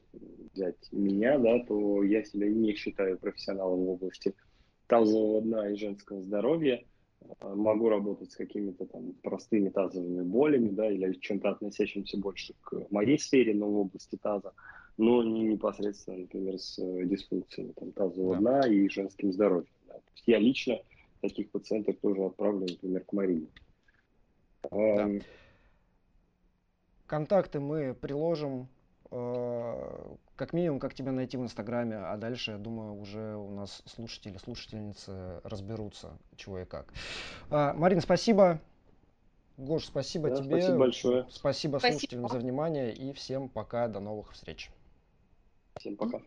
взять 0.54 0.92
меня, 0.92 1.38
да, 1.40 1.60
то 1.60 2.04
я 2.04 2.24
себя 2.24 2.50
не 2.50 2.76
считаю 2.76 3.18
профессионалом 3.18 3.86
в 3.86 3.90
области 3.92 4.36
тазового 4.88 5.42
дна 5.42 5.70
и 5.70 5.76
женского 5.76 6.22
здоровья. 6.22 6.84
А, 7.40 7.56
могу 7.56 7.90
работать 7.90 8.32
с 8.32 8.36
какими-то 8.36 8.86
там 8.86 9.14
простыми 9.24 9.70
тазовыми 9.70 10.24
болями, 10.24 10.70
да, 10.70 10.92
или 10.92 11.14
чем-то 11.14 11.50
относящимся 11.50 12.18
больше 12.18 12.54
к 12.62 12.88
моей 12.92 13.18
сфере, 13.18 13.54
но 13.54 13.70
в 13.70 13.78
области 13.78 14.18
таза, 14.18 14.54
но 14.98 15.24
не 15.24 15.44
непосредственно, 15.44 16.18
например, 16.18 16.60
с 16.60 16.78
дисфункциями 16.78 17.74
там, 17.76 17.92
тазового 17.92 18.36
да. 18.36 18.40
дна 18.40 18.68
и 18.68 18.90
женским 18.90 19.32
здоровьем. 19.32 19.72
Да. 19.88 19.96
я 20.26 20.40
лично 20.40 20.80
таких 21.22 21.50
пациентов 21.52 21.98
тоже 22.02 22.24
отправлю, 22.24 22.68
например, 22.70 23.04
к 23.04 23.14
Марине. 23.14 23.48
Да. 24.70 25.10
Контакты 27.12 27.60
мы 27.60 27.94
приложим, 27.94 28.70
э, 29.12 30.16
как 30.38 30.54
минимум, 30.54 30.80
как 30.80 30.94
тебя 30.94 31.12
найти 31.12 31.36
в 31.36 31.42
Инстаграме, 31.42 31.98
а 31.98 32.16
дальше, 32.16 32.52
я 32.52 32.58
думаю, 32.58 32.94
уже 32.94 33.36
у 33.36 33.52
нас 33.52 33.84
слушатели, 33.86 34.38
слушательницы 34.38 35.42
разберутся, 35.44 36.18
чего 36.38 36.60
и 36.60 36.66
как. 36.66 36.94
А, 37.50 37.74
Марин, 37.74 38.00
спасибо. 38.00 38.62
Гош, 39.58 39.88
спасибо 39.88 40.30
да, 40.30 40.38
тебе. 40.38 40.62
Спасибо 40.62 40.78
большое. 40.78 41.26
Спасибо, 41.30 41.80
спасибо 41.80 41.98
слушателям 41.98 42.30
за 42.30 42.40
внимание 42.40 42.94
и 42.94 43.12
всем 43.12 43.50
пока, 43.50 43.90
до 43.90 44.00
новых 44.00 44.32
встреч. 44.32 44.72
Всем 45.76 45.98
пока. 45.98 46.22